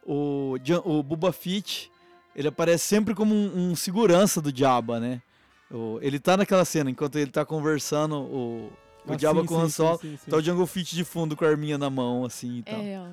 O, 0.07 0.55
o 0.85 1.03
Boba 1.03 1.33
Fett, 1.33 1.91
ele 2.35 2.49
aparece 2.49 2.85
sempre 2.85 3.15
como 3.15 3.35
um, 3.35 3.71
um 3.71 3.75
segurança 3.77 4.41
do 4.41 4.57
Jabba, 4.57 5.01
né? 5.01 5.21
O- 5.71 5.99
ele 6.01 6.21
tá 6.21 6.37
naquela 6.37 6.65
cena, 6.65 6.91
enquanto 6.91 7.17
ele 7.19 7.31
tá 7.31 7.45
conversando, 7.45 8.17
o, 8.17 8.73
o 9.05 9.13
Ah, 9.13 9.19
Jabba 9.19 9.41
sim, 9.41 9.47
com 9.47 9.55
o 9.55 9.59
Han 9.59 9.69
Solo, 9.69 9.99
sim, 9.99 10.17
sim. 10.17 10.31
tá 10.31 10.37
o 10.37 10.41
Jungle 10.43 10.67
Fett 10.67 10.95
de 10.95 11.03
fundo 11.05 11.35
com 11.37 11.45
a 11.45 11.49
arminha 11.49 11.77
na 11.77 11.91
mão, 11.91 12.25
assim 12.25 12.59
e 12.59 12.61
É 12.61 12.63
tal. 12.71 12.81
real. 12.83 13.13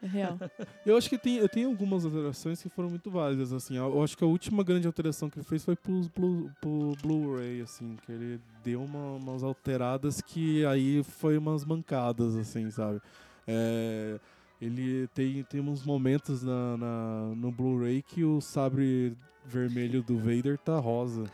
É 0.00 0.06
real. 0.06 0.38
Eu 0.86 0.96
acho 0.96 1.08
que 1.10 1.18
tem, 1.18 1.38
eu 1.38 1.48
tenho 1.48 1.68
algumas 1.68 2.04
alterações 2.04 2.62
que 2.62 2.68
foram 2.68 2.88
muito 2.88 3.10
válidas, 3.10 3.52
assim. 3.52 3.76
Eu 3.76 4.00
acho 4.00 4.16
que 4.16 4.22
a 4.22 4.26
última 4.28 4.62
grande 4.62 4.86
alteração 4.86 5.28
que 5.28 5.38
ele 5.40 5.44
fez 5.44 5.64
foi 5.64 5.74
pros 5.74 6.06
Blu- 6.06 6.50
pro 6.60 6.92
Blu-ray, 7.02 7.60
assim, 7.62 7.96
que 8.06 8.12
ele 8.12 8.40
deu 8.62 8.80
uma- 8.80 9.16
umas 9.16 9.42
alteradas 9.42 10.20
que 10.20 10.64
aí 10.66 11.02
foi 11.02 11.36
umas 11.36 11.64
mancadas, 11.64 12.36
assim, 12.36 12.70
sabe? 12.70 13.00
É, 13.46 14.20
ele 14.60 15.06
tem, 15.14 15.42
tem 15.44 15.60
uns 15.60 15.84
momentos 15.84 16.42
na, 16.42 16.76
na- 16.76 17.32
no 17.36 17.50
Blu-ray 17.52 18.02
que 18.02 18.24
o 18.24 18.40
sabre 18.40 19.16
vermelho 19.46 20.02
do 20.02 20.18
Vader 20.18 20.58
tá 20.58 20.78
rosa. 20.78 21.24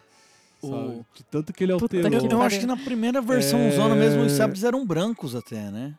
O- 0.62 1.04
tanto 1.30 1.52
que 1.52 1.62
ele 1.64 1.72
alterou. 1.72 2.10
que 2.10 2.32
Eu, 2.34 2.40
acho 2.42 2.60
que 2.60 2.66
na 2.66 2.76
primeira 2.76 3.20
versão 3.20 3.58
É. 3.58 3.70
zona 3.72 3.94
mesmo 3.94 4.22
os 4.22 4.32
sabres 4.32 4.64
eram 4.64 4.86
brancos 4.86 5.34
até, 5.34 5.70
né? 5.70 5.94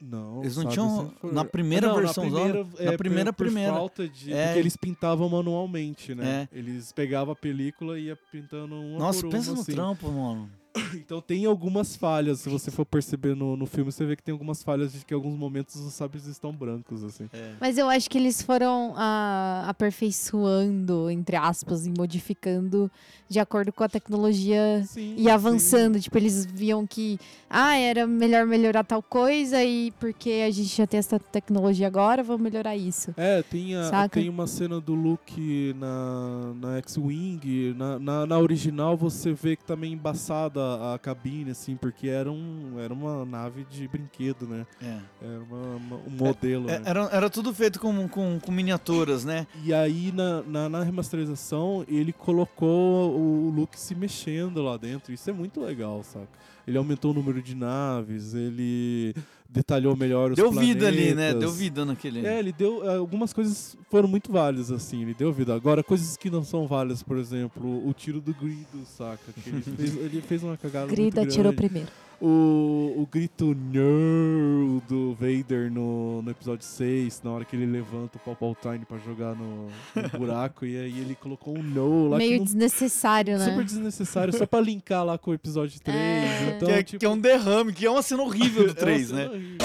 Não, 0.00 0.42
Eles 0.42 0.56
não 0.58 0.68
tinham- 0.68 1.14
na 1.32 1.44
primeira 1.46 1.88
Não, 1.88 1.94
versão 1.96 2.24
na 2.24 2.30
zona- 2.30 2.44
primeira, 2.52 2.84
na 2.84 2.92
é, 2.92 2.96
primeira, 2.98 3.32
por, 3.32 3.36
por 3.38 3.44
primeira. 3.46 3.72
falta 3.72 4.06
de 4.06 4.32
É. 4.34 4.46
porque 4.46 4.58
eles 4.58 4.76
pintavam 4.76 5.26
manualmente, 5.30 6.14
né? 6.14 6.46
É. 6.52 6.58
Eles 6.58 6.92
pegavam 6.92 7.32
a 7.32 7.36
película 7.36 7.98
e 7.98 8.06
ia 8.06 8.18
pintando 8.30 8.74
uma 8.74 8.98
Nossa, 8.98 9.22
por 9.22 9.30
pensa 9.30 9.50
uma, 9.50 9.56
no 9.56 9.62
assim. 9.62 9.72
trampo, 9.72 10.10
mano. 10.10 10.50
Então 10.94 11.20
tem 11.20 11.44
algumas 11.46 11.94
falhas, 11.96 12.40
se 12.40 12.48
você 12.48 12.70
for 12.70 12.84
perceber 12.84 13.34
no, 13.36 13.56
no 13.56 13.66
filme, 13.66 13.90
você 13.92 14.04
vê 14.04 14.16
que 14.16 14.22
tem 14.22 14.32
algumas 14.32 14.62
falhas 14.62 14.92
de 14.92 15.04
que 15.04 15.14
em 15.14 15.16
alguns 15.16 15.36
momentos 15.36 15.76
os 15.76 15.92
sabres 15.94 16.26
estão 16.26 16.52
brancos, 16.52 17.04
assim. 17.04 17.28
Mas 17.60 17.78
eu 17.78 17.88
acho 17.88 18.08
que 18.10 18.18
eles 18.18 18.42
foram 18.42 18.94
ah, 18.96 19.64
aperfeiçoando, 19.68 21.10
entre 21.10 21.36
aspas, 21.36 21.86
e 21.86 21.92
modificando 21.96 22.90
de 23.28 23.38
acordo 23.38 23.72
com 23.72 23.84
a 23.84 23.88
tecnologia 23.88 24.84
Sim, 24.86 25.14
e 25.16 25.28
avançando. 25.30 26.00
Tipo, 26.00 26.18
eles 26.18 26.44
viam 26.46 26.86
que, 26.86 27.18
ah, 27.48 27.76
era 27.76 28.06
melhor 28.06 28.46
melhorar 28.46 28.84
tal 28.84 29.02
coisa 29.02 29.62
e 29.64 29.92
porque 30.00 30.42
a 30.46 30.50
gente 30.50 30.74
já 30.76 30.86
tem 30.86 30.98
essa 30.98 31.18
tecnologia 31.18 31.86
agora, 31.86 32.22
vamos 32.22 32.42
melhorar 32.42 32.76
isso. 32.76 33.14
É, 33.16 33.42
tem, 33.42 33.74
a- 33.76 33.90
Saca? 33.90 34.20
tem 34.20 34.28
uma 34.28 34.46
cena 34.46 34.80
do 34.80 34.94
Luke 34.94 35.74
na, 35.78 36.52
na 36.60 36.76
X-Wing. 36.78 37.74
Na, 37.76 37.98
na, 37.98 38.26
na 38.26 38.38
original 38.38 38.96
você 38.96 39.32
vê 39.32 39.56
que 39.56 39.64
tá 39.64 39.76
meio 39.76 39.92
embaçada 39.92 40.63
a, 40.64 40.94
a 40.94 40.98
cabine, 40.98 41.50
assim, 41.50 41.76
porque 41.76 42.08
era, 42.08 42.30
um, 42.30 42.78
era 42.78 42.92
uma 42.92 43.24
nave 43.24 43.64
de 43.64 43.86
brinquedo, 43.88 44.46
né? 44.46 44.66
É. 44.82 44.98
Era 45.22 45.40
uma- 45.42 45.76
uma- 45.76 45.96
um 45.96 46.10
modelo, 46.10 46.68
É, 46.70 46.78
né? 46.78 46.82
era, 46.86 47.00
era 47.12 47.30
tudo 47.30 47.52
feito 47.54 47.78
com, 47.78 48.08
com, 48.08 48.38
com 48.40 48.52
miniaturas, 48.52 49.24
né? 49.24 49.46
E 49.62 49.72
aí, 49.74 50.10
na, 50.12 50.42
na, 50.42 50.68
na 50.68 50.82
remasterização, 50.82 51.84
ele 51.88 52.12
colocou 52.12 53.10
o 53.16 53.50
Luke 53.50 53.78
se 53.78 53.94
mexendo 53.94 54.62
lá 54.62 54.76
dentro. 54.76 55.12
Isso 55.12 55.28
é 55.30 55.32
muito 55.32 55.60
legal, 55.60 56.02
saca? 56.02 56.28
Ele 56.66 56.78
aumentou 56.78 57.10
o 57.10 57.14
número 57.14 57.42
de 57.42 57.54
naves, 57.54 58.32
ele 58.34 59.14
detalhou 59.48 59.96
melhor 59.96 60.30
os 60.32 60.36
Deu 60.36 60.50
vida 60.50 60.88
ali, 60.88 61.08
né? 61.14 61.30
planetas. 61.32 61.40
Deu 61.40 61.52
vida 61.52 61.84
naquele. 61.84 62.26
É, 62.26 62.38
ele 62.38 62.52
deu. 62.52 62.84
eh, 62.88 62.96
Algumas 62.96 63.32
coisas 63.32 63.76
foram 63.90 64.08
muito 64.08 64.32
válidas, 64.32 64.70
assim, 64.72 65.02
ele 65.02 65.14
deu 65.14 65.32
vida. 65.32 65.54
Agora, 65.54 65.82
coisas 65.82 66.16
que 66.16 66.28
não 66.30 66.42
são 66.42 66.66
válidas, 66.66 67.02
por 67.02 67.16
exemplo, 67.18 67.86
o 67.88 67.92
tiro 67.92 68.20
do 68.20 68.34
grido, 68.34 68.84
saca? 68.96 69.32
Que 69.42 69.50
ele, 69.50 69.62
fez, 69.76 69.96
ele 69.96 70.20
fez 70.22 70.42
uma 70.42 70.56
cagada. 70.56 70.86
Grida 70.88 71.20
muito 71.20 71.32
atirou 71.32 71.52
primeiro. 71.52 71.88
O, 72.20 72.94
o 73.02 73.08
grito 73.10 73.54
no 73.54 74.80
do 74.88 75.14
Vader 75.14 75.70
no, 75.70 76.22
no 76.22 76.30
episódio 76.30 76.64
6, 76.64 77.20
na 77.22 77.30
hora 77.32 77.44
que 77.44 77.54
ele 77.56 77.66
levanta 77.66 78.16
o 78.16 78.20
Palpatine 78.20 78.84
pra 78.86 78.98
jogar 78.98 79.34
no, 79.34 79.66
no 79.94 80.08
buraco, 80.18 80.64
e 80.64 80.76
aí 80.78 81.00
ele 81.00 81.14
colocou 81.14 81.56
um 81.58 81.62
no 81.62 82.08
lá 82.08 82.16
Meio 82.18 82.38
não- 82.38 82.44
desnecessário, 82.44 83.38
né? 83.38 83.44
super 83.44 83.64
desnecessário, 83.64 84.36
só 84.36 84.46
pra 84.46 84.60
linkar 84.60 85.04
lá 85.04 85.18
com 85.18 85.32
o 85.32 85.34
episódio 85.34 85.78
3. 85.80 85.96
É. 85.98 86.54
Então, 86.56 86.68
que, 86.68 86.74
é, 86.74 86.82
tipo, 86.82 87.00
que 87.00 87.06
é 87.06 87.08
um 87.08 87.18
derrame, 87.18 87.72
que 87.72 87.84
é 87.84 87.90
uma 87.90 88.02
cena 88.02 88.22
horrível 88.22 88.64
do 88.64 88.68
é 88.70 88.72
uma 88.72 88.74
3, 88.74 89.08
cena 89.08 89.18
né? 89.20 89.26
horrível. 89.28 89.58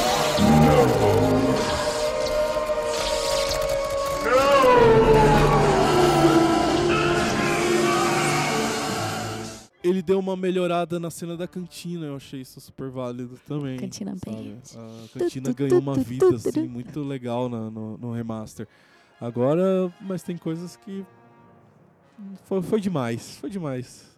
Ele 9.82 10.02
deu 10.02 10.20
uma 10.20 10.36
melhorada 10.36 11.00
na 11.00 11.10
cena 11.10 11.38
da 11.38 11.48
cantina, 11.48 12.08
eu 12.08 12.16
achei 12.18 12.42
isso 12.42 12.60
super 12.60 12.90
válido 12.90 13.40
também. 13.48 13.78
Cantina? 13.80 14.12
Band. 14.26 14.34
A 14.76 15.08
cantina 15.20 15.54
ganhou 15.54 15.80
uma 15.80 15.94
vida 16.04 16.26
assim, 16.50 16.68
muito 16.68 17.02
legal 17.02 17.48
na- 17.48 17.70
no, 17.72 17.98
no 17.98 18.12
remaster. 18.12 18.68
Agora, 19.22 19.94
mas 20.02 20.22
tem 20.22 20.38
coisas 20.38 20.76
que. 20.76 21.06
Foi, 22.46 22.62
foi 22.62 22.82
demais, 22.82 23.38
foi 23.38 23.50
demais. 23.50 24.09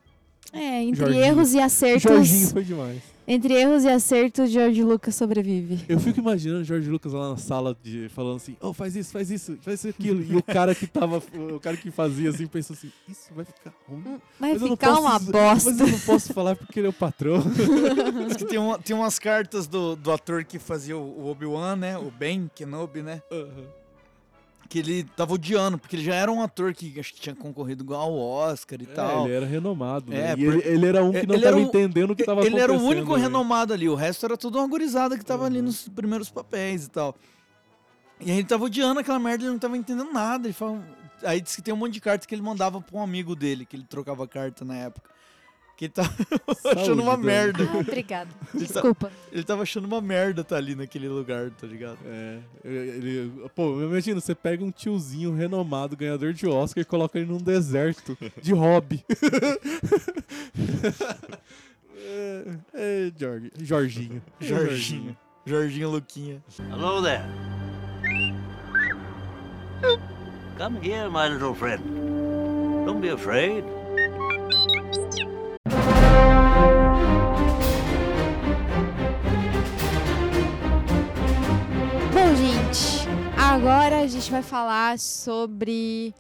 É, 0.54 0.84
entre 0.84 1.00
Jorginho. 1.00 1.24
erros 1.24 1.54
e 1.54 1.60
acertos. 1.60 2.04
Jorginho 2.04 2.48
foi 2.50 2.64
demais. 2.64 3.02
Entre 3.28 3.54
erros 3.54 3.84
e 3.86 3.88
acertos, 3.88 4.50
George 4.50 4.84
Lucas 4.84 5.16
sobrevive. 5.16 5.80
Eu 5.88 5.98
fico 6.00 6.20
imaginando 6.20 6.62
o 6.62 6.64
Jorge 6.66 6.90
Lucas 6.90 7.14
lá 7.14 7.30
na 7.30 7.38
sala 7.38 7.78
de, 7.82 8.10
falando 8.10 8.38
assim, 8.38 8.58
oh, 8.60 8.74
faz 8.74 8.96
isso, 8.96 9.12
faz 9.14 9.32
isso, 9.32 9.58
faz 9.62 9.86
aquilo. 9.86 10.22
E 10.22 10.36
o 10.36 10.44
cara 10.44 10.76
que 10.76 10.86
tava. 10.88 11.24
O 11.54 11.60
cara 11.60 11.78
que 11.78 11.90
fazia 11.92 12.30
assim 12.32 12.48
pensou 12.48 12.74
assim, 12.74 12.92
isso 13.08 13.30
vai 13.34 13.46
ficar 13.46 13.72
ruim. 13.88 14.02
Vai 14.02 14.20
Mas 14.54 14.62
eu 14.62 14.68
não 14.68 14.76
ficar 14.76 14.88
posso 14.90 15.02
uma 15.02 15.20
bosta. 15.20 15.70
Mas 15.72 15.80
eu 15.80 15.88
não 15.88 16.00
posso 16.00 16.34
falar 16.34 16.56
porque 16.58 16.80
ele 16.80 16.88
é 16.88 16.90
o 16.90 16.94
patrão. 16.94 17.42
Tem, 18.50 18.58
uma- 18.58 18.80
tem 18.80 18.96
umas 18.96 19.18
cartas 19.20 19.68
do, 19.68 19.96
do 19.96 20.12
ator 20.12 20.44
que 20.44 20.60
fazia 20.60 20.98
o, 20.98 21.28
Obi-Wan, 21.30 21.76
né? 21.78 21.98
O 21.98 22.12
Ben 22.12 22.50
Kenobi, 22.54 23.02
né? 23.02 23.22
Que 24.72 24.80
ele 24.80 25.04
tava 25.04 25.34
odiando, 25.34 25.78
porque 25.78 25.98
ele 25.98 26.04
já 26.06 26.16
era 26.16 26.32
um 26.32 26.42
ator 26.42 26.74
que 26.74 26.98
acho 26.98 27.14
que 27.14 27.20
tinha 27.20 27.36
concorrido 27.36 27.94
ao 27.94 28.18
Oscar 28.18 28.82
e 28.82 28.86
tal. 28.86 29.24
É, 29.24 29.26
ele 29.26 29.34
era 29.36 29.46
renomado, 29.46 30.10
né? 30.10 30.30
É, 30.30 30.32
E 30.32 30.46
por- 30.46 30.54
ele, 30.54 30.62
ele 30.66 30.86
era 30.88 31.04
um 31.04 31.12
que 31.12 31.28
não 31.28 31.36
Ele 31.36 31.44
tava 31.44 31.58
um- 31.58 31.60
entendendo 31.60 32.12
o 32.12 32.16
que 32.16 32.24
tava 32.24 32.46
Ele 32.46 32.56
era 32.58 32.72
o 32.72 32.76
acontecendo. 32.78 32.98
único 32.98 33.16
né? 33.18 33.22
renomado 33.24 33.74
ali, 33.74 33.90
o 33.90 33.96
resto 33.96 34.26
era 34.26 34.38
tudo 34.38 34.58
uma 34.60 34.68
gurizada 34.70 35.18
que 35.18 35.26
tava 35.26 35.42
Uhum. 35.44 35.48
ali 35.48 35.62
nos 35.62 35.90
primeiros 35.90 36.30
papéis 36.30 36.86
e 36.86 36.90
tal. 36.90 37.18
E 38.22 38.32
aí 38.32 38.38
ele 38.38 38.48
tava 38.48 38.64
odiando 38.64 39.00
aquela 39.02 39.20
merda, 39.20 39.44
ele 39.44 39.52
não 39.52 39.60
tava 39.60 39.76
entendendo 39.76 40.14
nada. 40.14 40.48
Ele 40.48 40.54
fala... 40.54 40.82
Aí 41.24 41.42
disse 41.42 41.58
que 41.58 41.62
tem 41.64 41.74
um 41.74 41.78
monte 41.78 41.94
de 41.96 42.02
cartas 42.02 42.26
que 42.26 42.34
ele 42.34 42.42
mandava 42.42 42.80
pra 42.80 42.98
um 42.98 43.04
amigo 43.04 43.36
dele, 43.36 43.66
que 43.66 43.76
ele 43.76 43.84
trocava 43.84 44.26
carta 44.28 44.64
na 44.64 44.78
época. 44.78 45.10
Que 45.82 45.86
ele 45.86 45.94
tava 45.94 46.14
achando 46.80 47.02
uma 47.02 47.14
Dani. 47.14 47.26
merda. 47.26 47.64
Ah, 47.74 47.78
obrigado. 47.80 48.30
Ele 48.54 48.68
tá- 48.68 48.74
Desculpa. 48.74 49.12
Ele 49.32 49.44
tava 49.44 49.64
achando 49.64 49.86
uma 49.86 50.00
merda 50.00 50.44
tá 50.44 50.56
ali 50.56 50.76
naquele 50.76 51.10
lugar, 51.10 51.50
tá 51.50 51.66
ligado? 51.66 51.98
É, 52.06 52.38
ele, 52.64 53.32
pô, 53.56 53.82
imagina, 53.82 54.22
você 54.22 54.36
pega 54.36 54.64
um 54.64 54.70
tiozinho 54.70 55.34
renomado, 55.34 55.98
ganhador 55.98 56.34
de 56.34 56.46
Oscar, 56.46 56.84
e 56.84 56.86
coloca 56.86 57.18
ele 57.18 57.32
num 57.32 57.40
deserto 57.40 58.16
de 58.40 58.54
hobby. 58.54 59.04
é, 61.98 62.44
é, 62.76 63.12
Jorge, 63.18 63.52
Jorginho. 63.60 64.22
Jorginho. 64.40 65.18
Jorginho 65.48 65.90
Luquinha. 65.90 66.44
Hello 66.70 67.02
there. 67.02 67.24
Come 70.60 70.78
here, 70.80 71.10
my 71.10 71.28
little 71.28 71.56
friend. 71.56 71.82
Don't 72.86 73.02
be 73.02 73.10
afraid. 73.10 73.64
Agora 83.52 84.00
a 84.00 84.08
gente 84.08 84.32
vai 84.32 84.42
falar 84.42 84.98
sobre 84.98 86.16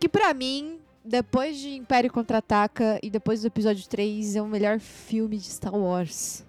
que 0.00 0.08
pra 0.08 0.34
mim, 0.34 0.80
depois 1.04 1.56
de 1.58 1.76
Império 1.76 2.10
Contra-Ataca 2.12 2.98
e 3.00 3.08
depois 3.08 3.42
do 3.42 3.46
episódio 3.46 3.86
3, 3.88 4.34
é 4.34 4.42
o 4.42 4.48
melhor 4.48 4.80
filme 4.80 5.38
de 5.38 5.44
Star 5.44 5.74
Wars. 5.74 6.44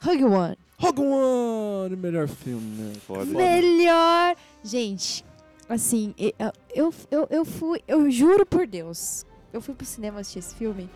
Rogue 0.00 0.24
One. 0.24 0.56
Rogue 0.78 1.02
One, 1.02 1.96
melhor 1.96 2.26
filme, 2.26 2.82
né? 2.82 2.94
Foda. 3.06 3.26
Melhor. 3.26 4.36
Gente, 4.64 5.22
assim, 5.68 6.14
eu, 6.74 6.94
eu, 7.10 7.28
eu 7.28 7.44
fui. 7.44 7.82
Eu 7.86 8.10
juro 8.10 8.46
por 8.46 8.66
Deus. 8.66 9.26
Eu 9.52 9.60
fui 9.60 9.74
pro 9.74 9.84
cinema 9.84 10.20
assistir 10.20 10.38
esse 10.38 10.54
filme 10.54 10.88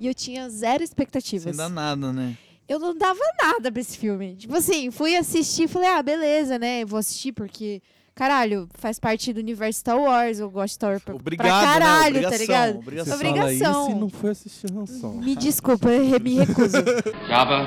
e 0.00 0.08
eu 0.08 0.14
tinha 0.14 0.50
zero 0.50 0.82
expectativas. 0.82 1.44
Sem 1.44 1.56
dar 1.56 1.68
nada, 1.68 2.12
né? 2.12 2.36
Eu 2.70 2.78
não 2.78 2.96
dava 2.96 3.18
nada 3.42 3.72
pra 3.72 3.80
esse 3.80 3.98
filme. 3.98 4.36
Tipo 4.36 4.56
assim, 4.56 4.92
fui 4.92 5.16
assistir 5.16 5.64
e 5.64 5.68
falei, 5.68 5.88
ah, 5.88 6.00
beleza, 6.00 6.56
né? 6.56 6.84
Vou 6.84 7.00
assistir 7.00 7.32
porque. 7.32 7.82
Caralho, 8.14 8.68
faz 8.74 8.98
parte 8.98 9.32
do 9.32 9.40
universo 9.40 9.80
Star 9.80 9.98
Wars, 9.98 10.38
eu 10.38 10.50
gosto 10.50 10.68
de 10.68 10.74
Star 10.74 10.90
Wars 10.90 11.02
pra, 11.02 11.14
Obrigado, 11.14 11.46
pra 11.46 11.60
caralho, 11.72 12.14
né? 12.16 12.20
tá 12.22 12.28
Obrigação, 12.28 12.46
ligado? 12.46 12.78
obrigação. 12.78 13.16
Você 13.16 13.24
fala 13.24 13.38
Obrigação. 13.40 13.82
isso 13.88 13.96
e 13.96 14.00
não 14.00 14.08
foi 14.08 14.30
assistir 14.30 14.66
Han 14.72 14.86
Solo. 14.86 15.20
Me 15.22 15.34
desculpa, 15.36 15.88
eu 15.88 16.20
me 16.20 16.34
recuso. 16.34 16.76
Jabba, 17.26 17.66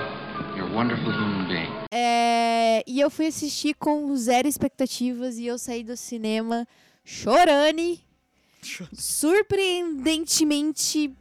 you're 0.55 0.71
a 0.71 0.75
wonderful 0.77 1.11
human 1.11 1.47
being. 1.47 1.67
É, 1.91 2.83
e 2.85 2.99
eu 2.99 3.09
fui 3.09 3.27
assistir 3.27 3.73
com 3.73 4.15
zero 4.15 4.47
expectativas 4.47 5.37
e 5.37 5.47
eu 5.47 5.57
saí 5.57 5.83
do 5.83 5.97
cinema 5.97 6.67
chorando, 7.03 7.97
surpreendentemente 8.93 11.11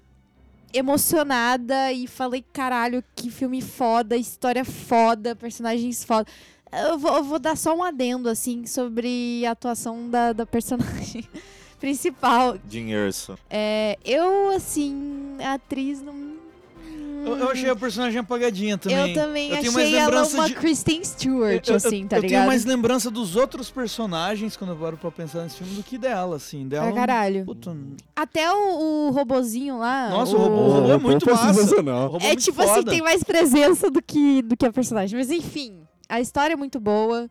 emocionada 0.72 1.92
e 1.92 2.06
falei, 2.06 2.44
caralho, 2.52 3.04
que 3.14 3.30
filme 3.30 3.60
foda, 3.60 4.16
história 4.16 4.64
foda, 4.64 5.36
personagens 5.36 6.04
foda. 6.04 6.30
Eu 6.72 6.98
vou, 6.98 7.14
eu 7.16 7.24
vou 7.24 7.38
dar 7.38 7.56
só 7.56 7.76
um 7.76 7.82
adendo, 7.82 8.28
assim, 8.28 8.66
sobre 8.66 9.44
a 9.46 9.50
atuação 9.50 10.08
da, 10.08 10.32
da 10.32 10.46
personagem 10.46 11.28
principal. 11.78 12.56
Jim 12.68 12.90
Erso. 12.90 13.38
É, 13.50 13.98
eu, 14.04 14.50
assim, 14.50 15.36
a 15.40 15.54
atriz 15.54 16.00
não... 16.00 16.31
Eu, 17.26 17.36
eu 17.38 17.50
achei 17.50 17.68
a 17.70 17.76
personagem 17.76 18.18
apagadinha 18.18 18.76
também. 18.78 19.08
Eu 19.08 19.14
também 19.14 19.50
Eu 19.50 19.60
tenho 19.60 19.72
mais 19.72 19.86
achei 19.86 19.98
ela 19.98 20.06
lembrança 20.06 20.36
uma 20.36 20.48
de- 20.48 20.54
Kristen 20.54 21.04
Stewart, 21.04 21.66
Eu- 21.68 21.72
eu- 21.72 21.76
assim, 21.76 22.06
tá 22.06 22.16
eu 22.16 22.22
ligado? 22.22 22.38
tenho 22.38 22.46
mais 22.46 22.64
lembrança 22.64 23.10
dos 23.10 23.36
outros 23.36 23.70
personagens 23.70 24.56
quando 24.56 24.70
eu 24.70 24.76
paro 24.76 24.96
pra 24.96 25.10
pensar 25.10 25.42
nesse 25.42 25.56
filme 25.56 25.74
do 25.74 25.82
que 25.82 25.96
dela, 25.98 26.36
assim. 26.36 26.66
Dela, 26.68 26.86
Pra 26.86 26.94
caralho. 26.94 27.44
Puta, 27.44 27.76
Até 28.16 28.52
o, 28.52 29.08
o 29.08 29.10
robozinho 29.10 29.78
lá. 29.78 30.10
Nossa, 30.10 30.36
o 30.36 30.38
robô, 30.38 30.54
o 30.56 30.70
robô 30.72 30.92
é 30.92 30.98
muito 30.98 31.24
foi 31.24 31.32
massa. 31.34 31.46
É 31.74 31.82
muito 31.82 32.40
tipo 32.42 32.60
assim, 32.62 32.74
foda. 32.74 32.90
tem 32.90 33.02
mais 33.02 33.22
presença 33.22 33.90
do 33.90 34.02
que, 34.02 34.42
do 34.42 34.56
que 34.56 34.66
a 34.66 34.72
personagem. 34.72 35.18
Mas 35.18 35.30
enfim, 35.30 35.80
a 36.08 36.20
história 36.20 36.54
é 36.54 36.56
muito 36.56 36.78
boa. 36.80 37.28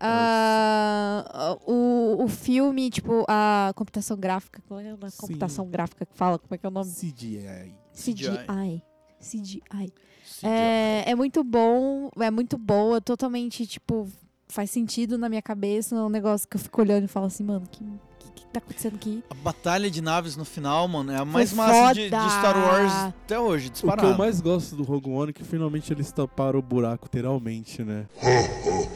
Ah, 0.00 1.56
o, 1.66 2.24
o 2.24 2.28
filme, 2.28 2.90
tipo, 2.90 3.24
a 3.28 3.72
computação 3.74 4.16
gráfica. 4.16 4.62
Qual 4.66 4.80
é 4.80 4.90
a 4.90 4.96
computação 5.18 5.66
gráfica 5.68 6.04
que 6.06 6.14
fala? 6.16 6.38
Como 6.38 6.54
é 6.54 6.58
que 6.58 6.66
é 6.66 6.68
o 6.68 6.72
nome? 6.72 6.90
CGI. 6.90 7.74
CGI. 7.94 8.82
CGI. 9.22 9.92
É, 10.42 11.10
é 11.10 11.14
muito 11.14 11.42
bom, 11.44 12.10
é 12.18 12.30
muito 12.30 12.58
boa, 12.58 13.00
totalmente, 13.00 13.66
tipo, 13.66 14.08
faz 14.48 14.70
sentido 14.70 15.16
na 15.16 15.28
minha 15.28 15.42
cabeça. 15.42 15.94
É 15.96 16.00
um 16.00 16.08
negócio 16.08 16.48
que 16.48 16.56
eu 16.56 16.60
fico 16.60 16.80
olhando 16.80 17.04
e 17.04 17.08
falo 17.08 17.26
assim, 17.26 17.44
mano, 17.44 17.66
que, 17.70 17.84
que, 18.34 18.46
tá 18.46 18.58
acontecendo 18.58 18.96
aqui? 18.96 19.22
A 19.30 19.34
batalha 19.34 19.90
de 19.90 20.02
naves 20.02 20.36
no 20.36 20.44
final, 20.44 20.86
mano, 20.88 21.12
é 21.12 21.16
a 21.16 21.24
mais 21.24 21.50
Foi 21.50 21.56
massa 21.58 21.94
de, 21.94 22.02
de. 22.02 22.08
Star 22.08 22.56
Wars 22.56 22.92
até 22.92 23.38
hoje, 23.38 23.68
O 23.68 23.70
que 23.70 23.74
disparado. 23.74 24.08
eu 24.08 24.18
mais 24.18 24.40
gosto 24.40 24.76
do 24.76 24.82
Rogue 24.82 25.10
One 25.10 25.30
é 25.30 25.32
que 25.32 25.44
finalmente 25.44 25.92
eles 25.92 26.10
taparam 26.12 26.58
o 26.58 26.62
buraco 26.62 27.06
literalmente, 27.06 27.82
né? 27.82 28.06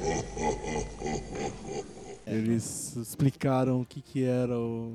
Eles 2.27 2.97
explicaram 2.97 3.83
o 3.83 3.87
que 3.87 4.03
que 4.03 4.25
era 4.25 4.59
o... 4.59 4.93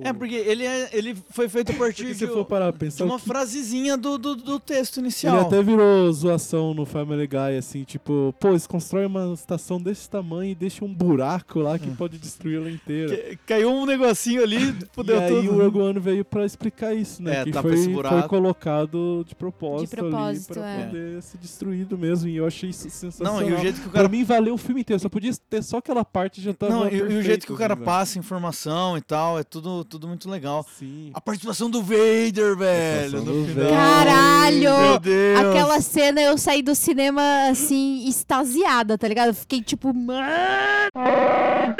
É, 0.00 0.12
porque 0.12 0.34
ele, 0.34 0.64
é, 0.64 0.90
ele 0.92 1.16
foi 1.30 1.48
feito 1.48 1.72
a 1.72 1.74
partir 1.76 2.06
de, 2.06 2.14
se 2.14 2.26
for 2.26 2.44
parar 2.44 2.72
pra 2.72 2.72
de 2.72 2.78
pensar, 2.78 3.04
uma 3.04 3.16
o 3.16 3.18
que- 3.18 3.26
frasezinha 3.26 3.96
do, 3.96 4.18
do, 4.18 4.34
do 4.34 4.58
texto 4.58 4.96
ele 4.98 5.06
inicial. 5.06 5.40
até 5.46 5.62
virou 5.62 6.12
zoação 6.12 6.74
no 6.74 6.84
Family 6.84 7.26
Guy, 7.26 7.56
assim, 7.58 7.84
tipo, 7.84 8.34
pô, 8.40 8.48
eles 8.50 8.66
constroem 8.66 9.06
uma 9.06 9.32
estação 9.34 9.80
desse 9.80 10.08
tamanho 10.10 10.50
e 10.50 10.54
deixam 10.54 10.88
um 10.88 10.94
buraco 10.94 11.60
lá 11.60 11.78
que 11.78 11.88
pode 11.92 12.18
destruir 12.18 12.56
ela 12.58 12.70
inteira. 12.70 13.16
Que- 13.16 13.38
Caiu 13.46 13.70
um 13.70 13.86
negocinho 13.86 14.42
ali, 14.42 14.74
fudeu 14.92 15.16
e 15.16 15.18
aí 15.20 15.28
tudo. 15.30 15.52
o 15.54 15.62
Rogue 15.62 15.78
One 15.80 16.00
veio 16.00 16.24
pra 16.24 16.44
explicar 16.44 16.94
isso, 16.94 17.22
né? 17.22 17.40
É, 17.40 17.44
que 17.44 17.52
tapa 17.52 17.68
foi, 17.68 17.78
esse 17.78 17.92
foi 17.92 18.22
colocado 18.28 19.24
de 19.26 19.34
propósito, 19.34 19.90
De 19.90 19.96
propósito, 19.96 20.52
ali 20.52 20.60
pra 20.60 20.68
é. 20.70 20.86
poder 20.86 21.22
ser 21.22 21.38
destruído 21.38 21.96
mesmo. 21.98 22.28
E 22.28 22.36
eu 22.36 22.46
achei 22.46 22.70
isso 22.70 22.88
sensacional. 22.90 23.40
Não, 23.40 23.48
e 23.48 23.52
o 23.52 23.58
jeito 23.60 23.80
que 23.80 23.86
o 23.88 23.90
Pra 23.90 24.00
cara 24.02 24.08
mim 24.08 24.24
valeu 24.24 24.54
o 24.54 24.58
filme 24.58 24.80
inteiro, 24.80 25.00
só 25.00 25.08
podia 25.08 25.32
ter 25.48 25.62
só 25.62 25.78
aquela 25.78 26.04
parte 26.04 26.40
já 26.40 26.52
tava 26.54 26.72
Não, 26.72 26.88
e, 26.88 26.94
e 26.94 26.96
o 26.96 27.00
perfeito, 27.00 27.22
jeito 27.22 27.46
que 27.46 27.52
o 27.52 27.56
cara 27.56 27.74
assim, 27.74 27.80
velho. 27.80 27.84
passa 27.86 28.18
informação 28.18 28.96
e 28.96 29.00
tal, 29.00 29.38
é 29.38 29.44
tudo, 29.44 29.83
tudo 29.84 30.08
muito 30.08 30.28
legal. 30.28 30.66
Sim. 30.78 31.10
A 31.14 31.20
participação 31.20 31.68
do 31.70 31.82
Vader, 31.82 32.56
velho, 32.56 33.22
no 33.22 33.42
do 33.42 33.48
final. 33.48 33.70
Caralho! 33.70 34.78
Meu 34.90 34.98
Deus! 35.00 35.38
Aquela 35.40 35.80
cena 35.80 36.20
eu 36.20 36.36
saí 36.38 36.62
do 36.62 36.74
cinema 36.74 37.22
assim, 37.50 38.06
extasiada, 38.08 38.96
tá 38.98 39.06
ligado? 39.08 39.28
Eu 39.28 39.34
Fiquei 39.34 39.60
tipo, 39.62 39.92
mano, 39.94 40.26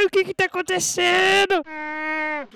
o 0.04 0.10
que 0.10 0.24
que 0.24 0.34
tá 0.34 0.44
acontecendo? 0.46 1.62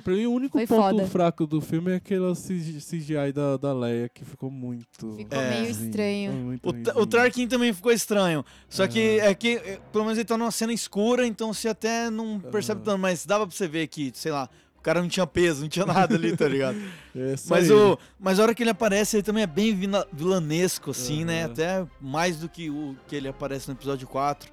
Pra 0.05 0.13
mim, 0.15 0.27
o 0.27 0.33
único 0.33 0.59
Foi 0.59 0.67
ponto 0.67 0.83
foda. 0.99 1.07
fraco 1.07 1.47
do 1.47 1.61
filme 1.61 1.93
é 1.93 1.97
aquela 1.97 2.35
CG 2.35 2.79
CGI 2.81 3.33
da, 3.33 3.57
da 3.57 3.73
Leia, 3.73 4.09
que 4.09 4.25
ficou 4.25 4.51
muito. 4.51 5.15
Ficou 5.17 5.39
É. 5.41 5.51
meio 5.61 5.71
estranho. 5.71 6.33
Muito 6.33 6.69
O, 6.69 7.03
o. 7.03 7.07
Tarkin 7.07 7.47
também 7.49 7.73
ficou 7.73 7.91
estranho. 7.93 8.45
Só 8.69 8.87
que 8.87 9.19
É. 9.21 9.35
que, 9.35 9.57
é, 9.57 9.79
pelo 9.93 10.05
menos 10.05 10.19
ele 10.19 10.27
tá 10.27 10.37
numa 10.37 10.51
cena 10.51 10.73
escura, 10.73 11.27
então 11.27 11.53
você 11.55 11.69
até 11.69 12.11
não 12.11 12.39
percebe 12.39 12.83
É. 12.83 12.85
tanto, 12.85 12.99
mas 12.99 13.25
dava 13.25 13.47
pra 13.47 13.57
você 13.57 13.67
ver 13.67 13.87
que, 13.87 14.11
sei 14.15 14.31
lá, 14.33 14.49
o 14.79 14.83
cara 14.83 15.01
não 15.01 15.09
tinha 15.09 15.27
peso, 15.27 15.63
não 15.63 15.69
tinha 15.69 15.85
nada 15.85 16.15
ali, 16.15 16.37
tá 16.37 16.49
ligado? 16.49 16.79
É 17.17 17.35
Mas, 17.49 17.69
o, 17.69 17.99
mas 18.21 18.39
a 18.39 18.45
hora 18.45 18.55
que 18.55 18.63
ele 18.63 18.71
aparece, 18.71 19.17
ele 19.17 19.25
também 19.25 19.43
é 19.43 19.47
bem 19.47 19.77
vilanesco, 20.13 20.93
assim, 20.93 21.25
né? 21.25 21.43
Aham. 21.45 21.53
Até 21.53 21.87
mais 22.01 22.37
do 22.37 22.49
que 22.49 22.71
o 22.71 22.95
que 23.09 23.17
ele 23.17 23.27
aparece 23.27 23.67
no 23.67 23.75
episódio 23.75 24.07
4. 24.07 24.53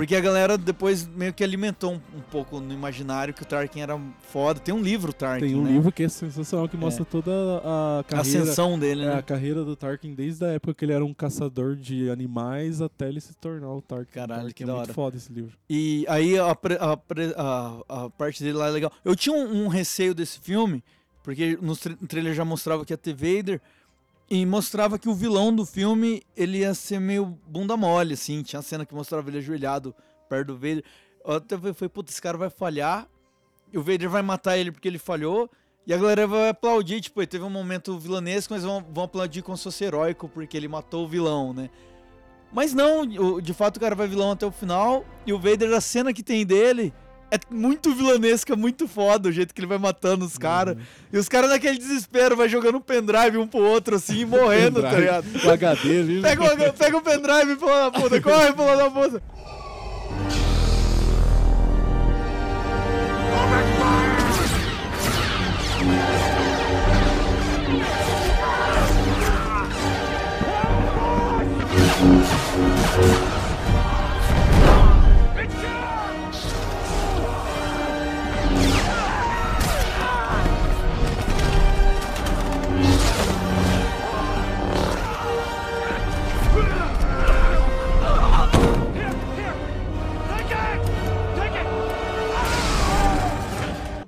Porque 0.00 0.16
a 0.16 0.20
galera 0.20 0.56
depois 0.56 1.06
meio 1.06 1.30
que 1.34 1.44
alimentou 1.44 1.92
um, 1.92 2.00
um 2.16 2.20
pouco 2.30 2.58
no 2.58 2.72
imaginário 2.72 3.34
que 3.34 3.42
o 3.42 3.44
Tarkin 3.44 3.80
era 3.82 4.00
foda. 4.32 4.58
Tem 4.58 4.72
um 4.74 4.80
livro, 4.80 5.12
Tarkin, 5.12 5.44
Tem 5.46 5.54
um 5.54 5.62
né? 5.62 5.72
livro 5.72 5.92
que 5.92 6.02
é 6.04 6.08
sensacional, 6.08 6.66
que 6.70 6.76
mostra 6.76 7.04
toda 7.04 7.30
a 7.62 7.98
A 8.00 8.04
carreira. 8.04 8.40
ascensão 8.42 8.78
dele, 8.78 9.02
é, 9.02 9.06
né? 9.08 9.14
a 9.16 9.22
carreira 9.22 9.62
do 9.62 9.76
Tarkin 9.76 10.14
desde 10.14 10.42
a 10.44 10.48
época 10.48 10.72
que 10.72 10.86
ele 10.86 10.94
era 10.94 11.04
um 11.04 11.12
caçador 11.12 11.76
de 11.76 12.08
animais 12.08 12.80
até 12.80 13.08
ele 13.08 13.20
se 13.20 13.34
tornar 13.34 13.68
o 13.74 13.82
Tarkin. 13.82 14.10
Caralho, 14.10 14.42
Tarkin 14.44 14.54
que 14.54 14.62
é 14.62 14.66
da 14.66 14.72
muito 14.72 14.84
hora. 14.86 14.94
foda 14.94 15.16
esse 15.18 15.30
livro. 15.30 15.52
E 15.68 16.06
aí 16.08 16.38
a, 16.38 16.46
a 16.46 16.58
a- 17.36 18.04
a 18.06 18.10
parte 18.10 18.42
dele 18.42 18.56
lá 18.56 18.68
é 18.68 18.70
legal. 18.70 18.90
Eu 19.04 19.14
tinha 19.14 19.36
um, 19.36 19.64
um 19.64 19.68
receio 19.68 20.14
desse 20.14 20.40
filme, 20.40 20.82
porque 21.22 21.58
no, 21.60 21.76
tra- 21.76 21.94
no 22.00 22.08
trailer 22.08 22.32
já 22.34 22.44
mostrava 22.44 22.86
que 22.86 22.92
ia 22.94 22.96
ter 22.96 23.12
Vader, 23.12 23.60
e 24.30 24.46
mostrava 24.46 24.96
que 24.96 25.08
o 25.08 25.14
vilão 25.14 25.52
do 25.52 25.66
filme 25.66 26.22
ele 26.36 26.58
ia 26.58 26.72
ser 26.72 27.00
meio 27.00 27.26
bunda 27.48 27.76
mole, 27.76 28.14
assim. 28.14 28.42
Tinha 28.44 28.62
cena 28.62 28.86
que 28.86 28.94
mostrava 28.94 29.28
ele 29.28 29.38
ajoelhado 29.38 29.92
perto 30.28 30.46
do 30.48 30.54
Vader. 30.54 30.84
Eu 31.26 31.34
até 31.34 31.58
falei, 31.58 31.88
puta, 31.88 32.12
esse 32.12 32.22
cara 32.22 32.38
vai 32.38 32.48
falhar, 32.48 33.08
e 33.72 33.76
o 33.76 33.82
Vader 33.82 34.08
vai 34.08 34.22
matar 34.22 34.56
ele 34.56 34.70
porque 34.70 34.86
ele 34.86 34.98
falhou. 34.98 35.50
E 35.86 35.92
a 35.92 35.96
galera 35.96 36.26
vai 36.26 36.50
aplaudir, 36.50 37.00
tipo, 37.00 37.26
teve 37.26 37.42
um 37.42 37.50
momento 37.50 37.98
vilanesco, 37.98 38.54
mas 38.54 38.62
vão, 38.62 38.84
vão 38.88 39.04
aplaudir 39.04 39.42
como 39.42 39.56
se 39.56 39.64
fosse 39.64 39.82
heróico, 39.84 40.28
porque 40.28 40.56
ele 40.56 40.68
matou 40.68 41.04
o 41.04 41.08
vilão, 41.08 41.52
né? 41.52 41.68
Mas 42.52 42.72
não, 42.72 43.04
de 43.40 43.54
fato 43.54 43.78
o 43.78 43.80
cara 43.80 43.94
vai 43.94 44.06
vilão 44.06 44.30
até 44.30 44.46
o 44.46 44.52
final. 44.52 45.04
E 45.26 45.32
o 45.32 45.38
Vader, 45.38 45.72
a 45.72 45.80
cena 45.80 46.12
que 46.12 46.22
tem 46.22 46.46
dele 46.46 46.92
é 47.30 47.38
muito 47.50 47.94
vilanesca, 47.94 48.56
muito 48.56 48.88
foda, 48.88 49.28
o 49.28 49.32
jeito 49.32 49.54
que 49.54 49.60
ele 49.60 49.66
vai 49.66 49.78
matando 49.78 50.24
os 50.24 50.36
caras. 50.36 50.76
E 51.12 51.18
os 51.18 51.28
caras 51.28 51.50
naquele 51.50 51.78
desespero, 51.78 52.36
vai 52.36 52.48
jogando 52.48 52.78
um 52.78 52.80
pendrive 52.80 53.38
um 53.38 53.46
pro 53.46 53.60
outro 53.60 53.96
assim, 53.96 54.20
e 54.20 54.24
morrendo, 54.24 54.82
tá 54.82 54.92
ligado? 54.92 55.26
O 55.44 55.50
HD 55.50 56.00
ali. 56.00 56.22
Pega 56.22 56.44
o, 56.44 56.72
pega 56.72 56.96
o 56.96 57.02
pendrive, 57.02 57.56
filho 57.56 57.66
da 57.66 57.90
puta, 57.90 58.20
corre, 58.20 58.52
filho 58.52 58.76
da 58.76 58.90
puta. 58.90 59.22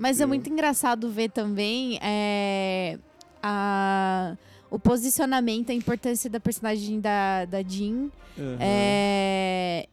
Mas 0.03 0.21
é 0.21 0.27
muito 0.27 0.51
engraçado 0.51 1.09
ver 1.09 1.31
também 1.31 1.97
é, 2.03 2.99
a, 3.41 4.37
o 4.69 4.77
posicionamento, 4.77 5.71
a 5.71 5.75
importância 5.75 6.29
da 6.29 6.41
personagem 6.41 6.99
da, 6.99 7.45
da 7.45 7.63
Jean. 7.63 8.11
Aham. 8.37 8.57
É, 8.59 9.87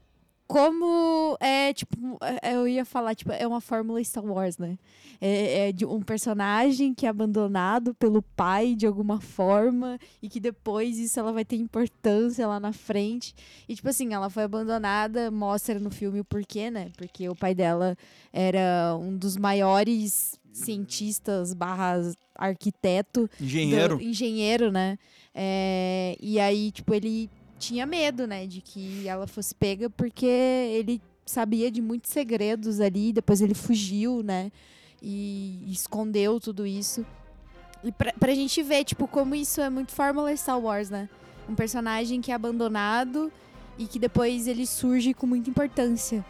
como 0.50 1.38
é, 1.40 1.72
tipo, 1.74 2.18
é, 2.42 2.56
eu 2.56 2.68
ia 2.68 2.84
falar, 2.84 3.14
tipo, 3.14 3.32
é 3.32 3.46
uma 3.46 3.62
fórmula 3.62 4.04
Star 4.04 4.26
Wars, 4.26 4.58
né? 4.58 4.80
É, 5.22 5.70
é 5.70 5.72
de 5.72 5.86
um 5.86 6.02
personagem 6.02 6.92
que 6.92 7.06
é 7.06 7.10
abandonado 7.10 7.94
pelo 7.94 8.24
pai 8.24 8.74
de 8.74 8.88
alguma 8.88 9.22
forma 9.22 10.00
e 10.24 10.28
que 10.28 10.40
depois 10.40 10.98
isso 10.98 11.20
ela 11.20 11.32
vai 11.32 11.46
ter 11.46 11.56
importância 11.56 12.48
lá 12.48 12.60
na 12.60 12.74
frente. 12.74 13.36
E, 13.68 13.76
tipo 13.76 13.88
assim, 13.90 14.12
ela 14.12 14.28
foi 14.32 14.42
abandonada, 14.44 15.30
mostra 15.30 15.78
no 15.80 15.92
filme 15.92 16.20
o 16.20 16.26
porquê, 16.26 16.72
né? 16.72 16.90
Porque 16.98 17.30
o 17.30 17.36
pai 17.36 17.54
dela 17.54 17.96
era 18.34 18.98
um 19.00 19.16
dos 19.16 19.38
maiores 19.38 20.40
cientistas 20.52 21.54
barra 21.54 22.02
arquiteto 22.34 23.30
Engenheiro. 23.40 23.98
do- 23.98 24.04
engenheiro, 24.04 24.72
né? 24.72 24.98
É, 25.36 26.18
e 26.20 26.40
aí, 26.40 26.72
tipo, 26.72 26.92
ele 26.92 27.30
tinha 27.60 27.86
medo, 27.86 28.26
né, 28.26 28.48
de 28.48 28.62
que 28.62 29.08
ela 29.08 29.28
fosse 29.28 29.54
pega 29.54 29.90
porque 29.90 30.26
ele 30.26 31.02
sabia 31.26 31.70
de 31.70 31.82
muitos 31.82 32.10
segredos 32.12 32.80
ali, 32.80 33.14
depois 33.14 33.42
ele 33.42 33.54
fugiu, 33.54 34.24
né? 34.24 34.52
E 35.02 35.64
escondeu 35.68 36.40
tudo 36.40 36.66
isso. 36.66 37.06
E 37.84 37.92
pra, 37.92 38.12
pra 38.14 38.34
gente 38.34 38.62
ver, 38.64 38.84
tipo, 38.84 39.08
como 39.08 39.36
isso 39.36 39.62
é 39.62 39.70
muito 39.70 39.92
fórmula 39.92 40.36
Star 40.36 40.60
Wars, 40.60 40.90
né? 40.90 41.08
Um 41.48 41.56
personagem 41.56 42.20
que 42.20 42.32
é 42.32 42.36
abandonado 42.36 43.32
e 43.78 43.86
que 43.86 44.00
depois 44.00 44.48
ele 44.48 44.66
surge 44.66 45.14
com 45.14 45.26
muita 45.28 45.50
importância. 45.50 46.26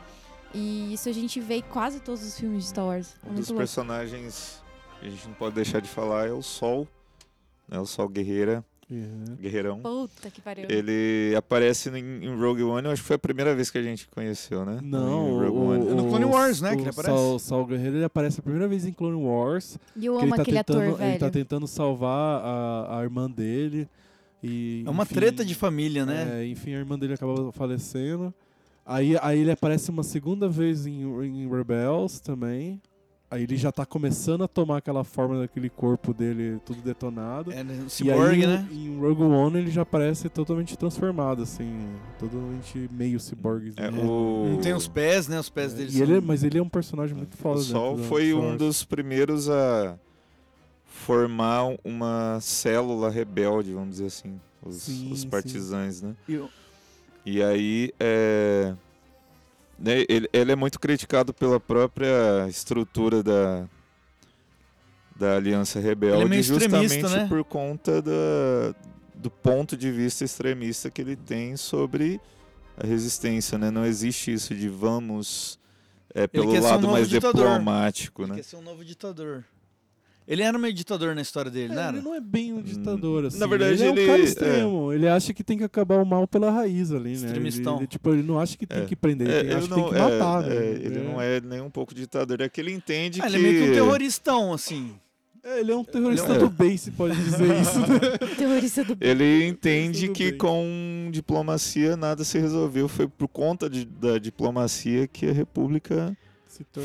E 0.53 0.93
isso 0.93 1.07
a 1.09 1.11
gente 1.11 1.39
vê 1.39 1.55
em 1.55 1.61
quase 1.61 1.99
todos 1.99 2.23
os 2.23 2.37
filmes 2.37 2.63
de 2.65 2.69
Star 2.69 2.85
Wars. 2.85 3.15
É 3.25 3.29
Um 3.29 3.35
dos 3.35 3.47
louco. 3.47 3.59
personagens 3.59 4.61
que 4.99 5.07
a 5.07 5.09
gente 5.09 5.27
não 5.27 5.33
pode 5.35 5.55
deixar 5.55 5.79
de 5.79 5.87
falar 5.89 6.27
é 6.27 6.31
o 6.33 6.41
Sol. 6.41 6.87
Né? 7.67 7.79
O 7.79 7.85
Sol 7.85 8.07
Guerreira. 8.09 8.63
Uhum. 8.89 9.35
Guerreirão. 9.39 9.79
Puta 9.81 10.31
que 10.31 10.41
pariu. 10.41 10.65
Ele 10.67 11.35
aparece 11.37 11.89
em, 11.89 12.25
em 12.25 12.35
Rogue 12.35 12.63
One, 12.63 12.87
eu 12.87 12.91
acho 12.91 13.01
que 13.03 13.07
foi 13.07 13.15
a 13.17 13.19
primeira 13.19 13.53
vez 13.53 13.69
que 13.69 13.77
a 13.77 13.83
gente 13.83 14.07
conheceu, 14.07 14.65
né? 14.65 14.79
Não, 14.81 15.29
o, 15.31 15.69
One. 15.69 15.83
o, 15.83 15.95
No 15.95 16.07
Clone 16.09 16.25
Wars, 16.25 16.59
né, 16.59 16.71
que 16.71 16.77
o 16.77 16.81
ele 16.81 16.89
aparece. 16.89 17.15
Saul, 17.15 17.39
Saul 17.39 17.65
Guerreiro 17.67 17.97
ele 17.97 18.03
aparece 18.05 18.39
a 18.39 18.43
primeira 18.43 18.67
vez 18.67 18.85
em 18.87 18.91
Clone 18.91 19.23
Wars. 19.23 19.77
E 19.95 20.07
eu 20.07 20.13
que 20.17 20.23
amo 20.23 20.25
ele 20.25 20.35
tá 20.35 20.41
aquele 20.41 20.57
tentando, 20.57 20.81
ator, 20.81 20.97
velho. 20.97 21.11
Ele 21.11 21.19
tá 21.19 21.29
tentando 21.29 21.67
salvar 21.67 22.41
a, 22.43 22.99
a 22.99 23.03
irmã 23.03 23.29
dele. 23.29 23.87
E, 24.43 24.83
É 24.87 24.89
uma 24.89 25.03
enfim, 25.03 25.13
treta 25.15 25.45
de 25.45 25.53
família, 25.53 26.05
né? 26.05 26.41
É, 26.41 26.47
enfim, 26.47 26.73
a 26.73 26.77
irmã 26.79 26.97
dele 26.97 27.13
acaba 27.13 27.51
falecendo. 27.51 28.33
Aí, 28.85 29.15
aí 29.21 29.39
ele 29.41 29.51
aparece 29.51 29.91
uma 29.91 30.01
segunda 30.01 30.49
vez 30.49 30.87
em, 30.87 31.03
em 31.03 31.47
Rebels 31.47 32.19
também. 32.19 32.81
Aí 33.31 33.43
ele 33.43 33.57
já 33.57 33.71
tá 33.71 33.85
começando 33.85 34.43
a 34.43 34.47
tomar 34.47 34.77
aquela 34.77 35.03
forma 35.03 35.39
daquele 35.39 35.69
corpo 35.69 36.13
dele 36.15 36.59
tudo 36.65 36.81
detonado. 36.81 37.51
É, 37.51 37.63
né, 37.63 37.79
o 37.83 37.85
e 37.85 37.89
Cyborg, 37.89 38.31
aí, 38.31 38.47
né? 38.47 38.67
em 38.71 38.99
Rogue 38.99 39.21
One 39.21 39.59
ele 39.59 39.69
já 39.69 39.83
aparece 39.83 40.27
totalmente 40.29 40.75
transformado, 40.75 41.43
assim, 41.43 41.89
totalmente 42.17 42.89
meio 42.91 43.19
cyborg. 43.19 43.71
É, 43.77 43.91
né? 43.91 44.03
o... 44.03 44.47
Não 44.53 44.57
tem 44.61 44.73
os 44.73 44.87
pés, 44.87 45.27
né? 45.27 45.39
Os 45.39 45.47
pés 45.49 45.73
dele 45.73 45.89
E 45.89 45.91
são... 45.93 46.01
ele, 46.01 46.17
é- 46.17 46.21
mas 46.21 46.43
ele 46.43 46.57
é 46.57 46.61
um 46.63 46.67
personagem 46.69 47.15
muito 47.15 47.37
foda. 47.37 47.59
O 47.59 47.63
Sol 47.63 47.97
foi 47.99 48.33
um 48.33 48.57
dos 48.57 48.83
primeiros 48.83 49.47
a 49.47 49.95
formar 50.83 51.75
uma 51.83 52.39
célula 52.41 53.09
rebelde, 53.11 53.73
vamos 53.73 53.91
dizer 53.91 54.05
assim. 54.07 54.39
Os, 54.65 54.75
Sim, 54.77 55.11
os 55.11 55.21
sim. 55.21 55.29
partisãs, 55.29 56.01
né? 56.01 56.15
E 56.27 56.35
o- 56.37 56.49
E 57.25 57.43
aí, 57.43 57.93
é, 57.99 58.73
né, 59.79 60.05
ele, 60.09 60.29
ele 60.33 60.51
é 60.51 60.55
muito 60.55 60.79
criticado 60.79 61.33
pela 61.33 61.59
própria 61.59 62.47
estrutura 62.49 63.23
da, 63.23 63.65
da 65.15 65.35
Aliança 65.37 65.79
Rebelde, 65.79 66.37
é 66.37 66.41
justamente 66.41 67.03
né? 67.03 67.27
por 67.27 67.43
conta 67.43 68.01
da, 68.01 68.75
do 69.15 69.29
ponto 69.29 69.77
de 69.77 69.91
vista 69.91 70.23
extremista 70.23 70.89
que 70.89 71.01
ele 71.01 71.15
tem 71.15 71.55
sobre 71.55 72.19
a 72.77 72.85
resistência, 72.85 73.57
né? 73.57 73.69
Não 73.69 73.85
existe 73.85 74.31
isso 74.33 74.55
de 74.55 74.69
vamos 74.69 75.59
é, 76.13 76.27
pelo 76.27 76.53
um 76.53 76.61
lado 76.61 76.87
mais 76.87 77.09
ditador. 77.09 77.45
diplomático, 77.45 78.23
Ele 78.23 78.31
né? 78.31 78.35
quer 78.37 78.43
ser 78.43 78.55
um 78.55 78.61
novo 78.61 78.83
ditador. 78.83 79.43
Ele 80.29 80.43
era 80.43 80.57
meio 80.59 80.71
ditador 80.73 81.15
na 81.15 81.21
história 81.23 81.49
dele, 81.49 81.73
né? 81.73 81.89
Ele 81.89 82.01
não 82.01 82.13
é 82.13 82.21
bem 82.21 82.53
um 82.53 82.61
ditador, 82.61 83.25
assim. 83.25 83.39
na 83.39 83.47
verdade, 83.47 83.73
ele 83.81 83.83
é 83.83 83.91
um 83.91 83.95
ele- 83.97 84.05
cara 84.05 84.19
é. 84.19 84.23
extremo. 84.23 84.93
Ele 84.93 85.07
acha 85.07 85.33
que 85.33 85.43
tem 85.43 85.57
que 85.57 85.63
acabar 85.63 85.95
o 86.01 86.05
mal 86.05 86.27
pela 86.27 86.51
raiz 86.51 86.91
ali, 86.91 87.03
né? 87.09 87.15
Ele, 87.17 87.25
Extremistão. 87.25 87.77
ele, 87.77 87.87
tipo, 87.87 88.11
ele 88.13 88.21
não 88.21 88.39
acha 88.39 88.55
que 88.55 88.67
tem 88.67 88.83
É. 88.83 88.85
que 88.85 88.95
prender, 88.95 89.27
É, 89.27 89.39
ele, 89.39 89.53
acha 89.55 89.63
que 89.67 89.69
não, 89.69 89.83
tem 89.89 89.89
que 89.93 89.97
matar, 89.99 90.43
é, 90.45 90.47
né? 90.49 90.55
é, 90.55 90.69
ele 90.85 90.99
não 90.99 91.19
é 91.19 91.41
nem 91.41 91.61
um 91.61 91.69
pouco 91.71 91.95
ditador, 91.95 92.41
é 92.41 92.47
que 92.47 92.61
ele 92.61 92.71
entende 92.71 93.19
Ah, 93.19 93.23
que... 93.27 93.29
ele 93.35 93.37
é 93.37 93.39
meio 93.51 93.63
que 93.65 93.71
um 93.71 93.73
terroristão, 93.73 94.53
assim. 94.53 94.93
É, 95.43 95.61
ele 95.61 95.71
é 95.71 95.75
um 95.75 95.83
terrorista 95.83 96.27
Ele 96.27 96.35
é- 96.35 96.39
do 96.41 96.49
bem, 96.49 96.77
se 96.77 96.91
pode 96.91 97.15
dizer 97.15 97.47
isso. 97.61 97.79
né? 97.79 97.87
Terrorista 98.37 98.83
do 98.83 98.95
bem. 98.95 99.09
Ele 99.09 99.47
entende 99.47 100.09
que 100.09 100.29
bem. 100.31 100.37
com 100.37 101.09
diplomacia 101.11 101.97
nada 101.97 102.23
se 102.23 102.37
resolveu. 102.37 102.87
Foi 102.87 103.07
por 103.07 103.27
conta 103.29 103.67
de- 103.69 103.85
da 103.85 104.19
diplomacia 104.19 105.07
que 105.07 105.25
a 105.27 105.31
República 105.31 106.15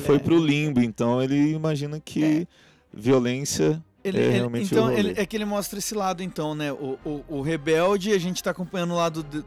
foi 0.07 0.19
pro 0.19 0.39
limbo. 0.39 0.81
Então 0.81 1.21
ele 1.23 1.51
imagina 1.53 2.01
que 2.01 2.47
violência 2.95 3.83
Ele, 4.03 4.19
é 4.19 4.23
ele- 4.23 4.31
realmente 4.33 4.73
então, 4.73 4.85
o 4.85 4.89
rolê. 4.89 4.99
ele- 5.01 5.15
é 5.17 5.27
que 5.27 5.37
ele 5.37 5.45
mostra 5.45 5.79
esse 5.79 5.95
lado, 5.95 6.23
então, 6.23 6.55
né? 6.55 6.73
O, 6.73 6.99
o, 7.05 7.25
o 7.29 7.41
rebelde, 7.43 8.13
a 8.13 8.19
gente 8.19 8.43
tá 8.43 8.51
acompanhando 8.51 8.93
o 8.93 8.97
lado 8.97 9.23
do 9.23 9.45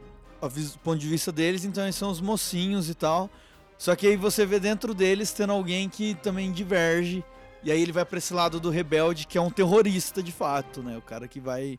ponto 0.82 0.98
de 0.98 1.08
vista 1.08 1.32
deles, 1.32 1.64
então 1.64 1.82
eles 1.84 1.96
são 1.96 2.10
os 2.10 2.20
mocinhos 2.20 2.88
e 2.88 2.94
tal. 2.94 3.28
Só 3.76 3.94
que 3.94 4.06
aí 4.06 4.16
você 4.16 4.44
vê 4.44 4.58
dentro 4.58 4.92
deles 4.94 5.32
tendo 5.32 5.52
alguém 5.52 5.88
que 5.88 6.14
também 6.16 6.50
diverge. 6.52 7.24
E 7.62 7.72
aí 7.72 7.80
ele 7.80 7.92
vai 7.92 8.04
pra 8.04 8.18
esse 8.18 8.32
lado 8.32 8.60
do 8.60 8.70
rebelde, 8.70 9.26
que 9.26 9.36
é 9.36 9.40
um 9.40 9.50
terrorista 9.50 10.22
de 10.22 10.30
fato, 10.32 10.80
né? 10.82 10.96
O 10.96 11.02
cara 11.02 11.26
que 11.26 11.40
vai 11.40 11.78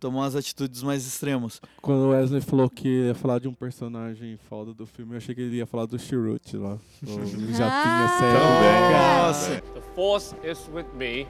tomar 0.00 0.24
as 0.26 0.34
atitudes 0.34 0.82
mais 0.82 1.06
extremas. 1.06 1.60
Quando 1.82 2.00
o 2.06 2.08
Wesley 2.10 2.40
falou 2.40 2.68
que 2.70 2.88
ia 3.06 3.14
falar 3.14 3.38
de 3.38 3.46
um 3.46 3.54
personagem 3.54 4.38
foda 4.48 4.72
do 4.74 4.86
filme, 4.86 5.12
eu 5.12 5.18
achei 5.18 5.34
que 5.34 5.40
ele 5.42 5.56
ia 5.56 5.66
falar 5.66 5.86
do 5.86 5.98
Chirrut 5.98 6.56
lá. 6.56 6.78
O 7.02 7.06
Japinha 7.52 8.06
Ah. 8.06 8.18
sério. 8.18 8.40
Também. 8.40 9.60
Nossa. 9.60 9.60
The 9.74 9.80
Force 9.94 10.34
is 10.42 10.58
with 10.72 10.86
me, 10.96 11.26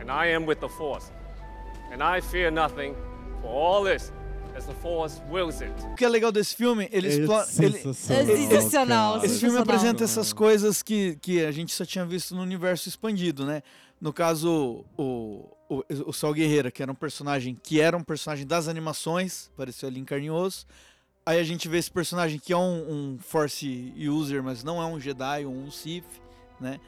and 0.00 0.06
I 0.10 0.32
am 0.34 0.46
with 0.46 0.56
the 0.56 0.68
Force. 0.68 1.10
And 1.92 1.96
I 2.02 2.20
fear 2.22 2.50
nothing, 2.50 2.94
for 3.42 3.50
all 3.50 3.84
this, 3.84 4.12
as 4.56 4.64
the 4.66 4.74
Force 4.74 5.20
wills 5.30 5.60
it. 5.62 5.72
O 5.92 5.94
que 5.96 6.04
é 6.04 6.08
legal 6.08 6.30
desse 6.32 6.54
filme, 6.54 6.88
ele 6.92 7.08
É 7.08 7.10
explora. 7.10 7.46
ele- 7.60 7.94
sensacional, 7.94 9.20
É. 9.22 9.26
Esse 9.26 9.40
filme 9.40 9.58
apresenta 9.58 10.04
essas 10.04 10.32
coisas 10.32 10.82
que, 10.82 11.16
que 11.16 11.44
a 11.44 11.50
gente 11.52 11.72
só 11.74 11.84
tinha 11.84 12.04
visto 12.04 12.34
no 12.34 12.42
universo 12.42 12.88
expandido, 12.88 13.44
né? 13.44 13.62
No 14.00 14.12
caso, 14.12 14.84
o, 14.96 15.48
o, 15.68 15.82
o 16.06 16.12
Sol 16.12 16.32
Guerreira, 16.32 16.70
que 16.70 16.82
era 16.82 16.90
um 16.90 16.94
personagem 16.94 17.58
que 17.60 17.80
era 17.80 17.96
um 17.96 18.02
personagem 18.02 18.46
das 18.46 18.68
animações, 18.68 19.50
apareceu 19.54 19.88
ali 19.88 20.00
em 20.00 20.04
carne. 20.04 20.28
Aí 21.24 21.40
a 21.40 21.44
gente 21.44 21.68
vê 21.68 21.78
esse 21.78 21.90
personagem 21.90 22.38
que 22.38 22.52
é 22.52 22.56
um, 22.56 23.14
um 23.14 23.18
Force 23.18 23.92
User, 23.96 24.42
mas 24.42 24.62
não 24.62 24.80
é 24.80 24.86
um 24.86 25.00
Jedi 25.00 25.44
ou 25.44 25.52
um 25.52 25.70
Sith, 25.70 26.04
né? 26.60 26.78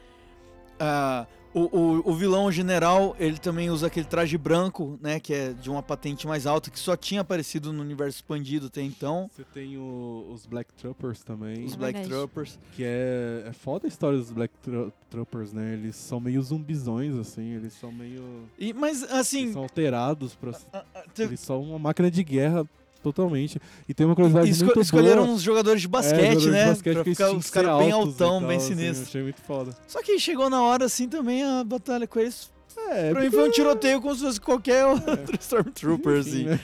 Ah, 0.79 1.27
o, 1.53 1.61
o, 1.61 2.11
o 2.11 2.13
vilão 2.15 2.51
general, 2.51 3.15
ele 3.19 3.37
também 3.37 3.69
usa 3.69 3.87
aquele 3.87 4.05
traje 4.05 4.37
branco, 4.37 4.97
né? 5.01 5.19
Que 5.19 5.33
é 5.33 5.53
de 5.53 5.69
uma 5.69 5.81
patente 5.81 6.27
mais 6.27 6.45
alta, 6.45 6.69
que 6.69 6.77
só 6.79 6.95
tinha 6.95 7.21
aparecido 7.21 7.73
no 7.73 7.81
universo 7.81 8.17
expandido 8.17 8.67
até 8.67 8.81
então. 8.81 9.29
Você 9.33 9.43
tem 9.43 9.77
o- 9.77 10.29
os 10.31 10.45
Black 10.45 10.71
Troopers 10.73 11.23
também. 11.23 11.65
Os 11.65 11.73
É 11.73 11.77
Black 11.77 11.93
verdade. 11.99 12.09
Troopers. 12.09 12.59
Que 12.75 12.83
é, 12.83 13.45
é 13.47 13.53
foda 13.53 13.87
a 13.87 13.89
história 13.89 14.17
dos 14.17 14.31
Black 14.31 14.53
Tro- 14.61 14.93
Troopers, 15.09 15.51
né? 15.53 15.73
Eles 15.73 15.95
são 15.95 16.19
meio 16.19 16.41
zumbizões, 16.41 17.15
assim. 17.15 17.53
Eles 17.55 17.73
são 17.73 17.91
meio. 17.91 18.23
E, 18.57 18.71
mas, 18.73 19.03
assim, 19.03 19.41
Eles 19.43 19.53
são 19.53 19.63
alterados 19.63 20.35
pra. 20.35 20.51
ah, 20.73 20.83
teve- 21.13 21.31
Eles 21.31 21.39
são 21.39 21.61
uma 21.63 21.79
máquina 21.79 22.11
de 22.11 22.23
guerra 22.23 22.67
totalmente. 23.03 23.59
E 23.87 23.93
tem 23.93 24.05
uma 24.05 24.15
curiosidade 24.15 24.49
Esco- 24.49 24.65
muito 24.65 24.81
escolheram 24.81 25.23
boa. 25.23 25.35
uns 25.35 25.41
jogadores 25.41 25.81
de 25.81 25.87
É, 25.87 25.89
basquete, 25.89 26.15
jogadores 26.19 26.43
de 26.43 26.49
né? 26.51 26.65
basquete, 26.67 26.93
pra 26.95 27.03
ficar 27.03 27.31
os 27.31 27.49
caras 27.49 27.77
bem 27.79 27.89
e 27.89 27.91
altão, 27.91 28.39
tal, 28.39 28.47
bem 28.47 28.57
assim, 28.57 28.71
eu 28.71 28.77
sinistros. 28.77 29.07
achei 29.09 29.23
muito 29.23 29.41
foda. 29.41 29.75
Só 29.87 30.01
que 30.01 30.19
chegou 30.19 30.49
na 30.49 30.61
hora, 30.61 30.85
assim, 30.85 31.07
também 31.07 31.43
a 31.43 31.63
batalha 31.63 32.07
com 32.07 32.19
eles. 32.19 32.51
É, 32.91 33.11
Pra 33.11 33.21
mim 33.21 33.29
foi 33.29 33.47
um 33.49 33.51
tiroteio 33.51 34.01
como 34.01 34.15
se 34.15 34.21
fosse 34.21 34.39
qualquer 34.39 34.85
outro 34.85 35.35
Stormtrooper, 35.39 36.19
enfim, 36.19 36.29
assim. 36.29 36.43
né? 36.45 36.59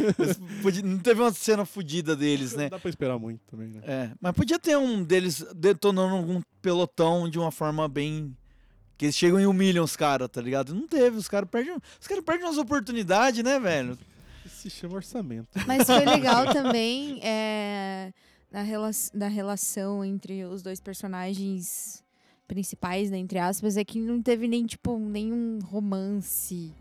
Não 0.83 0.97
teve 0.99 1.21
uma 1.21 1.31
cena 1.33 1.65
fodida 1.65 2.15
deles, 2.15 2.53
né? 2.55 2.63
Não 2.63 2.69
dá 2.69 2.79
pra 2.79 2.89
esperar 2.89 3.19
muito 3.19 3.41
também, 3.51 3.67
né? 3.67 3.81
É, 3.83 4.09
mas 4.21 4.31
podia 4.33 4.57
ter 4.57 4.77
um 4.77 5.03
deles 5.03 5.45
detonando 5.55 6.15
algum 6.15 6.41
pelotão 6.61 7.29
de 7.29 7.37
uma 7.37 7.51
forma 7.51 7.87
bem. 7.87 8.35
Que 8.97 9.05
eles 9.07 9.15
chegam 9.17 9.37
e 9.41 9.45
humilham 9.45 9.83
os 9.83 9.97
caras, 9.97 10.29
tá 10.31 10.41
ligado? 10.41 10.73
Não 10.73 10.87
teve, 10.87 11.17
os 11.17 11.27
caras 11.27 11.49
perdem. 11.49 11.75
Os 11.99 12.07
caras 12.07 12.23
perdem 12.23 12.45
umas 12.45 12.57
oportunidades, 12.57 13.43
né, 13.43 13.59
velho? 13.59 13.97
Se 14.65 14.69
chama 14.71 14.95
orçamento. 14.95 15.47
Mas 15.67 15.85
foi 15.85 16.03
legal 16.05 16.51
também 16.51 17.19
é, 17.23 18.11
na, 18.51 18.61
rela 18.63 18.89
na 19.13 19.27
relação 19.27 20.03
entre 20.03 20.43
os 20.43 20.63
dois 20.63 20.79
personagens 20.79 22.03
principais, 22.47 23.11
né, 23.11 23.17
entre 23.17 23.37
aspas, 23.39 23.77
é 23.77 23.83
que 23.83 23.99
não 23.99 24.21
teve 24.21 24.47
nem, 24.47 24.65
tipo, 24.65 24.97
nenhum 24.97 25.59
romance 25.63 26.71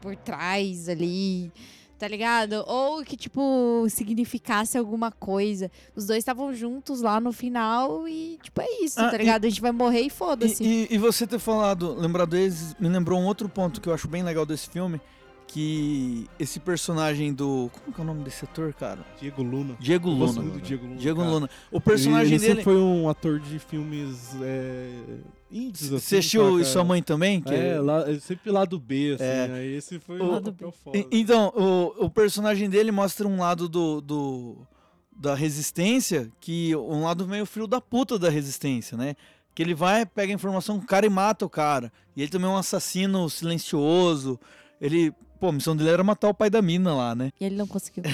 por 0.00 0.14
trás 0.16 0.88
ali, 0.88 1.50
tá 1.98 2.08
ligado? 2.08 2.64
Ou 2.66 3.02
que, 3.04 3.16
tipo, 3.16 3.86
significasse 3.88 4.76
alguma 4.76 5.10
coisa. 5.12 5.70
Os 5.94 6.06
dois 6.06 6.18
estavam 6.18 6.52
juntos 6.52 7.00
lá 7.02 7.20
no 7.20 7.32
final 7.32 8.08
e, 8.08 8.38
tipo, 8.42 8.60
é 8.60 8.82
isso, 8.84 9.00
Ah, 9.00 9.08
tá 9.10 9.16
e- 9.16 9.18
ligado? 9.20 9.44
A 9.44 9.48
gente 9.48 9.60
vai 9.60 9.72
morrer 9.72 10.00
e 10.00 10.10
foda-se. 10.10 10.62
E, 10.64 10.84
e- 10.90 10.94
e 10.94 10.98
você 10.98 11.26
ter 11.26 11.38
falado, 11.38 11.94
lembrado 11.94 12.30
deles, 12.30 12.74
me 12.80 12.88
lembrou 12.88 13.18
um 13.20 13.24
outro 13.26 13.48
ponto 13.48 13.80
que 13.80 13.88
eu 13.88 13.94
acho 13.94 14.08
bem 14.08 14.22
legal 14.22 14.44
desse 14.44 14.68
filme. 14.68 15.00
Que 15.46 16.26
esse 16.38 16.58
personagem 16.58 17.32
do. 17.32 17.70
Como 17.72 17.94
que 17.94 18.00
é 18.00 18.04
o 18.04 18.06
nome 18.06 18.22
desse 18.24 18.44
ator, 18.44 18.72
cara? 18.72 19.04
Diego 19.20 19.42
Luna. 19.42 19.76
Diego 19.78 20.10
Eu 20.10 20.16
gosto 20.16 20.36
Luna. 20.36 20.42
muito 20.50 20.62
do 20.62 20.66
Diego 20.66 20.84
Luna. 20.86 20.96
Diego 20.96 21.18
cara. 21.20 21.30
Luna. 21.30 21.50
O 21.70 21.76
Ele- 21.76 21.84
personagem 21.84 22.26
ele 22.34 22.38
dele. 22.38 22.48
sempre 22.48 22.64
foi 22.64 22.76
um 22.76 23.08
ator 23.08 23.38
de 23.38 23.58
filmes 23.58 24.34
é, 24.40 24.88
assim. 25.50 25.72
Você 25.90 26.16
assistiu 26.16 26.58
e 26.58 26.64
sua 26.64 26.82
mãe 26.84 27.02
também? 27.02 27.40
Que 27.42 27.52
É, 27.54 27.78
lá, 27.78 28.08
é 28.10 28.18
sempre 28.18 28.50
lá 28.50 28.64
do 28.64 28.78
B, 28.78 29.12
assim. 29.16 29.24
É. 29.24 29.50
Aí 29.52 29.74
esse 29.74 29.98
foi 29.98 30.18
O- 30.18 30.30
Lado 30.30 30.52
papel 30.52 30.70
B. 30.70 30.76
foda. 30.82 31.06
Então, 31.12 31.52
o, 31.54 32.06
o 32.06 32.10
personagem 32.10 32.70
dele 32.70 32.90
mostra 32.90 33.28
um 33.28 33.38
lado 33.38 33.68
do, 33.68 34.00
do- 34.00 34.56
da 35.14 35.34
resistência, 35.34 36.30
que 36.40 36.74
um 36.74 37.02
lado 37.02 37.28
meio 37.28 37.44
filho 37.44 37.66
da 37.66 37.80
puta 37.80 38.18
da 38.18 38.30
resistência, 38.30 38.96
né? 38.96 39.14
Que 39.54 39.62
ele 39.62 39.74
vai, 39.74 40.06
pega 40.06 40.32
a 40.32 40.34
informação 40.34 40.78
com 40.78 40.84
o 40.84 40.88
cara 40.88 41.04
e 41.04 41.10
mata 41.10 41.44
o 41.44 41.50
cara. 41.50 41.92
E 42.16 42.22
ele 42.22 42.30
também 42.30 42.48
é 42.48 42.52
um 42.52 42.56
assassino 42.56 43.28
silencioso. 43.28 44.40
Ele, 44.80 45.12
pô, 45.42 45.48
a 45.48 45.52
missão 45.52 45.74
dele 45.74 45.90
era 45.90 46.04
matar 46.04 46.28
o 46.28 46.34
pai 46.34 46.48
da 46.48 46.62
mina 46.62 46.94
lá, 46.94 47.16
né? 47.16 47.32
E 47.40 47.44
ele 47.44 47.56
não 47.56 47.66
conseguiu. 47.66 48.04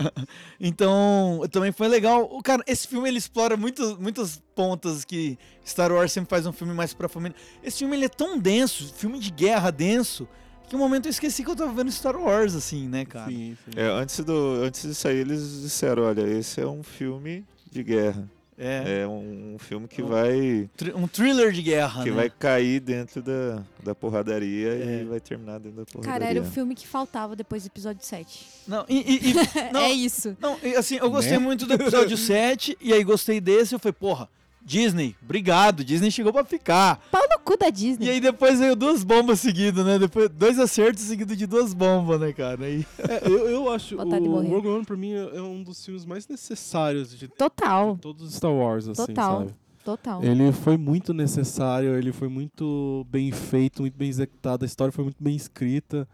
então, 0.58 1.42
também 1.50 1.72
foi 1.72 1.88
legal. 1.88 2.26
O 2.32 2.42
cara, 2.42 2.64
esse 2.66 2.88
filme 2.88 3.06
ele 3.06 3.18
explora 3.18 3.54
muitas, 3.54 3.98
muitas 3.98 4.40
pontas 4.54 5.04
que 5.04 5.38
Star 5.62 5.92
Wars 5.92 6.10
sempre 6.10 6.30
faz 6.30 6.46
um 6.46 6.52
filme 6.52 6.72
mais 6.72 6.94
pra 6.94 7.06
família. 7.06 7.36
Esse 7.62 7.80
filme 7.80 7.94
ele 7.94 8.06
é 8.06 8.08
tão 8.08 8.38
denso, 8.38 8.94
filme 8.94 9.18
de 9.18 9.30
guerra 9.30 9.70
denso, 9.70 10.26
que 10.70 10.74
um 10.74 10.78
momento 10.78 11.04
eu 11.04 11.10
esqueci 11.10 11.44
que 11.44 11.50
eu 11.50 11.56
tava 11.56 11.70
vendo 11.70 11.92
Star 11.92 12.16
Wars 12.16 12.54
assim, 12.54 12.88
né, 12.88 13.04
cara? 13.04 13.30
Sim, 13.30 13.58
sim. 13.62 13.72
É, 13.78 13.86
antes, 13.86 14.18
do, 14.24 14.62
antes 14.64 14.80
de 14.80 14.94
sair, 14.94 15.18
eles 15.18 15.60
disseram: 15.60 16.04
olha, 16.04 16.22
esse 16.22 16.62
é 16.62 16.66
um 16.66 16.82
filme 16.82 17.44
de 17.70 17.82
guerra. 17.82 18.26
É. 18.60 19.00
É 19.02 19.06
um, 19.08 19.54
um 19.54 19.58
filme 19.58 19.88
que 19.88 20.02
vai. 20.02 20.68
Tri- 20.76 20.92
um 20.94 21.08
thriller 21.08 21.50
de 21.50 21.62
guerra, 21.62 22.02
Que 22.02 22.10
né? 22.10 22.16
vai 22.16 22.30
cair 22.30 22.78
dentro 22.80 23.22
da, 23.22 23.62
da 23.82 23.94
porradaria 23.94 24.68
É. 24.68 25.00
e 25.00 25.04
vai 25.04 25.18
terminar 25.20 25.58
dentro 25.58 25.78
da 25.78 25.84
porradaria. 25.86 26.20
Cara, 26.20 26.30
era 26.30 26.40
o 26.40 26.44
filme 26.44 26.74
que 26.74 26.86
faltava 26.86 27.34
depois 27.34 27.62
do 27.62 27.66
episódio 27.68 28.04
7. 28.04 28.46
Não, 28.68 28.84
e, 28.88 28.96
e- 28.98 29.30
e- 29.30 29.34
não, 29.72 29.80
É 29.80 29.90
isso. 29.90 30.36
não, 30.40 30.58
e 30.62 30.76
assim, 30.76 30.96
eu 30.96 31.10
gostei 31.10 31.38
Né? 31.38 31.38
muito 31.38 31.64
do 31.66 31.72
episódio 31.74 32.16
7, 32.16 32.76
e 32.80 32.92
aí 32.92 33.02
gostei 33.02 33.40
desse, 33.40 33.74
eu 33.74 33.78
falei, 33.78 33.94
porra, 33.94 34.28
Disney, 34.70 35.16
obrigado, 35.20 35.82
Disney 35.82 36.12
chegou 36.12 36.32
pra 36.32 36.44
ficar. 36.44 37.00
Pau 37.10 37.22
no 37.28 37.40
cu 37.40 37.56
da 37.56 37.70
Disney. 37.70 38.06
E 38.06 38.10
aí 38.10 38.20
depois 38.20 38.60
veio 38.60 38.76
duas 38.76 39.02
bombas 39.02 39.40
seguidas, 39.40 39.84
né? 39.84 39.98
Depois, 39.98 40.28
dois 40.28 40.60
acertos 40.60 41.02
seguidos 41.02 41.36
de 41.36 41.44
duas 41.44 41.74
bombas, 41.74 42.20
né, 42.20 42.32
cara? 42.32 42.64
Aí, 42.64 42.86
É, 43.08 43.28
eu, 43.28 43.48
eu 43.48 43.68
acho 43.68 43.96
o 43.96 43.98
Vontade 43.98 44.22
de 44.22 44.28
morrer. 44.28 44.48
Rogue 44.48 44.68
One, 44.68 44.84
pra 44.84 44.96
mim, 44.96 45.12
é 45.12 45.38
é 45.38 45.42
um 45.42 45.60
dos 45.64 45.84
filmes 45.84 46.04
mais 46.04 46.28
necessários 46.28 47.18
de 47.18 47.26
Total, 47.26 47.98
todos 48.00 48.28
os 48.28 48.34
Star 48.34 48.52
Wars, 48.52 48.86
assim, 48.86 49.06
Total. 49.06 49.38
sabe? 49.40 49.54
total. 49.84 50.22
Ele 50.22 50.52
foi 50.52 50.76
muito 50.76 51.12
necessário, 51.12 51.96
ele 51.96 52.12
foi 52.12 52.28
muito 52.28 53.04
bem 53.10 53.32
feito, 53.32 53.82
muito 53.82 53.96
bem 53.96 54.08
executado, 54.08 54.64
a 54.64 54.66
história 54.66 54.92
foi 54.92 55.02
muito 55.02 55.16
bem 55.18 55.34
escrita. 55.34 56.06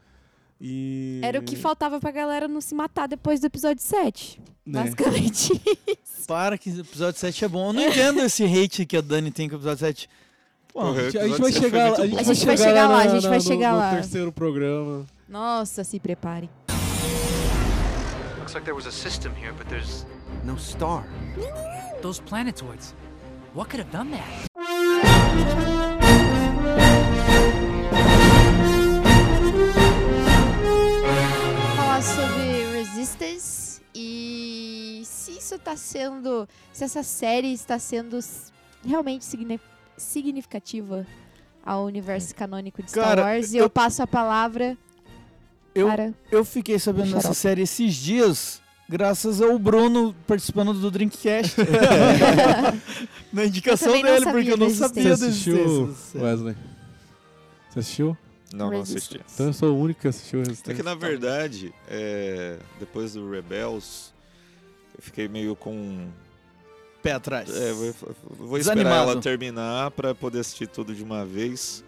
E... 0.61 1.21
Era 1.23 1.39
o 1.39 1.43
que 1.43 1.55
faltava 1.57 2.01
pra 2.01 2.11
galera 2.11 2.49
não 2.49 2.61
se 2.61 2.75
matar 2.75 3.07
depois 3.07 3.41
do 3.41 3.47
episódio 3.47 3.83
7. 3.83 4.41
né? 4.65 4.83
Basicamente 4.85 5.53
isso. 5.87 6.27
para 6.27 6.57
que 6.57 6.71
o 6.71 6.81
episódio 6.81 7.21
7 7.21 7.45
é 7.45 7.49
bom. 7.49 7.69
Eu 7.69 7.73
não 7.75 7.83
entendo 7.89 8.21
esse 8.21 8.43
hate 8.45 8.87
que 8.87 8.97
a 8.97 9.01
Dani 9.01 9.31
tem 9.31 9.49
com 9.49 9.55
o 9.55 9.59
episódio 9.59 9.79
7. 9.81 10.09
Pô, 10.73 10.81
Porra, 10.81 10.91
A 10.91 10.93
o 10.93 11.11
gente, 11.11 11.19
a 11.19 11.29
gente 11.29 11.41
vai 11.41 11.53
chegar, 11.53 11.87
muito 11.89 12.01
a 12.03 12.07
gente. 12.07 12.13
A 12.13 12.23
vai 12.23 12.35
gente 12.35 12.47
vai 12.47 12.57
chegar 12.57 12.89
lá, 12.89 12.99
a 12.99 13.09
gente 13.09 13.29
vai 13.29 13.39
no- 13.39 13.45
chegar 13.45 13.73
no 13.73 13.79
lá. 13.79 13.91
terceiro 13.95 14.33
programa. 14.33 15.07
Nossa, 15.29 15.85
se 15.85 15.99
preparem. 16.01 16.49
Looks 18.39 18.55
like 18.55 18.65
there 18.65 18.75
was 18.77 18.87
a 18.87 18.93
system 18.93 19.33
here, 19.33 19.53
but 19.53 19.67
there's 19.69 20.07
No 20.45 20.59
star. 20.59 21.05
Those 22.03 22.21
planetoids. 22.23 22.95
What 23.55 23.71
could 23.71 23.81
have 23.83 23.91
done 23.91 24.11
that? 24.13 25.66
Isso 35.47 35.59
tá 35.59 35.77
sendo. 35.77 36.49
Se 36.73 36.85
essa 36.85 37.03
série 37.03 37.53
está 37.53 37.79
sendo 37.79 38.19
realmente 38.85 39.25
signi- 39.25 39.61
significativa 39.97 41.07
ao 41.65 41.85
universo 41.85 42.35
canônico 42.35 42.83
de 42.83 42.93
Cara, 42.93 43.13
Star 43.23 43.25
Wars. 43.35 43.53
E 43.53 43.57
eu 43.59 43.71
passo 43.71 44.03
a 44.03 44.07
palavra 44.07 44.77
Eu, 45.75 45.87
para... 45.89 46.15
eu 46.31 46.45
fiquei 46.45 46.79
sabendo 46.79 47.13
dessa 47.15 47.35
série 47.35 47.63
esses 47.63 47.95
dias, 47.95 48.61
graças 48.89 49.41
ao 49.41 49.59
Bruno 49.59 50.15
participando 50.27 50.73
do 50.75 50.91
Drinkcast. 50.91 51.57
Na 53.33 53.45
indicação 53.45 53.95
Eu 53.97 54.03
dele, 54.03 54.25
porque 54.31 54.53
eu 54.53 54.57
não 54.57 54.71
sabia 54.71 55.17
Você 55.17 55.25
da 55.25 55.27
existência. 55.31 56.23
Wesley? 56.23 56.57
Você 57.71 57.79
assistiu? 57.81 58.17
Não, 58.55 58.71
não 58.71 58.81
assisti. 58.81 59.21
Então 59.35 59.47
eu 59.47 59.53
sou 59.53 59.75
o 59.77 59.81
único 59.81 60.01
que 60.01 60.09
assistiu 60.09 60.41
É 60.41 60.45
Resistência. 60.45 60.75
que 60.77 60.83
na 60.83 60.95
verdade, 60.95 61.75
é, 61.89 62.59
depois 62.79 63.13
do 63.15 63.29
Rebels, 63.29 64.15
eu 64.15 64.16
fiquei 64.99 65.29
meio 65.29 65.55
com. 65.57 66.09
Pé 67.03 67.13
atrás. 67.13 67.49
É, 67.55 67.73
vou, 67.73 67.95
vou 68.49 68.59
esperar 68.59 68.77
Desanimado. 68.77 69.11
ela 69.13 69.21
terminar 69.21 69.91
pra 69.93 70.15
poder 70.15 70.41
assistir 70.41 70.67
tudo 70.67 70.95
de 70.95 71.03
uma 71.03 71.25
vez. 71.25 71.85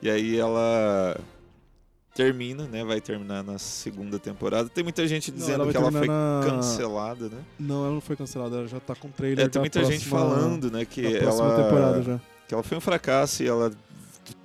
E 0.00 0.08
aí 0.10 0.36
ela 0.38 1.16
termina, 2.14 2.64
né? 2.66 2.84
Vai 2.84 3.00
terminar 3.00 3.42
na 3.42 3.58
segunda 3.58 4.18
temporada. 4.18 4.68
Tem 4.68 4.84
muita 4.84 5.06
gente 5.06 5.30
Não, 5.30 5.38
dizendo 5.38 5.62
ela 5.62 5.70
que 5.70 5.76
ela 5.76 5.90
foi 5.90 6.06
na- 6.06 6.40
cancelada, 6.44 7.28
né? 7.28 7.38
Não, 7.58 7.84
ela 7.84 7.94
não 7.94 8.00
foi 8.00 8.14
cancelada, 8.16 8.56
ela 8.58 8.68
já 8.68 8.78
tá 8.80 8.94
com 8.94 9.08
trailer 9.08 9.46
É, 9.46 9.48
tem 9.48 9.60
muita 9.60 9.82
gente 9.84 10.08
próxima- 10.08 10.18
falando, 10.36 10.70
né, 10.70 10.84
que 10.84 11.04
ela 11.16 11.56
temporada 11.62 12.02
já. 12.02 12.20
que 12.46 12.52
ela 12.54 12.62
foi 12.62 12.76
um 12.76 12.80
fracasso 12.80 13.42
e 13.42 13.46
ela 13.48 13.72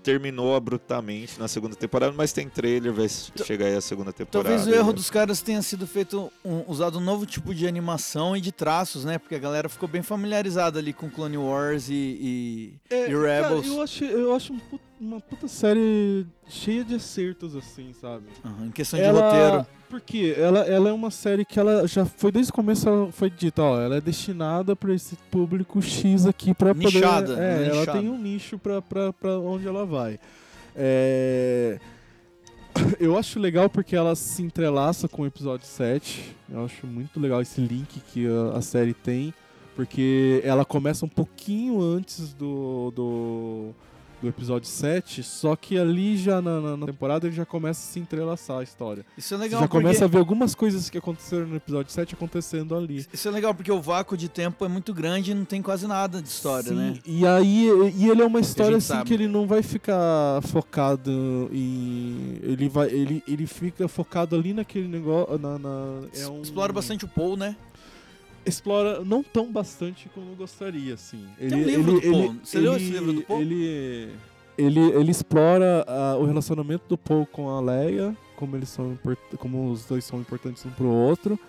terminou 0.08 0.56
abruptamente 0.56 1.38
na 1.38 1.50
segunda 1.50 1.76
temporada, 1.76 2.14
mas 2.16 2.32
tem 2.32 2.48
trailer, 2.48 2.94
vai 2.94 3.10
chegar 3.10 3.66
aí 3.66 3.76
a 3.76 3.82
segunda 3.82 4.14
temporada. 4.14 4.48
Talvez 4.56 4.66
o 4.66 4.74
erro 4.74 4.88
né? 4.88 4.94
dos 4.94 5.10
caras 5.10 5.42
tenha 5.42 5.62
sido 5.62 5.86
feito 5.86 6.32
um, 6.46 6.64
usado 6.66 6.98
um 6.98 7.02
novo 7.02 7.26
tipo 7.26 7.54
de 7.54 7.68
animação 7.68 8.36
e 8.36 8.40
de 8.40 8.54
traços, 8.54 9.04
né? 9.04 9.18
Porque 9.18 9.36
a 9.36 9.40
galera 9.40 9.68
ficou 9.68 9.90
bem 9.90 10.02
familiarizada 10.02 10.80
ali 10.80 10.94
com 10.94 11.10
Clone 11.10 11.38
Wars 11.38 11.90
e, 11.90 11.94
e, 11.94 12.74
É, 12.90 13.10
e 13.10 13.12
cara, 13.12 13.48
Rebels. 13.50 13.68
eu 13.68 13.82
acho, 13.82 14.04
eu 14.06 14.34
acho 14.34 14.54
um 14.54 14.60
pu- 14.60 14.80
uma 15.00 15.20
puta 15.20 15.48
série 15.48 16.26
cheia 16.48 16.84
de 16.84 16.96
acertos, 16.96 17.56
assim, 17.56 17.94
sabe? 17.94 18.26
Aham, 18.44 18.68
em 18.68 18.72
questão 18.72 19.00
de 19.00 19.06
roteiro. 19.06 19.66
Porque 19.90 20.36
ela, 20.38 20.60
ela 20.60 20.90
é 20.90 20.92
uma 20.94 21.10
série 21.12 21.46
que 21.46 21.60
ela 21.60 21.88
já 21.88 22.06
foi 22.06 22.32
desde 22.32 22.52
o 22.52 22.54
começo, 22.54 22.90
ela 22.90 23.12
foi 23.12 23.30
dita, 23.30 23.62
ó, 23.62 23.80
ela 23.80 23.96
é 23.98 24.02
destinada 24.02 24.76
pra 24.76 24.94
esse 24.94 25.16
público 25.32 25.82
X 25.82 26.26
aqui 26.26 26.54
pra 26.54 26.76
poder. 26.76 26.96
Nichada, 26.96 27.34
É, 27.42 27.68
ela 27.68 27.84
ela 27.84 27.94
tem 27.94 28.10
um 28.10 28.18
nicho 28.18 28.58
pra, 28.58 28.82
pra, 28.82 29.14
pra 29.14 29.40
onde 29.40 29.66
ela 29.68 29.86
vai. 29.86 30.20
É, 30.76 31.80
Eu 33.00 33.18
acho 33.18 33.40
legal 33.40 33.70
porque 33.70 33.96
ela 33.96 34.16
se 34.16 34.42
entrelaça 34.44 35.08
com 35.08 35.24
o 35.24 35.26
episódio 35.26 35.66
7. 35.66 36.36
Eu 36.50 36.66
acho 36.66 36.86
muito 36.86 37.20
legal 37.20 37.42
esse 37.42 37.60
link 37.62 38.00
que 38.12 38.28
a, 38.28 38.58
a 38.58 38.62
série 38.62 38.94
tem. 38.94 39.34
Porque 39.76 40.42
ela 40.44 40.66
começa 40.66 41.06
um 41.06 41.10
pouquinho 41.10 41.80
antes 41.82 42.34
do, 42.34 42.92
do, 42.96 43.70
do 44.22 44.28
episódio 44.28 44.68
7, 44.68 45.22
só 45.24 45.56
que 45.56 45.78
ali 45.78 46.18
já 46.18 46.42
na, 46.42 46.60
na- 46.60 46.78
na 46.78 46.86
temporada 46.88 47.28
ele 47.28 47.36
já 47.36 47.46
começa 47.46 47.80
a 47.88 47.92
se 47.94 48.00
entrelaçar 48.00 48.60
a 48.60 48.64
história. 48.64 49.06
Isso 49.18 49.34
é 49.34 49.38
Você 49.38 49.44
legal 49.44 49.62
já 49.62 49.68
porque... 49.68 49.84
começa 49.84 50.06
a 50.06 50.08
ver 50.08 50.18
algumas 50.18 50.56
coisas 50.56 50.90
que 50.90 50.98
aconteceram 50.98 51.46
no 51.48 51.56
episódio 51.56 51.92
7 51.92 52.16
acontecendo 52.16 52.76
ali. 52.76 53.06
Isso 53.14 53.28
é 53.28 53.32
legal 53.32 53.54
porque 53.54 53.72
o 53.72 53.82
vácuo 53.82 54.18
de 54.18 54.28
tempo 54.28 54.66
é 54.66 54.68
muito 54.68 54.94
grande 54.94 55.32
e 55.32 55.34
não 55.36 55.46
tem 55.46 55.62
quase 55.62 55.86
nada 55.88 56.22
de 56.22 56.28
história, 56.28 56.70
Sim, 56.70 56.76
né? 56.76 56.94
E 57.06 57.26
aí, 57.28 57.70
e 57.96 58.10
ele 58.10 58.22
é 58.22 58.26
uma 58.26 58.40
história 58.40 58.78
assim 58.78 58.88
sabe. 58.88 59.06
que 59.06 59.14
ele 59.14 59.28
não 59.28 59.46
vai 59.46 59.62
ficar 59.62 60.42
focado 60.44 61.12
em. 61.54 62.40
Ele 62.42 62.68
vai. 62.70 62.88
Ele, 62.90 63.24
ele 63.28 63.46
fica 63.46 63.88
focado 63.88 64.36
ali 64.36 64.54
naquele 64.54 64.88
negócio. 64.88 65.38
Na, 65.38 65.58
na- 65.60 66.02
é 66.16 66.28
um- 66.28 66.42
Explora 66.42 66.74
bastante 66.74 67.06
o 67.06 67.08
Paul, 67.08 67.38
né? 67.38 67.56
Explora 68.48 69.04
não 69.04 69.22
tão 69.24 69.52
bastante 69.52 70.10
como 70.10 70.32
eu 70.32 70.36
gostaria, 70.36 70.94
assim. 70.94 71.26
Ele, 71.40 71.56
um 71.56 71.64
livro 71.64 71.92
ele, 71.98 72.02
do 72.02 72.12
Paul. 72.12 72.24
ele- 72.26 72.40
Você 72.44 72.60
leu 72.60 72.76
esse 72.76 72.90
livro 72.92 73.14
do 73.14 73.22
Paul? 73.24 73.42
Ele, 73.42 74.10
ele, 74.58 74.80
ele 74.80 75.12
explora 75.12 75.84
ah, 75.88 76.16
o 76.20 76.26
relacionamento 76.26 76.84
do 76.88 76.98
Paul 76.98 77.26
com 77.26 77.50
a 77.50 77.60
Leia, 77.62 78.16
como 78.36 78.56
eles 78.56 78.70
são 78.70 78.98
como 79.38 79.72
os 79.72 79.86
dois 79.86 80.04
são 80.06 80.20
importantes 80.20 80.66
um 80.66 80.72
pro 80.72 80.88
outro. 80.88 81.40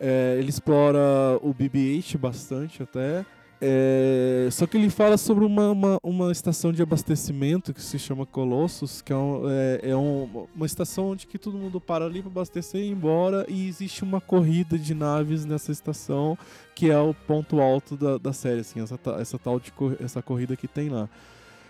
É, 0.00 0.36
ele 0.38 0.48
explora 0.48 0.98
o 1.42 1.52
BB-8 1.52 2.16
bastante 2.16 2.82
até. 2.82 3.24
É, 3.62 4.48
só 4.50 4.66
que 4.66 4.76
ele 4.78 4.88
fala 4.88 5.18
sobre 5.18 5.44
uma, 5.44 5.70
uma, 5.70 5.98
uma 6.02 6.32
estação 6.32 6.72
de 6.72 6.82
abastecimento 6.82 7.74
que 7.74 7.82
se 7.82 7.98
chama 7.98 8.24
Colossus, 8.24 9.02
que 9.02 9.12
é, 9.12 9.16
um- 9.16 9.42
é, 9.50 9.80
é 9.90 9.96
um- 9.96 10.46
uma 10.56 10.64
estação 10.64 11.10
onde 11.10 11.26
que 11.26 11.36
todo 11.38 11.58
mundo 11.58 11.78
para 11.78 12.06
ali 12.06 12.22
para 12.22 12.30
abastecer 12.30 12.80
e 12.80 12.86
ir 12.88 12.92
embora, 12.92 13.44
e 13.48 13.68
existe 13.68 14.02
uma 14.02 14.18
corrida 14.20 14.78
de 14.78 14.94
naves 14.94 15.44
nessa 15.44 15.70
estação, 15.72 16.38
que 16.74 16.90
é 16.90 16.98
o 16.98 17.12
ponto 17.12 17.60
alto 17.60 17.96
da, 17.98 18.16
da 18.16 18.32
série, 18.32 18.60
assim, 18.60 18.80
essa, 18.80 18.98
essa 19.18 19.38
tal 19.38 19.60
de 19.60 19.70
essa 20.02 20.22
corrida 20.22 20.56
que 20.56 20.66
tem 20.66 20.88
lá. 20.88 21.06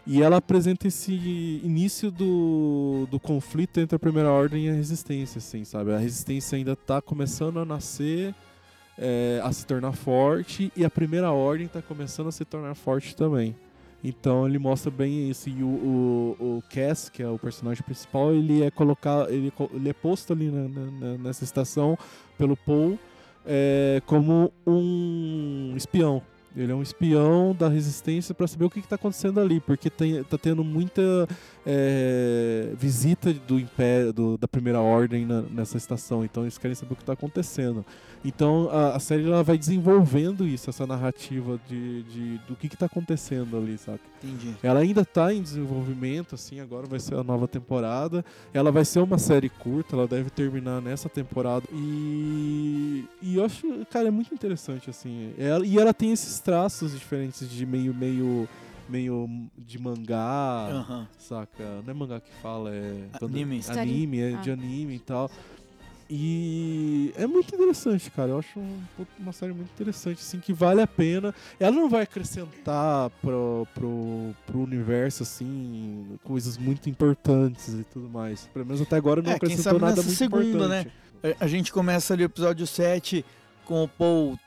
E 0.07 0.23
ela 0.23 0.37
apresenta 0.37 0.87
esse 0.89 1.13
início 1.63 2.11
do, 2.11 3.07
do 3.11 3.19
conflito 3.21 3.79
entre 3.81 3.97
a 3.97 3.99
Primeira 3.99 4.31
Ordem 4.31 4.67
e 4.67 4.71
a 4.71 4.73
Resistência, 4.73 5.39
assim, 5.39 5.65
sabe? 5.65 5.93
A 5.93 5.99
Resistência 5.99 6.57
ainda 6.57 6.75
tá 6.75 7.03
começando 7.03 7.59
a 7.59 7.65
nascer, 7.65 8.35
é, 9.01 9.41
a 9.43 9.51
se 9.51 9.67
tornar 9.67 9.93
forte, 9.93 10.71
e 10.77 10.85
a 10.85 10.91
Primeira 10.91 11.33
Ordem 11.33 11.67
tá 11.67 11.81
começando 11.81 12.29
a 12.29 12.33
se 12.33 12.45
tornar 12.45 12.75
forte 12.75 13.17
também. 13.17 13.57
Então 14.05 14.47
ele 14.47 14.59
mostra 14.59 14.91
bem 14.91 15.29
isso. 15.31 15.49
E 15.49 15.63
o, 15.63 15.67
o, 15.67 16.37
o 16.59 16.63
Cass, 16.73 17.09
que 17.09 17.23
é 17.23 17.29
o 17.29 17.39
personagem 17.39 17.83
principal, 17.83 18.33
ele 18.33 18.63
é 18.63 18.71
colocado. 18.71 19.29
Ele, 19.31 19.53
é 19.59 19.69
ele 19.75 19.89
é 19.89 19.93
posto 19.93 20.33
ali 20.33 20.51
na- 20.51 20.69
na- 20.69 21.19
nessa 21.19 21.45
estação 21.45 21.99
pelo 22.39 22.57
Paul 22.57 22.99
é, 23.45 24.01
como 24.07 24.53
um 24.67 25.75
espião. 25.77 26.23
Ele 26.57 26.73
é 26.73 26.75
um 26.75 26.83
espião 26.83 27.55
da 27.57 27.69
resistência 27.69 28.35
para 28.35 28.47
saber 28.49 28.65
o 28.65 28.71
que 28.71 28.81
está 28.81 28.97
acontecendo 28.97 29.39
ali, 29.39 29.61
porque 29.61 29.89
tem, 29.89 30.25
tá 30.25 30.37
tendo 30.37 30.65
muita 30.65 31.29
é, 31.65 32.73
visita 32.77 33.33
do 33.33 33.59
império, 33.61 34.13
do- 34.13 34.37
da 34.37 34.49
primeira 34.49 34.81
ordem 34.81 35.25
na- 35.25 35.43
nessa 35.43 35.77
estação. 35.77 36.25
Então 36.25 36.43
eles 36.43 36.59
querem 36.59 36.75
saber 36.75 36.93
o 36.95 36.97
que 36.97 37.03
está 37.03 37.13
acontecendo. 37.13 37.85
Então 38.25 38.69
a, 38.71 38.97
a 38.97 38.99
série 39.01 39.25
ela 39.27 39.43
vai 39.45 39.57
desenvolvendo 39.57 40.47
isso, 40.47 40.69
essa 40.69 40.87
narrativa 40.87 41.61
de, 41.69 42.03
de- 42.05 42.39
do 42.49 42.57
que 42.57 42.67
está 42.67 42.87
acontecendo 42.87 43.57
ali, 43.57 43.79
saca? 43.79 44.10
Entendi. 44.23 44.55
Ela 44.63 44.81
ainda 44.81 45.01
está 45.01 45.33
em 45.33 45.43
desenvolvimento, 45.43 46.35
assim, 46.35 46.61
agora 46.61 46.87
vai 46.87 47.01
ser 47.01 47.15
a 47.15 47.25
nova 47.25 47.49
temporada. 47.49 48.25
Ela 48.53 48.71
vai 48.71 48.85
ser 48.85 49.01
uma 49.01 49.19
série 49.19 49.49
curta, 49.49 49.97
ela 49.97 50.07
deve 50.07 50.29
terminar 50.31 50.81
nessa 50.83 51.09
temporada. 51.09 51.65
E, 51.73 53.05
e 53.23 53.37
eu 53.37 53.45
acho, 53.45 53.67
cara, 53.91 54.09
é 54.09 54.11
muito 54.11 54.33
interessante, 54.35 54.91
assim. 54.91 55.33
Ela- 55.39 55.65
e 55.67 55.79
ela 55.79 55.95
tem 55.95 56.13
esses 56.13 56.39
traços 56.41 56.93
diferentes 56.93 57.49
de 57.49 57.65
meio, 57.65 57.95
meio, 57.95 58.49
meio 58.89 59.29
de 59.57 59.79
mangá, 59.79 60.69
Aham. 60.71 61.09
saca? 61.19 61.81
Não 61.85 61.91
é 61.91 61.95
mangá 61.95 62.21
que 62.21 62.33
fala, 62.43 62.71
é... 62.75 63.05
Anime. 63.23 63.61
Anime, 63.69 64.21
é 64.21 64.35
Ah. 64.35 64.41
de 64.41 64.51
anime 64.51 64.95
e 64.97 64.99
tal. 64.99 65.31
E 66.13 67.13
é 67.17 67.25
muito 67.27 67.55
interessante, 67.55 68.11
cara. 68.11 68.31
Eu 68.31 68.39
acho 68.41 68.59
um- 68.59 68.81
uma 69.19 69.33
série 69.33 69.53
muito 69.53 69.71
interessante, 69.71 70.19
assim, 70.21 70.41
que 70.41 70.53
vale 70.53 70.83
a 70.83 70.87
pena. 70.87 71.33
Ela 71.59 71.71
não 71.71 71.89
vai 71.89 72.03
acrescentar 72.03 73.11
pro, 73.23 73.67
pro, 73.75 74.35
pro 74.45 74.59
universo, 74.61 75.23
assim, 75.23 76.19
coisas 76.25 76.59
muito 76.59 76.91
importantes 76.91 77.69
e 77.75 77.85
tudo 77.85 78.09
mais. 78.09 78.49
Pelo 78.53 78.67
menos 78.67 78.81
até 78.83 78.97
agora 78.97 79.23
não 79.23 79.31
É, 79.31 79.37
acrescentou 79.37 79.79
nada 79.79 80.03
muito 80.03 80.17
segunda, 80.17 80.67
né? 80.69 80.81
importante. 80.81 81.37
A- 81.41 81.45
A 81.45 81.47
gente 81.47 81.73
começa 81.73 82.13
ali 82.13 82.25
o 82.25 82.27
episódio 82.27 82.67
7 82.67 83.25
com 83.65 83.85
o 83.85 83.89
Paul 83.89 84.39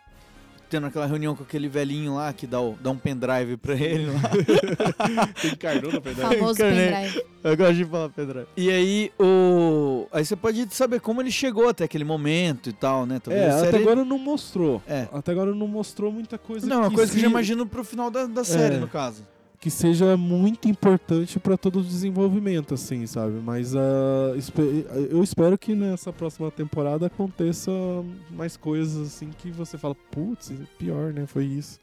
tendo 0.73 0.87
aquela 0.87 1.05
reunião 1.05 1.35
com 1.35 1.43
aquele 1.43 1.67
velhinho 1.67 2.15
lá 2.15 2.33
que 2.33 2.47
dá, 2.47 2.59
o- 2.59 2.75
dá 2.81 2.89
um 2.89 2.97
pendrive 2.97 3.57
pra 3.57 3.75
ele 3.75 4.07
lá. 4.07 4.21
Encarnou 5.53 5.91
no 5.91 6.01
pendrive. 6.01 6.35
Famoso 6.35 6.53
Encarnei. 6.59 6.89
pendrive. 6.91 7.23
Eu 7.43 7.57
gosto 7.57 7.73
de 7.75 7.85
falar 7.85 8.09
pendrive. 8.09 8.47
E 8.57 8.69
aí, 8.71 9.11
o... 9.19 10.07
aí 10.11 10.25
você 10.25 10.35
pode 10.35 10.67
saber 10.73 10.99
como 10.99 11.21
ele 11.21 11.29
chegou 11.29 11.69
até 11.69 11.83
aquele 11.83 12.03
momento 12.03 12.69
e 12.69 12.73
tal, 12.73 13.05
né? 13.05 13.19
Talvez 13.23 13.45
É, 13.45 13.49
a 13.51 13.57
até 13.57 13.71
série- 13.71 13.83
agora 13.83 14.03
não 14.03 14.17
mostrou. 14.17 14.81
É. 14.87 15.07
Até 15.13 15.31
agora 15.31 15.53
não 15.53 15.67
mostrou 15.67 16.11
muita 16.11 16.37
coisa 16.39 16.65
Não, 16.65 16.79
uma 16.81 16.91
coisa 16.91 17.11
que 17.11 17.19
eu 17.19 17.21
já 17.23 17.27
imagino 17.29 17.65
pro 17.67 17.83
final 17.83 18.09
da, 18.09 18.25
da 18.25 18.43
série, 18.43 18.75
É. 18.75 18.79
no 18.79 18.87
caso. 18.87 19.23
Que 19.63 19.69
seja 19.71 20.17
muito 20.17 20.67
importante 20.67 21.39
para 21.39 21.55
todo 21.57 21.79
o 21.79 21.83
desenvolvimento, 21.83 22.73
assim, 22.73 23.07
sabe? 23.07 23.39
Mas 23.41 23.73
espe- 24.35 24.85
eu 25.09 25.23
espero 25.23 25.57
que 25.57 25.73
nessa 25.73 26.11
próxima 26.11 26.51
temporada 26.51 27.05
aconteça 27.05 27.71
mais 28.29 28.57
coisas 28.57 29.07
assim 29.07 29.29
que 29.29 29.49
você 29.51 29.77
fala, 29.77 29.95
putz, 30.11 30.51
pior, 30.77 31.13
né? 31.13 31.25
Foi 31.25 31.45
isso. 31.45 31.79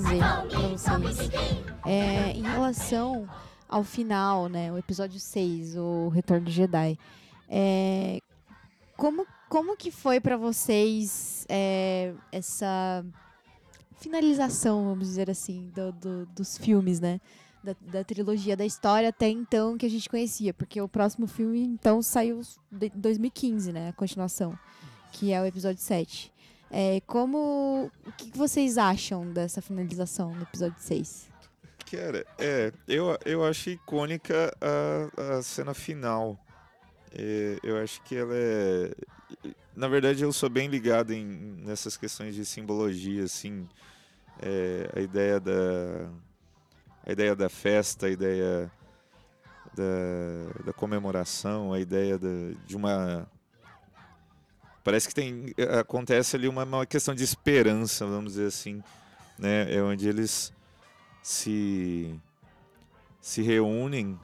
Fazer 0.00 0.18
pra 0.50 0.98
vocês. 0.98 1.30
É, 1.84 2.30
em 2.32 2.42
relação 2.42 3.28
ao 3.68 3.82
final, 3.82 4.48
né? 4.48 4.70
O 4.72 4.78
episódio 4.78 5.18
6, 5.18 5.76
o 5.76 6.08
Retorno 6.08 6.44
do 6.46 6.50
Jedi. 6.50 6.98
É, 7.48 8.20
como, 8.96 9.26
como 9.48 9.76
que 9.76 9.90
foi 9.90 10.20
pra 10.20 10.36
vocês 10.36 11.46
é, 11.48 12.12
essa 12.30 13.04
finalização, 13.98 14.84
vamos 14.84 15.06
dizer 15.08 15.30
assim, 15.30 15.70
do, 15.74 15.92
do- 15.92 16.26
dos 16.26 16.58
filmes, 16.58 17.00
né? 17.00 17.20
Da, 17.64 17.74
da 17.80 18.04
trilogia 18.04 18.56
da 18.56 18.64
história 18.64 19.08
até 19.08 19.28
então 19.28 19.76
que 19.76 19.86
a 19.86 19.90
gente 19.90 20.08
conhecia, 20.08 20.54
porque 20.54 20.80
o 20.80 20.88
próximo 20.88 21.26
filme 21.26 21.60
então 21.62 22.00
saiu 22.02 22.40
em 22.72 22.90
2015, 22.94 23.72
né? 23.72 23.88
A 23.88 23.92
continuação, 23.92 24.56
que 25.12 25.32
é 25.32 25.40
o 25.40 25.46
episódio 25.46 25.80
7. 25.82 26.32
É, 26.70 27.00
como. 27.06 27.90
O 28.06 28.12
que 28.12 28.36
vocês 28.36 28.76
acham 28.76 29.30
dessa 29.32 29.62
finalização 29.62 30.32
do 30.32 30.42
episódio 30.42 30.76
6? 30.78 31.28
Cara, 31.90 32.26
é, 32.38 32.72
eu, 32.88 33.16
eu 33.24 33.44
acho 33.44 33.70
icônica 33.70 34.52
a, 34.60 35.36
a 35.38 35.42
cena 35.42 35.72
final. 35.72 36.36
É, 37.14 37.58
eu 37.62 37.78
acho 37.78 38.02
que 38.02 38.16
ela 38.16 38.34
é. 38.34 38.92
Na 39.74 39.86
verdade, 39.88 40.24
eu 40.24 40.32
sou 40.32 40.48
bem 40.48 40.68
ligado 40.68 41.12
em, 41.12 41.24
nessas 41.24 41.96
questões 41.96 42.34
de 42.34 42.44
simbologia, 42.44 43.24
assim. 43.24 43.68
É, 44.42 44.90
a 44.96 45.00
ideia 45.00 45.38
da. 45.38 46.10
A 47.06 47.12
ideia 47.12 47.36
da 47.36 47.48
festa, 47.48 48.06
a 48.06 48.10
ideia 48.10 48.70
da, 49.72 50.64
da 50.64 50.72
comemoração, 50.72 51.72
a 51.72 51.78
ideia 51.78 52.18
da, 52.18 52.28
de 52.66 52.76
uma. 52.76 53.30
Parece 54.86 55.08
que 55.08 55.14
tem. 55.14 55.52
Acontece 55.80 56.36
ali 56.36 56.46
uma, 56.46 56.62
uma 56.62 56.86
questão 56.86 57.12
de 57.12 57.24
esperança, 57.24 58.06
vamos 58.06 58.34
dizer 58.34 58.46
assim. 58.46 58.80
Né? 59.36 59.74
É 59.74 59.82
onde 59.82 60.08
eles 60.08 60.52
se 61.20 62.14
se 63.20 63.42
reúnem 63.42 64.16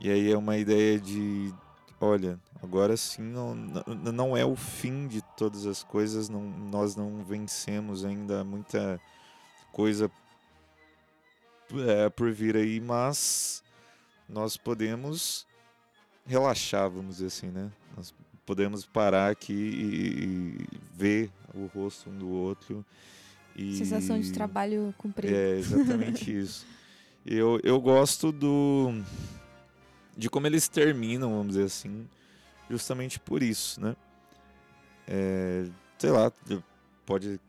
e 0.00 0.08
aí 0.08 0.30
é 0.30 0.38
uma 0.38 0.56
ideia 0.56 1.00
de 1.00 1.52
olha 2.00 2.38
agora 2.62 2.96
sim 2.96 3.22
não, 3.22 3.56
não- 3.56 4.36
é 4.36 4.44
o 4.44 4.54
fim 4.54 5.08
de 5.08 5.20
todas 5.36 5.66
as 5.66 5.82
coisas 5.82 6.28
não, 6.28 6.40
nós 6.40 6.94
não 6.94 7.24
vencemos 7.24 8.04
ainda 8.04 8.44
muita 8.44 9.00
coisa 9.72 10.08
é, 11.88 12.08
por 12.10 12.30
vir 12.30 12.56
aí 12.56 12.80
mas 12.80 13.64
nós 14.28 14.56
podemos 14.56 15.44
relaxar 16.24 16.88
vamos 16.88 17.16
dizer 17.16 17.26
assim 17.26 17.48
né 17.48 17.72
nós 17.96 18.14
podemos 18.44 18.84
parar 18.84 19.30
aqui 19.30 19.52
e, 19.52 20.64
e 20.64 20.66
ver 20.94 21.30
o 21.54 21.66
rosto 21.66 22.10
um 22.10 22.18
do 22.18 22.28
outro 22.28 22.84
e 23.54 23.76
Sensação 23.76 24.18
de 24.18 24.32
trabalho 24.32 24.94
cumprido. 24.96 25.34
é 25.34 25.58
exatamente 25.58 26.32
isso. 26.36 26.66
Eu, 27.24 27.60
eu 27.62 27.80
gosto 27.80 28.32
do 28.32 28.92
de 30.16 30.28
como 30.28 30.46
eles 30.46 30.68
terminam, 30.68 31.30
vamos 31.30 31.54
dizer 31.54 31.64
assim, 31.64 32.06
justamente 32.68 33.18
por 33.18 33.42
isso, 33.42 33.80
né? 33.80 33.96
É, 35.06 35.66
sei 35.98 36.10
lá, 36.10 36.32
pode 37.06 37.40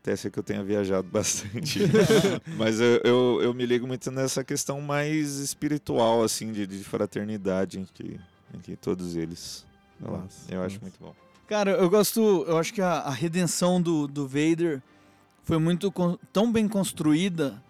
até 0.00 0.16
ser 0.16 0.30
que 0.30 0.38
eu 0.38 0.42
tenha 0.42 0.62
viajado 0.62 1.06
bastante, 1.10 1.80
mas 2.56 2.80
eu, 2.80 3.00
eu, 3.04 3.42
eu 3.42 3.54
me 3.54 3.66
ligo 3.66 3.86
muito 3.86 4.10
nessa 4.10 4.44
questão 4.44 4.80
mais 4.80 5.36
espiritual, 5.36 6.22
assim, 6.22 6.52
de, 6.52 6.66
de 6.66 6.82
fraternidade 6.84 7.78
entre, 7.78 8.20
entre 8.54 8.76
todos 8.76 9.16
eles. 9.16 9.66
Lá, 10.00 10.18
Massa, 10.18 10.52
eu 10.54 10.62
acho 10.62 10.76
massa. 10.76 10.80
muito 10.82 10.98
bom. 11.00 11.14
Cara, 11.46 11.72
eu 11.72 11.90
gosto. 11.90 12.44
Eu 12.46 12.58
acho 12.58 12.72
que 12.72 12.80
a, 12.80 13.00
a 13.00 13.10
redenção 13.10 13.82
do, 13.82 14.06
do 14.06 14.26
Vader 14.26 14.82
foi 15.42 15.58
muito 15.58 15.92
tão 16.32 16.50
bem 16.50 16.68
construída 16.68 17.62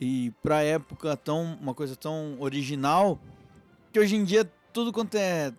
e 0.00 0.32
pra 0.42 0.62
época 0.62 1.16
tão 1.16 1.56
uma 1.60 1.74
coisa 1.74 1.94
tão 1.96 2.36
original 2.40 3.18
que 3.92 3.98
hoje 4.00 4.16
em 4.16 4.24
dia 4.24 4.50
tudo 4.72 4.92
quanto 4.92 5.14
é, 5.16 5.52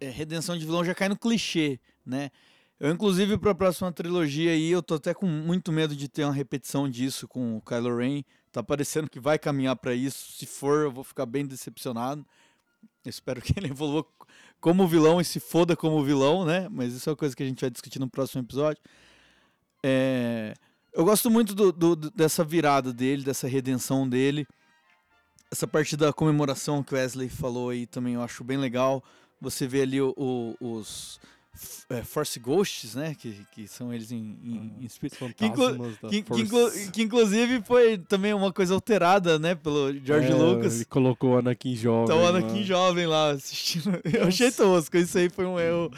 é 0.00 0.10
redenção 0.10 0.56
de 0.56 0.64
vilão 0.64 0.84
já 0.84 0.94
cai 0.94 1.08
no 1.08 1.16
clichê, 1.16 1.78
né? 2.04 2.30
Eu 2.78 2.90
inclusive 2.90 3.36
pra 3.36 3.54
próxima 3.54 3.92
trilogia 3.92 4.52
aí 4.52 4.70
eu 4.70 4.82
tô 4.82 4.94
até 4.94 5.12
com 5.12 5.26
muito 5.26 5.70
medo 5.70 5.94
de 5.94 6.08
ter 6.08 6.24
uma 6.24 6.32
repetição 6.32 6.88
disso 6.88 7.28
com 7.28 7.56
o 7.56 7.60
Kylo 7.60 7.96
Ren. 7.96 8.22
Tá 8.50 8.62
parecendo 8.62 9.08
que 9.08 9.20
vai 9.20 9.38
caminhar 9.38 9.76
pra 9.76 9.94
isso. 9.94 10.32
Se 10.32 10.46
for, 10.46 10.84
eu 10.84 10.90
vou 10.90 11.04
ficar 11.04 11.26
bem 11.26 11.46
decepcionado. 11.46 12.26
Eu 13.04 13.10
espero 13.10 13.40
que 13.40 13.52
ele 13.56 13.68
evolua 13.68 14.04
como 14.60 14.86
vilão 14.86 15.20
e 15.20 15.24
se 15.24 15.40
foda 15.40 15.74
como 15.76 16.04
vilão, 16.04 16.44
né? 16.44 16.68
Mas 16.70 16.92
isso 16.94 17.08
é 17.08 17.12
uma 17.12 17.16
coisa 17.16 17.34
que 17.34 17.42
a 17.42 17.46
gente 17.46 17.60
vai 17.60 17.70
discutir 17.70 17.98
no 17.98 18.08
próximo 18.08 18.42
episódio. 18.42 18.80
É, 19.82 20.54
Eu 20.92 21.04
gosto 21.04 21.30
muito 21.30 21.54
do- 21.54 21.70
do- 21.70 21.94
dessa 22.10 22.42
virada 22.44 22.92
dele, 22.92 23.22
dessa 23.22 23.46
redenção 23.46 24.08
dele. 24.08 24.44
Essa 25.48 25.64
parte 25.66 25.96
da 25.96 26.12
comemoração 26.12 26.82
que 26.82 26.92
o 26.92 26.96
Wesley 26.96 27.28
falou 27.28 27.70
aí 27.70 27.86
também 27.86 28.14
eu 28.14 28.22
acho 28.22 28.42
bem 28.42 28.56
legal. 28.58 29.00
Você 29.40 29.68
vê 29.68 29.82
ali 29.82 30.00
o- 30.02 30.12
o- 30.16 30.56
os 30.60 31.20
é, 31.90 32.02
Force 32.02 32.38
Ghosts, 32.38 32.94
né? 32.94 33.14
Que, 33.18 33.44
que 33.52 33.68
são 33.68 33.92
eles 33.92 34.10
em, 34.12 34.38
em, 34.42 34.72
em 34.80 34.84
espírito. 34.84 35.18
Que, 35.34 35.46
inclu- 35.46 35.76
que- 36.08 36.22
que 36.22 36.40
inclu- 36.40 36.70
que 36.92 37.02
inclusive 37.02 37.62
foi 37.62 37.98
também 37.98 38.32
uma 38.34 38.52
coisa 38.52 38.74
alterada, 38.74 39.38
né? 39.38 39.54
Pelo 39.54 39.92
George 40.04 40.30
É, 40.30 40.34
Lucas. 40.34 40.76
Ele 40.76 40.84
colocou 40.84 41.30
o 41.32 41.38
Anakin 41.38 41.74
jovem. 41.74 42.04
Então, 42.04 42.18
o 42.18 42.22
lá. 42.22 42.28
Anakin 42.30 42.62
jovem 42.64 43.06
lá 43.06 43.30
assistindo. 43.30 44.00
Eu 44.12 44.28
achei 44.28 44.50
tosco, 44.50 44.96
isso 44.96 45.18
aí 45.18 45.28
foi 45.28 45.46
um 45.46 45.58
erro. 45.58 45.90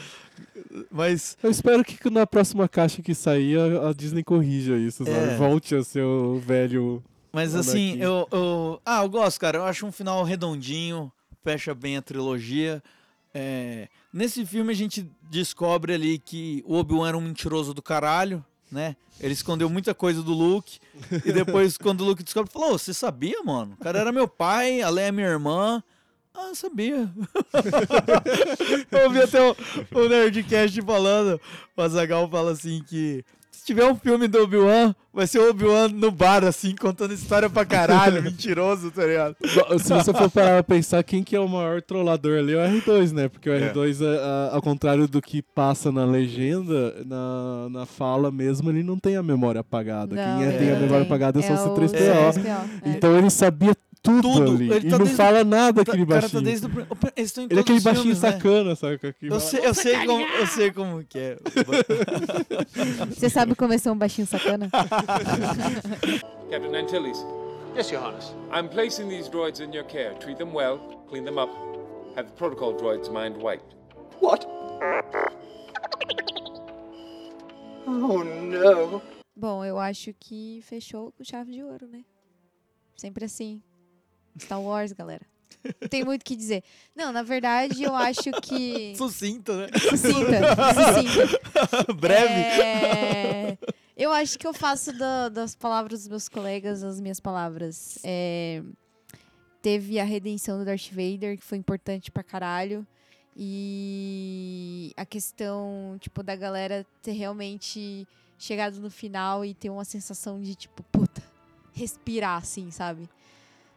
Mas. 0.90 1.36
Eu 1.42 1.50
espero 1.50 1.84
que 1.84 2.08
na 2.10 2.26
próxima 2.26 2.68
caixa 2.68 3.02
que 3.02 3.14
sair 3.14 3.58
a, 3.58 3.92
Disney 3.92 4.22
corrija 4.24 4.76
isso? 4.76 5.04
É. 5.08 5.36
Volte 5.36 5.74
a 5.74 5.82
ser 5.84 6.02
o 6.04 6.38
velho. 6.38 7.02
Mas 7.32 7.54
Anakin. 7.54 7.70
assim, 7.70 7.98
eu, 7.98 8.26
eu. 8.30 8.80
Ah, 8.84 9.02
eu 9.02 9.08
gosto, 9.08 9.38
cara. 9.40 9.58
Eu 9.58 9.64
acho 9.64 9.86
um 9.86 9.92
final 9.92 10.22
redondinho, 10.24 11.10
fecha 11.42 11.74
bem 11.74 11.96
a 11.96 12.02
trilogia. 12.02 12.82
É, 13.34 13.88
Nesse 14.12 14.44
filme 14.44 14.72
a 14.72 14.76
gente 14.76 15.10
descobre 15.30 15.94
ali 15.94 16.18
que 16.18 16.62
o 16.66 16.74
Obi-Wan 16.74 17.08
era 17.08 17.16
um 17.16 17.20
mentiroso 17.22 17.72
do 17.72 17.80
caralho, 17.80 18.44
né? 18.70 18.94
Ele 19.18 19.32
escondeu 19.32 19.70
muita 19.70 19.94
coisa 19.94 20.22
do 20.22 20.34
Luke. 20.34 20.78
E 21.24 21.32
depois, 21.32 21.78
quando 21.78 22.02
o 22.02 22.04
Luke 22.04 22.22
descobre, 22.22 22.52
falou: 22.52 22.74
"Ô, 22.74 22.78
Você 22.78 22.92
sabia, 22.92 23.42
mano? 23.42 23.74
O 23.80 23.82
cara 23.82 24.00
era 24.00 24.12
meu 24.12 24.28
pai, 24.28 24.82
a 24.82 24.90
Leia 24.90 25.08
é 25.08 25.12
minha 25.12 25.26
irmã. 25.26 25.82
Ah, 26.34 26.54
sabia. 26.54 27.10
eu 28.90 29.04
ouvi 29.04 29.20
até 29.20 29.40
o, 29.40 29.56
o 29.94 30.08
Nerdcast 30.08 30.80
falando. 30.82 31.40
O 31.76 31.82
Azagal 31.82 32.28
fala 32.28 32.52
assim 32.52 32.82
que. 32.86 33.24
Se 33.54 33.66
tiver 33.66 33.84
um 33.84 33.94
filme 33.94 34.26
do 34.26 34.42
Obi-Wan, 34.42 34.94
vai 35.12 35.26
ser 35.26 35.38
o 35.38 35.50
Obi-Wan 35.50 35.88
no 35.88 36.10
bar, 36.10 36.42
assim, 36.42 36.74
contando 36.74 37.12
história 37.14 37.48
pra 37.50 37.64
caralho, 37.66 38.20
mentiroso, 38.24 38.90
tá 38.90 39.04
ligado? 39.04 39.36
Se 39.78 39.92
você 39.92 40.12
for 40.12 40.28
parar 40.30 40.64
pra 40.64 40.74
pensar, 40.74 41.02
quem 41.04 41.22
que 41.22 41.36
é 41.36 41.38
o 41.40 41.46
maior 41.46 41.80
trollador 41.82 42.38
ali 42.38 42.54
é 42.54 42.56
o 42.56 42.80
R2, 42.80 43.12
né? 43.12 43.28
Porque 43.28 43.48
o 43.48 43.52
É. 43.52 43.70
R2, 43.72 44.00
é, 44.02 44.18
a- 44.18 44.50
ao 44.54 44.62
contrário 44.62 45.06
do 45.06 45.20
que 45.22 45.42
passa 45.42 45.92
na 45.92 46.04
legenda, 46.04 46.96
na, 47.06 47.68
na 47.70 47.86
fala 47.86 48.32
mesmo, 48.32 48.70
ele 48.70 48.82
não 48.82 48.98
tem 48.98 49.16
a 49.16 49.22
memória 49.22 49.60
apagada. 49.60 50.16
Não, 50.16 50.38
quem 50.38 50.46
é, 50.48 50.52
tem 50.58 50.70
a 50.70 50.72
não 50.74 50.80
memória 50.80 51.04
tem. 51.04 51.06
apagada 51.06 51.38
é 51.38 51.42
só 51.42 51.52
É 51.52 51.56
o 51.68 51.72
o 51.72 51.76
C3PO. 51.76 51.88
C3PO, 52.32 52.44
é. 52.84 52.88
Então 52.90 53.16
ele 53.16 53.30
sabia 53.30 53.76
tudo, 54.02 54.22
Tudo. 54.22 54.50
ali. 54.52 54.72
Ele 54.72 54.86
e 54.88 54.90
tá 54.90 54.98
não 54.98 55.04
desde- 55.04 55.14
fala 55.16 55.44
nada 55.44 55.84
tá- 55.84 55.92
aquele 55.92 56.06
cara 56.06 56.20
baixinho. 56.22 56.42
tá 56.42 56.44
desde 56.50 56.66
Eles 57.16 57.30
estão 57.30 57.44
em 57.44 57.46
Ele 57.50 57.58
é 57.58 57.62
aquele 57.62 57.80
baixinho 57.80 58.02
filmes, 58.16 58.20
né? 58.22 58.32
sacana, 58.32 58.74
saca? 58.74 59.12
Que 59.12 59.26
Eu 59.28 59.38
sei, 59.40 59.60
eu, 59.66 59.74
sei 59.74 60.06
como, 60.06 60.24
eu 60.26 60.46
sei 60.48 60.70
como 60.72 61.04
que 61.04 61.18
é. 61.18 61.36
Você 63.14 63.30
sabe 63.30 63.54
como 63.54 63.72
é 63.72 63.78
ser 63.78 63.90
um 63.90 63.96
baixinho 63.96 64.26
sacana? 64.26 64.68
Captain 66.50 66.74
Antilles. 66.74 67.24
Yes, 67.76 67.90
Your 67.90 68.02
Highness. 68.02 68.34
I'm 68.52 68.68
placing 68.68 69.08
these 69.08 69.30
droids 69.30 69.60
in 69.60 69.72
your 69.72 69.84
care. 69.84 70.14
Treat 70.18 70.36
them 70.36 70.52
well, 70.52 70.78
clean 71.08 71.24
them 71.24 71.38
up. 71.38 71.50
Have 72.16 72.28
the 72.28 72.34
protocol 72.36 72.74
droids 72.74 73.08
mind 73.10 73.36
wiped. 73.42 73.74
What? 74.20 74.46
Oh, 77.86 78.22
no. 78.24 79.00
Bom, 79.34 79.64
eu 79.64 79.78
acho 79.78 80.12
que 80.18 80.60
fechou 80.62 81.12
com 81.12 81.24
chave 81.24 81.52
de 81.52 81.62
ouro, 81.62 81.86
né? 81.88 82.04
Sempre 82.96 83.24
assim. 83.24 83.62
Star 84.38 84.60
Wars, 84.62 84.92
galera. 84.92 85.24
Tem 85.88 86.04
muito 86.04 86.22
o 86.22 86.24
que 86.24 86.34
dizer. 86.34 86.64
Não, 86.94 87.12
na 87.12 87.22
verdade, 87.22 87.82
eu 87.84 87.94
acho 87.94 88.30
que. 88.42 88.94
Sucinta, 88.98 89.56
né? 89.56 89.68
Sucinta. 89.78 90.40
sucinta. 90.74 91.92
Breve. 91.94 92.32
É, 92.60 93.58
Eu 93.96 94.10
acho 94.10 94.38
que 94.38 94.46
eu 94.46 94.52
faço 94.52 94.92
da- 94.96 95.28
das 95.28 95.54
palavras 95.54 96.00
dos 96.00 96.08
meus 96.08 96.28
colegas 96.28 96.82
as 96.82 97.00
minhas 97.00 97.20
palavras. 97.20 97.98
É, 98.02 98.62
Teve 99.60 100.00
a 100.00 100.04
redenção 100.04 100.58
do 100.58 100.64
Darth 100.64 100.88
Vader, 100.90 101.38
que 101.38 101.44
foi 101.44 101.56
importante 101.58 102.10
pra 102.10 102.24
caralho. 102.24 102.84
E 103.36 104.92
a 104.96 105.06
questão, 105.06 105.96
tipo, 106.00 106.22
da 106.22 106.34
galera 106.34 106.84
ter 107.02 107.12
realmente 107.12 108.06
chegado 108.38 108.80
no 108.80 108.90
final 108.90 109.44
e 109.44 109.54
ter 109.54 109.70
uma 109.70 109.84
sensação 109.84 110.40
de, 110.40 110.54
tipo, 110.56 110.82
puta, 110.84 111.22
respirar, 111.72 112.38
assim, 112.42 112.70
sabe? 112.72 113.08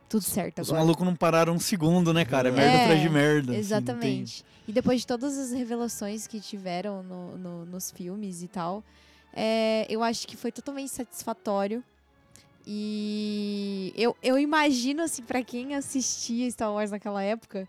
Tudo 0.08 0.24
certo 0.24 0.62
Os 0.62 0.70
agora. 0.70 0.84
malucos 0.84 1.06
não 1.06 1.16
pararam 1.16 1.53
um 1.53 1.60
segundo, 1.60 2.14
né, 2.14 2.24
cara? 2.26 2.49
É 2.49 2.51
merda 2.51 2.84
atrás 2.84 3.01
de 3.01 3.10
merda. 3.10 3.51
assim, 3.51 3.60
Exatamente. 3.60 4.45
e 4.68 4.72
depois 4.72 5.01
de 5.01 5.08
todas 5.08 5.38
as 5.38 5.51
revelações 5.51 6.28
que 6.28 6.39
tiveram 6.39 7.01
no- 7.03 7.38
no- 7.38 7.66
nos 7.66 7.91
filmes 7.91 8.43
e 8.43 8.47
tal, 8.47 8.84
é, 9.34 9.86
eu 9.89 10.03
acho 10.03 10.28
que 10.28 10.38
foi 10.38 10.51
totalmente 10.51 10.91
satisfatório. 10.91 11.84
E 12.68 13.93
eu, 13.95 14.16
eu 14.24 14.38
imagino, 14.39 15.03
assim, 15.03 15.22
pra 15.24 15.43
quem 15.43 15.76
assistia 15.76 16.49
Star 16.49 16.72
Wars 16.74 16.91
naquela 16.91 17.22
época 17.22 17.68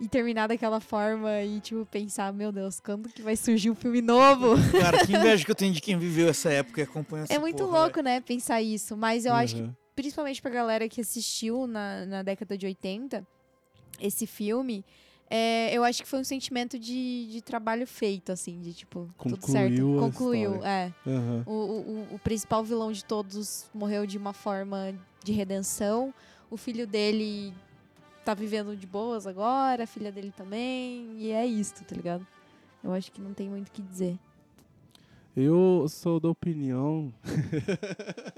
e 0.00 0.08
terminar 0.08 0.48
daquela 0.48 0.80
forma 0.80 1.42
e, 1.42 1.60
tipo, 1.60 1.86
pensar, 1.86 2.32
meu 2.32 2.50
Deus, 2.50 2.80
quando 2.80 3.08
que 3.08 3.22
vai 3.22 3.36
surgir 3.36 3.70
um 3.70 3.74
filme 3.74 4.00
novo? 4.02 4.54
Cara, 4.80 5.06
que 5.06 5.12
inveja 5.14 5.44
que 5.44 5.50
eu 5.50 5.54
tenho 5.54 5.72
de 5.72 5.80
quem 5.80 5.96
viveu 5.98 6.28
essa 6.28 6.50
época 6.50 6.80
e 6.80 6.84
acompanhou 6.84 7.24
essa 7.24 7.32
É 7.32 7.38
muito 7.38 7.64
porra, 7.64 7.82
louco, 7.82 8.00
né, 8.02 8.20
pensar 8.20 8.60
isso. 8.60 8.96
Mas 8.96 9.24
eu 9.24 9.32
acho 9.32 9.54
que, 9.56 9.62
Uhum. 9.62 9.74
Principalmente 9.94 10.40
pra 10.40 10.50
galera 10.50 10.88
que 10.88 11.00
assistiu 11.00 11.66
na, 11.66 12.06
na 12.06 12.22
década 12.22 12.56
de 12.56 12.66
80, 12.66 13.26
esse 14.00 14.26
filme, 14.26 14.84
é, 15.30 15.72
eu 15.72 15.82
acho 15.82 16.02
que 16.02 16.08
foi 16.08 16.20
um 16.20 16.24
sentimento 16.24 16.78
de, 16.78 17.26
de 17.30 17.40
trabalho 17.40 17.86
feito, 17.86 18.30
assim, 18.30 18.60
de 18.60 18.74
tipo, 18.74 19.08
tudo 19.18 19.46
certo. 19.46 19.76
Concluiu 19.76 20.00
Concluiu, 20.00 20.54
história. 20.56 20.94
é. 21.06 21.10
Aham. 21.10 21.42
O, 21.46 21.52
o, 21.52 22.14
o 22.16 22.18
principal 22.18 22.62
vilão 22.62 22.92
de 22.92 23.04
todos 23.04 23.70
morreu 23.72 24.06
de 24.06 24.18
uma 24.18 24.32
forma 24.32 24.94
de 25.24 25.32
redenção. 25.32 26.12
O 26.50 26.56
filho 26.58 26.86
dele 26.86 27.54
tá 28.24 28.34
vivendo 28.34 28.76
de 28.76 28.86
boas 28.86 29.26
agora, 29.26 29.84
a 29.84 29.86
filha 29.86 30.12
dele 30.12 30.34
também. 30.36 31.16
E 31.16 31.30
é 31.30 31.46
isso, 31.46 31.82
tá 31.82 31.96
ligado? 31.96 32.26
Eu 32.84 32.92
acho 32.92 33.10
que 33.10 33.20
não 33.20 33.32
tem 33.32 33.48
muito 33.48 33.68
o 33.68 33.72
que 33.72 33.80
dizer. 33.80 34.18
Eu 35.34 35.86
sou 35.88 36.20
da 36.20 36.28
opinião. 36.28 37.12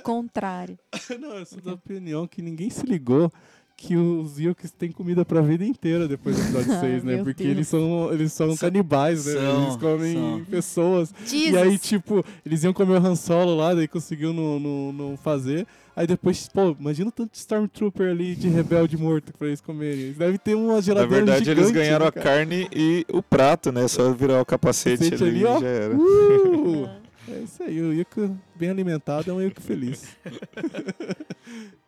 Contrário. 0.04 0.78
Não, 1.20 1.38
eu 1.38 1.46
sou 1.46 1.60
da 1.60 1.72
opinião 1.72 2.26
que 2.26 2.40
ninguém 2.40 2.70
se 2.70 2.86
ligou 2.86 3.32
que 3.76 3.96
os 3.96 4.38
Yokes 4.38 4.70
têm 4.70 4.90
comida 4.92 5.24
pra 5.24 5.40
vida 5.40 5.64
inteira 5.64 6.06
depois 6.08 6.36
do 6.36 6.42
episódio 6.42 6.78
6, 6.80 7.04
né? 7.04 7.16
Meu 7.16 7.24
Porque 7.24 7.42
Deus. 7.42 7.54
eles 7.56 7.68
são, 7.68 8.12
eles 8.12 8.32
são 8.32 8.48
São- 8.50 8.56
canibais, 8.68 9.26
né? 9.26 9.32
são, 9.32 9.62
eles 9.64 9.76
comem 9.76 10.12
são. 10.14 10.44
pessoas. 10.44 11.14
E 11.24 11.26
Jesus. 11.28 11.56
aí, 11.56 11.78
tipo, 11.78 12.24
eles 12.46 12.62
iam 12.64 12.72
comer 12.72 13.00
o 13.00 13.06
Han 13.06 13.16
Solo 13.16 13.56
lá, 13.56 13.74
daí 13.74 13.88
conseguiu 13.88 14.32
não, 14.32 14.58
não, 14.60 14.92
não 14.92 15.16
fazer. 15.16 15.66
Aí 15.96 16.06
depois, 16.08 16.48
pô, 16.48 16.74
imagina 16.78 17.08
o 17.08 17.12
tanto 17.12 17.30
de 17.32 17.38
Stormtrooper 17.38 18.10
ali 18.10 18.34
de 18.34 18.48
rebelde 18.48 18.96
morto 18.96 19.32
pra 19.36 19.46
eles 19.46 19.60
comerem. 19.60 20.00
Eles 20.04 20.16
devem 20.16 20.38
ter 20.38 20.54
uma 20.56 20.74
Na 20.74 20.80
geladeira 20.80 21.24
verdade, 21.24 21.50
eles 21.50 21.66
gigante, 21.68 21.84
ganharam 21.86 22.04
né, 22.06 22.08
a 22.08 22.12
carne 22.12 22.68
e 22.74 23.04
o 23.12 23.22
prato, 23.22 23.70
né? 23.70 23.86
Só 23.86 24.12
virar 24.12 24.40
o 24.40 24.44
capacete, 24.44 25.04
Capacete 25.10 25.22
ali, 25.22 25.46
ali, 25.46 25.56
e 25.58 25.60
já 25.60 25.68
era. 25.68 25.96
Uh! 25.96 26.88
É 27.26 27.38
isso 27.38 27.62
aí, 27.62 27.80
o 27.80 27.90
Yuka 27.90 28.30
bem 28.54 28.68
alimentado 28.68 29.30
é 29.30 29.32
um 29.32 29.40
Yuka 29.40 29.58
feliz. 29.62 30.14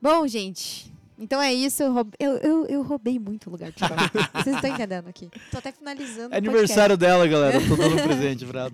Bom, 0.00 0.26
gente. 0.26 0.90
Então 1.18 1.40
é 1.40 1.52
isso. 1.52 1.82
Eu, 1.82 1.92
roub- 1.92 2.14
eu, 2.18 2.32
eu, 2.38 2.66
eu 2.66 2.82
roubei 2.82 3.18
muito 3.18 3.48
o 3.48 3.50
lugar 3.50 3.70
de 3.70 3.78
fala. 3.78 3.96
Vocês 4.42 4.56
estão 4.56 4.70
entendendo 4.70 5.08
aqui. 5.08 5.28
Tô 5.50 5.58
até 5.58 5.70
finalizando. 5.70 6.34
É 6.34 6.38
aniversário 6.38 6.96
dela, 6.96 7.26
galera. 7.26 7.58
Tô 7.60 7.76
dando 7.76 7.96
um 7.96 8.02
presente 8.06 8.46
pra 8.46 8.60
ela. 8.62 8.72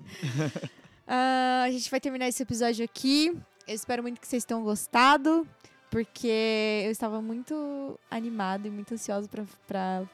Ah, 1.05 1.63
a 1.65 1.71
gente 1.71 1.89
vai 1.91 1.99
terminar 1.99 2.27
esse 2.27 2.41
episódio 2.41 2.85
aqui. 2.85 3.37
Eu 3.67 3.75
espero 3.75 4.01
muito 4.01 4.21
que 4.21 4.27
vocês 4.27 4.45
tenham 4.45 4.63
gostado, 4.63 5.45
porque 5.91 6.83
eu 6.85 6.91
estava 6.91 7.21
muito 7.21 7.99
animada 8.09 8.67
e 8.67 8.71
muito 8.71 8.93
ansiosa 8.93 9.27
da 9.69 10.05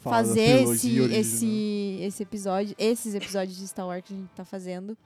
fazer 0.00 0.62
esse, 0.62 0.98
esse, 0.98 1.98
esse 2.02 2.22
episódio, 2.22 2.74
esses 2.78 3.14
episódios 3.14 3.56
de 3.56 3.66
Star 3.66 3.86
Wars 3.86 4.04
que 4.04 4.12
a 4.14 4.16
gente 4.16 4.28
tá 4.36 4.44
fazendo. 4.44 4.96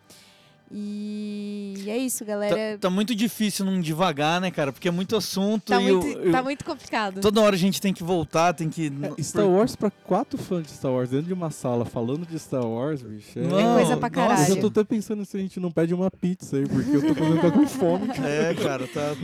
E 0.72 1.84
é 1.88 1.96
isso, 1.98 2.24
galera. 2.24 2.54
Tá, 2.74 2.88
tá 2.88 2.90
muito 2.90 3.14
difícil 3.14 3.64
não 3.64 3.80
devagar, 3.80 4.40
né, 4.40 4.50
cara? 4.50 4.72
Porque 4.72 4.86
é 4.88 4.90
muito 4.90 5.16
assunto 5.16 5.64
Tá, 5.66 5.80
e 5.80 5.88
eu- 5.88 6.00
muito, 6.00 6.18
eu- 6.18 6.32
tá 6.32 6.42
muito 6.42 6.64
complicado. 6.64 7.20
toda 7.20 7.40
hora 7.40 7.56
a 7.56 7.58
gente 7.58 7.80
tem 7.80 7.92
que 7.92 8.02
voltar, 8.04 8.52
tem 8.54 8.68
que. 8.68 8.92
É, 9.18 9.22
Star 9.22 9.46
Wars 9.48 9.74
pra 9.74 9.90
quatro 9.90 10.38
fãs 10.38 10.64
de 10.66 10.72
Star 10.72 10.92
Wars 10.92 11.10
dentro 11.10 11.26
de 11.26 11.32
uma 11.32 11.50
sala 11.50 11.84
falando 11.84 12.24
de 12.26 12.38
Star 12.38 12.64
Wars, 12.64 13.02
bicho. 13.02 13.38
Não, 13.40 13.58
É 13.58 13.74
coisa 13.84 13.96
pra 13.96 14.08
nossa, 14.08 14.10
caralho. 14.10 14.42
Eu 14.50 14.54
já 14.56 14.60
tô 14.60 14.66
até 14.68 14.84
pensando 14.84 15.24
se 15.24 15.36
a 15.36 15.40
gente 15.40 15.58
não 15.58 15.70
pede 15.70 15.92
uma 15.94 16.10
pizza 16.10 16.56
aí, 16.56 16.66
porque 16.68 16.96
eu 16.96 17.00
tô 17.06 17.14
fazendo 17.14 17.36
ficar 17.36 17.50
com 17.50 17.66
fome, 17.66 18.06
cara. 18.14 18.28
É, 18.28 18.54
cara, 18.54 18.86
tá. 18.88 19.16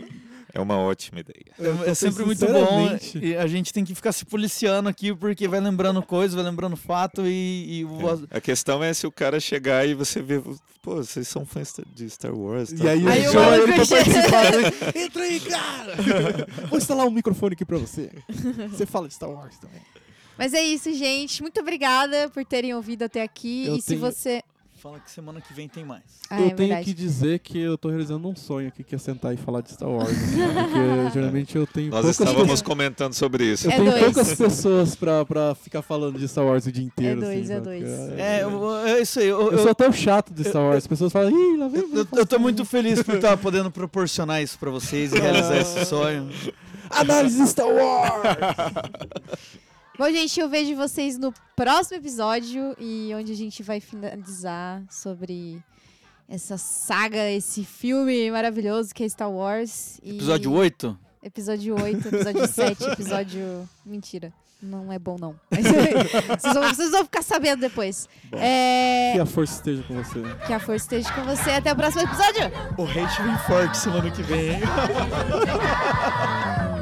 É 0.57 0.61
uma 0.61 0.79
ótima 0.79 1.21
ideia. 1.21 1.45
Eu 1.59 1.85
É, 1.85 1.91
é 1.91 1.95
sempre 1.95 2.25
muito 2.25 2.47
bom. 2.47 2.89
E 3.21 3.37
a 3.37 3.47
gente 3.47 3.73
tem 3.75 3.85
que 3.85 3.95
ficar 3.95 4.11
se 4.13 4.25
policiando 4.25 4.89
aqui, 4.89 5.15
porque 5.15 5.47
vai 5.47 5.61
lembrando 5.61 6.03
coisa, 6.03 6.35
vai 6.37 6.45
lembrando 6.45 6.77
fato 6.77 7.27
e. 7.27 7.81
e 7.81 7.85
o- 7.85 8.27
A 8.31 8.41
questão 8.41 8.83
é 8.83 8.95
se 8.95 9.07
o 9.07 9.13
cara 9.13 9.39
chegar 9.39 9.87
e 9.87 9.93
você 9.95 10.23
ver, 10.23 10.43
pô, 10.81 10.97
vocês 10.97 11.29
são 11.29 11.45
fãs 11.45 11.75
de 11.95 12.09
Star 12.09 12.35
Wars. 12.35 12.73
E 12.73 12.77
tá? 12.77 12.91
aí, 12.91 13.07
Aí 13.07 13.19
ele 13.19 13.29
o 13.29 13.33
chama 13.33 13.57
ele 13.57 13.73
pra 13.75 13.87
participar. 13.87 14.53
né? 14.53 14.73
Entra 15.05 15.23
aí, 15.25 15.41
cara! 15.41 15.97
Vou 16.71 16.79
instalar 16.79 17.07
um 17.07 17.11
microfone 17.11 17.53
aqui 17.53 17.65
pra 17.65 17.77
você. 17.79 18.11
Você 18.71 18.87
fala 18.87 19.09
de 19.09 19.15
Star 19.15 19.31
Wars 19.31 19.59
também. 19.59 19.81
Mas 20.39 20.55
é 20.55 20.63
isso, 20.63 20.93
gente. 20.95 21.43
Muito 21.43 21.61
obrigada 21.61 22.29
por 22.31 22.45
terem 22.45 22.75
ouvido 22.75 23.03
até 23.03 23.23
aqui. 23.23 23.67
Eu 23.67 23.77
e 23.77 23.81
se 23.83 23.89
tenho- 23.89 24.01
você. 24.01 24.43
Fala 24.87 25.01
que 25.01 25.11
semana 25.11 25.41
que 25.41 25.53
vem 25.53 25.67
tem 25.69 25.85
mais. 25.85 26.03
Ah, 26.31 26.41
eu 26.41 26.47
é 26.47 26.51
tenho 26.51 26.69
verdade. 26.69 26.85
que 26.85 26.95
dizer 26.95 27.41
que 27.41 27.59
eu 27.59 27.77
tô 27.77 27.89
realizando 27.89 28.29
um 28.29 28.37
sonho 28.37 28.69
aqui, 28.69 28.85
que 28.85 28.95
é 28.95 28.99
sentar 28.99 29.35
e 29.35 29.37
falar 29.37 29.61
de 29.61 29.73
Star 29.73 29.89
Wars. 29.89 30.11
assim, 30.11 30.37
porque 30.47 31.11
geralmente 31.13 31.57
eu 31.57 31.67
tenho 31.67 31.91
Nós 31.91 32.03
poucas 32.03 32.11
estávamos 32.21 32.43
pessoas- 32.43 32.63
comentando 32.63 33.13
sobre 33.13 33.53
isso. 33.53 33.67
Eu 33.67 33.73
É 33.73 33.77
tenho 33.79 33.91
dois. 33.91 34.05
poucas 34.05 34.35
pessoas 34.37 34.95
pra, 34.95 35.25
pra 35.25 35.57
ficar 35.57 35.83
falando 35.83 36.21
de 36.21 36.29
Star 36.29 36.45
Wars 36.47 36.67
o 36.67 36.71
dia 36.73 36.85
inteiro. 36.85 37.21
dois, 37.21 37.51
assim, 37.51 37.53
é 37.55 37.61
dois. 37.61 37.83
É, 38.17 38.43
eu- 38.45 38.77
é 38.87 39.01
isso 39.01 39.19
aí. 39.19 39.27
Eu, 39.27 39.41
Eu, 39.41 39.53
eu- 39.55 39.59
sou 39.59 39.71
até 39.73 39.89
o 39.89 39.93
chato 39.93 40.33
de 40.33 40.45
Star 40.45 40.63
Wars. 40.63 40.77
As 40.79 40.87
pessoas 40.87 41.13
falam, 41.13 41.31
ih, 41.31 41.57
lá 41.57 41.67
vem. 41.67 41.81
eu- 41.83 41.97
eu- 41.97 42.07
eu 42.19 42.27
tô 42.27 42.39
muito 42.39 42.65
feliz 42.65 43.03
por 43.03 43.17
estar 43.17 43.37
podendo 43.39 43.73
proporcionar 43.73 44.41
isso 44.41 44.57
pra 44.57 44.71
vocês 44.71 45.13
e 45.13 45.19
realizar 45.19 45.57
esse 45.59 45.85
sonho. 45.85 46.31
Análise 46.91 47.43
de 47.43 47.49
Star 47.49 47.67
Wars! 47.67 48.23
Bom, 49.99 50.11
gente, 50.11 50.39
eu 50.39 50.47
vejo 50.47 50.77
vocês 50.77 51.19
no 51.19 51.33
próximo 51.55 51.97
episódio 51.97 52.77
e 52.79 53.11
onde 53.15 53.33
a 53.33 53.35
gente 53.35 53.63
vai 53.63 53.81
finalizar 53.81 54.83
sobre 54.91 55.59
essa 56.29 56.59
saga, 56.59 57.31
esse 57.31 57.65
filme 57.65 58.31
maravilhoso 58.31 58.95
que 58.95 59.05
é 59.05 59.09
Star 59.09 59.31
Wars. 59.31 59.99
E... 60.03 60.17
Episódio 60.17 60.53
8? 60.53 60.99
Episódio 61.23 61.83
8, 61.83 62.09
episódio 62.09 62.47
7, 62.53 62.85
episódio. 62.85 63.67
Mentira. 63.87 64.31
Não 64.61 64.93
é 64.93 64.99
bom, 64.99 65.17
não. 65.19 65.35
Vocês, 65.51 66.55
vão, 66.55 66.75
vocês 66.75 66.91
vão 66.91 67.05
ficar 67.05 67.23
sabendo 67.23 67.61
depois. 67.61 68.07
É, 68.33 69.13
Que 69.15 69.21
a 69.21 69.27
força 69.27 69.55
esteja 69.55 69.83
com 69.83 70.03
você. 70.03 70.23
Que 70.47 70.53
a 70.53 70.61
força 70.61 70.85
esteja 70.85 71.11
com 71.13 71.23
você. 71.25 71.51
Até 71.53 71.73
o 71.73 71.77
próximo 71.77 72.03
episódio! 72.03 72.43
O 72.77 72.85
hate 72.85 73.23
vem 73.23 73.39
forte 73.47 73.79
semana 73.79 74.11
que 74.11 74.23
vem, 74.23 74.55
hein? 74.55 74.61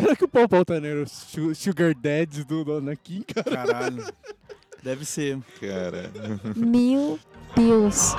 Será 0.00 0.16
que 0.16 0.24
o 0.24 0.28
Paul 0.28 0.48
Paul 0.48 0.64
era 0.86 1.02
o 1.02 1.08
su- 1.08 1.54
Sugar 1.54 1.94
Daddy 1.94 2.44
do, 2.44 2.64
do 2.64 2.76
Anakin, 2.78 3.22
cara? 3.22 3.50
Caralho. 3.50 4.04
Deve 4.82 5.04
ser. 5.04 5.38
Cara. 5.60 6.10
Meu 6.56 7.18
Deus. 7.54 8.14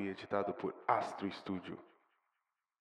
E 0.00 0.08
editado 0.08 0.52
por 0.54 0.74
Astro 0.86 1.30
Studio. 1.32 1.78